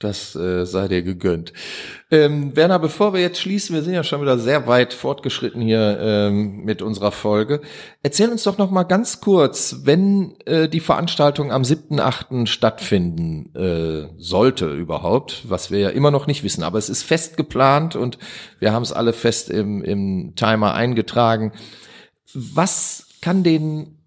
Das 0.00 0.34
äh, 0.34 0.64
sei 0.64 0.88
dir 0.88 1.02
gegönnt. 1.02 1.52
Ähm, 2.10 2.56
Werner, 2.56 2.78
bevor 2.78 3.12
wir 3.12 3.20
jetzt 3.20 3.38
schließen, 3.38 3.74
wir 3.74 3.82
sind 3.82 3.92
ja 3.92 4.02
schon 4.02 4.22
wieder 4.22 4.38
sehr 4.38 4.66
weit 4.66 4.94
fortgeschritten 4.94 5.60
hier 5.60 5.98
ähm, 6.00 6.64
mit 6.64 6.80
unserer 6.80 7.12
Folge. 7.12 7.60
Erzähl 8.02 8.30
uns 8.30 8.44
doch 8.44 8.56
noch 8.56 8.70
mal 8.70 8.84
ganz 8.84 9.20
kurz, 9.20 9.82
wenn 9.84 10.36
äh, 10.46 10.70
die 10.70 10.80
Veranstaltung 10.80 11.52
am 11.52 11.62
7.8. 11.62 12.46
stattfinden 12.46 13.54
äh, 13.54 14.08
sollte 14.16 14.72
überhaupt, 14.72 15.50
was 15.50 15.70
wir 15.70 15.80
ja 15.80 15.90
immer 15.90 16.10
noch 16.10 16.26
nicht 16.26 16.44
wissen, 16.44 16.62
aber 16.62 16.78
es 16.78 16.88
ist 16.88 17.02
fest 17.02 17.36
geplant 17.36 17.94
und 17.94 18.16
wir 18.58 18.72
haben 18.72 18.82
es 18.82 18.94
alle 18.94 19.12
fest 19.12 19.50
im, 19.50 19.82
im 19.84 20.32
Timer 20.34 20.72
eingetragen. 20.72 21.52
Was 22.32 23.06
kann 23.20 23.42
den 23.42 23.99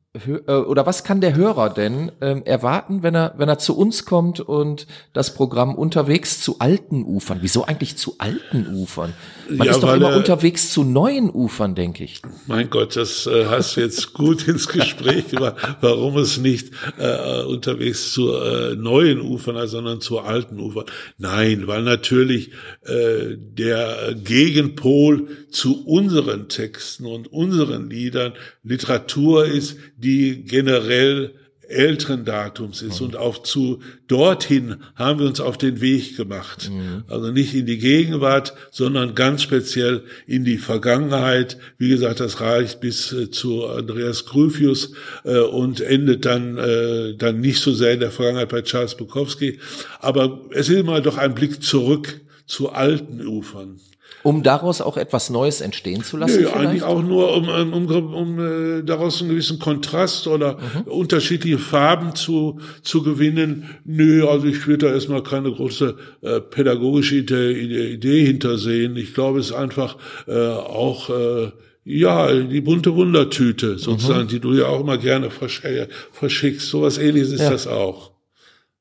oder 0.48 0.86
was 0.86 1.04
kann 1.04 1.22
der 1.22 1.36
Hörer 1.36 1.72
denn 1.72 2.12
ähm, 2.22 2.44
erwarten, 2.46 3.02
wenn 3.02 3.16
er, 3.16 3.34
wenn 3.38 3.50
er 3.50 3.58
zu 3.58 3.76
uns 3.76 4.06
kommt 4.06 4.40
und 4.40 4.86
das 5.12 5.34
Programm 5.34 5.74
unterwegs 5.74 6.40
zu 6.40 6.60
alten 6.60 7.04
Ufern? 7.04 7.40
Wieso 7.42 7.66
eigentlich 7.66 7.98
zu 7.98 8.18
alten 8.20 8.68
Ufern? 8.76 9.14
Man 9.50 9.66
ja, 9.66 9.74
ist 9.74 9.82
doch 9.82 9.92
immer 9.92 10.12
er, 10.12 10.18
unterwegs 10.18 10.70
zu 10.70 10.84
neuen 10.84 11.32
Ufern, 11.32 11.74
denke 11.74 12.04
ich. 12.04 12.22
Mein 12.46 12.70
Gott, 12.70 12.96
das 12.96 13.26
äh, 13.26 13.48
hast 13.48 13.76
du 13.76 13.82
jetzt 13.82 14.14
gut 14.14 14.48
ins 14.48 14.68
Gespräch 14.68 15.34
über, 15.34 15.56
warum 15.82 16.18
es 16.18 16.38
nicht 16.38 16.70
äh, 17.00 17.42
unterwegs 17.46 18.14
zu 18.14 18.36
äh, 18.36 18.76
neuen 18.76 19.20
Ufern, 19.20 19.68
sondern 19.68 20.00
zu 20.00 20.20
alten 20.20 20.60
Ufern. 20.60 20.86
Nein, 21.18 21.66
weil 21.66 21.82
natürlich 21.82 22.52
äh, 22.84 23.36
der 23.36 24.14
Gegenpol 24.14 25.28
zu 25.50 25.84
unseren 25.88 26.50
Texten 26.50 27.08
und 27.08 27.34
unseren 27.34 27.90
Liedern 27.90 28.34
Literatur 28.62 29.46
ist, 29.46 29.78
die 30.04 30.44
generell 30.44 31.34
älteren 31.68 32.26
Datums 32.26 32.82
ist 32.82 33.02
und 33.02 33.16
auch 33.16 33.42
zu 33.42 33.80
dorthin 34.08 34.78
haben 34.96 35.20
wir 35.20 35.28
uns 35.28 35.40
auf 35.40 35.58
den 35.58 35.82
Weg 35.82 36.18
gemacht. 36.18 36.70
Also 37.08 37.32
nicht 37.32 37.54
in 37.56 37.66
die 37.66 37.78
Gegenwart, 37.78 38.54
sondern 38.72 39.16
ganz 39.16 39.42
speziell 39.42 40.04
in 40.28 40.46
die 40.46 40.58
Vergangenheit. 40.58 41.58
Wie 41.78 41.90
gesagt, 41.90 42.20
das 42.20 42.42
reicht 42.42 42.82
bis 42.82 43.12
äh, 43.12 43.32
zu 43.32 43.66
Andreas 43.66 44.26
Gryphius 44.26 44.94
äh, 45.24 45.40
und 45.40 45.82
endet 45.82 46.26
dann 46.26 46.58
äh, 46.58 47.16
dann 47.16 47.40
nicht 47.40 47.62
so 47.62 47.74
sehr 47.74 47.94
in 47.94 48.00
der 48.00 48.12
Vergangenheit 48.12 48.50
bei 48.50 48.62
Charles 48.62 48.96
Bukowski, 48.96 49.60
aber 50.00 50.42
es 50.52 50.70
ist 50.70 50.78
immer 50.78 51.02
doch 51.02 51.18
ein 51.18 51.34
Blick 51.34 51.64
zurück 51.64 52.22
zu 52.46 52.72
alten 52.72 53.26
Ufern. 53.26 53.80
Um 54.22 54.44
daraus 54.44 54.80
auch 54.82 54.96
etwas 54.96 55.30
Neues 55.30 55.60
entstehen 55.62 56.04
zu 56.04 56.16
lassen? 56.18 56.42
Nö, 56.42 56.48
vielleicht? 56.48 56.56
eigentlich 56.70 56.84
auch 56.84 57.02
nur, 57.02 57.36
um, 57.36 57.50
um, 57.50 57.74
um, 57.88 58.14
um 58.14 58.40
äh, 58.40 58.84
daraus 58.84 59.20
einen 59.22 59.32
gewissen 59.32 59.60
Kontrast 59.60 60.28
oder 60.28 60.58
Mhm. 60.58 60.82
unterschiedliche 60.92 61.58
Farben 61.58 62.16
zu, 62.16 62.60
zu 62.84 63.04
gewinnen. 63.04 63.70
Nö, 63.84 64.26
also 64.28 64.46
ich 64.48 64.66
würde 64.68 64.88
da 64.88 64.94
erstmal 64.94 65.24
keine 65.24 65.52
große 65.52 65.96
äh, 66.22 66.40
pädagogische 66.40 67.16
Idee, 67.18 67.94
Idee, 67.94 68.26
hintersehen. 68.26 68.96
Ich 68.96 69.14
glaube, 69.14 69.40
es 69.40 69.48
ist 69.48 69.54
einfach 69.56 69.98
äh, 70.28 70.34
auch 70.38 71.10
äh, 71.10 71.52
ja, 71.86 72.32
die 72.34 72.62
bunte 72.62 72.96
Wundertüte 72.96 73.78
sozusagen, 73.78 74.24
Mhm. 74.24 74.28
die 74.30 74.40
du 74.40 74.54
ja 74.54 74.68
auch 74.68 74.80
immer 74.80 74.98
gerne 74.98 75.28
versch- 75.28 75.88
verschickst. 76.14 76.70
Sowas 76.70 76.98
ähnliches 76.98 77.34
ist 77.34 77.42
Ja. 77.42 77.50
das 77.50 77.68
auch. 77.68 78.12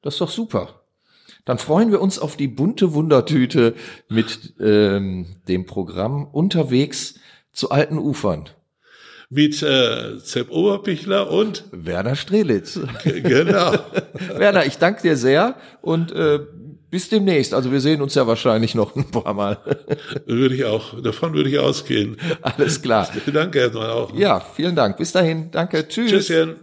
Das 0.02 0.14
ist 0.14 0.20
doch 0.20 0.30
super. 0.30 0.81
Dann 1.44 1.58
freuen 1.58 1.90
wir 1.90 2.00
uns 2.00 2.18
auf 2.18 2.36
die 2.36 2.48
bunte 2.48 2.94
Wundertüte 2.94 3.74
mit 4.08 4.54
ähm, 4.60 5.26
dem 5.48 5.66
Programm 5.66 6.26
unterwegs 6.26 7.16
zu 7.52 7.70
alten 7.70 7.98
Ufern. 7.98 8.48
Mit 9.28 9.62
äh, 9.62 10.18
Sepp 10.18 10.50
Oberpichler 10.50 11.30
und 11.30 11.64
Werner 11.72 12.16
Strelitz. 12.16 12.78
genau. 13.04 13.72
Werner, 14.36 14.66
ich 14.66 14.78
danke 14.78 15.02
dir 15.02 15.16
sehr 15.16 15.56
und 15.80 16.12
äh, 16.12 16.40
bis 16.90 17.08
demnächst. 17.08 17.54
Also 17.54 17.72
wir 17.72 17.80
sehen 17.80 18.02
uns 18.02 18.14
ja 18.14 18.26
wahrscheinlich 18.26 18.74
noch 18.74 18.94
ein 18.94 19.10
paar 19.10 19.32
Mal. 19.32 19.58
würde 20.26 20.54
ich 20.54 20.66
auch, 20.66 21.00
davon 21.02 21.32
würde 21.32 21.48
ich 21.48 21.58
ausgehen. 21.58 22.18
Alles 22.42 22.82
klar. 22.82 23.08
Danke 23.32 23.60
erstmal 23.60 23.90
auch. 23.90 24.14
Ja, 24.14 24.40
vielen 24.40 24.76
Dank. 24.76 24.98
Bis 24.98 25.10
dahin. 25.10 25.50
Danke. 25.50 25.88
Tschüss. 25.88 26.10
Tschüsschen. 26.10 26.56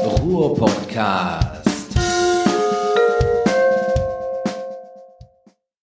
Ruhr 0.00 0.56
Podcast. 0.56 1.57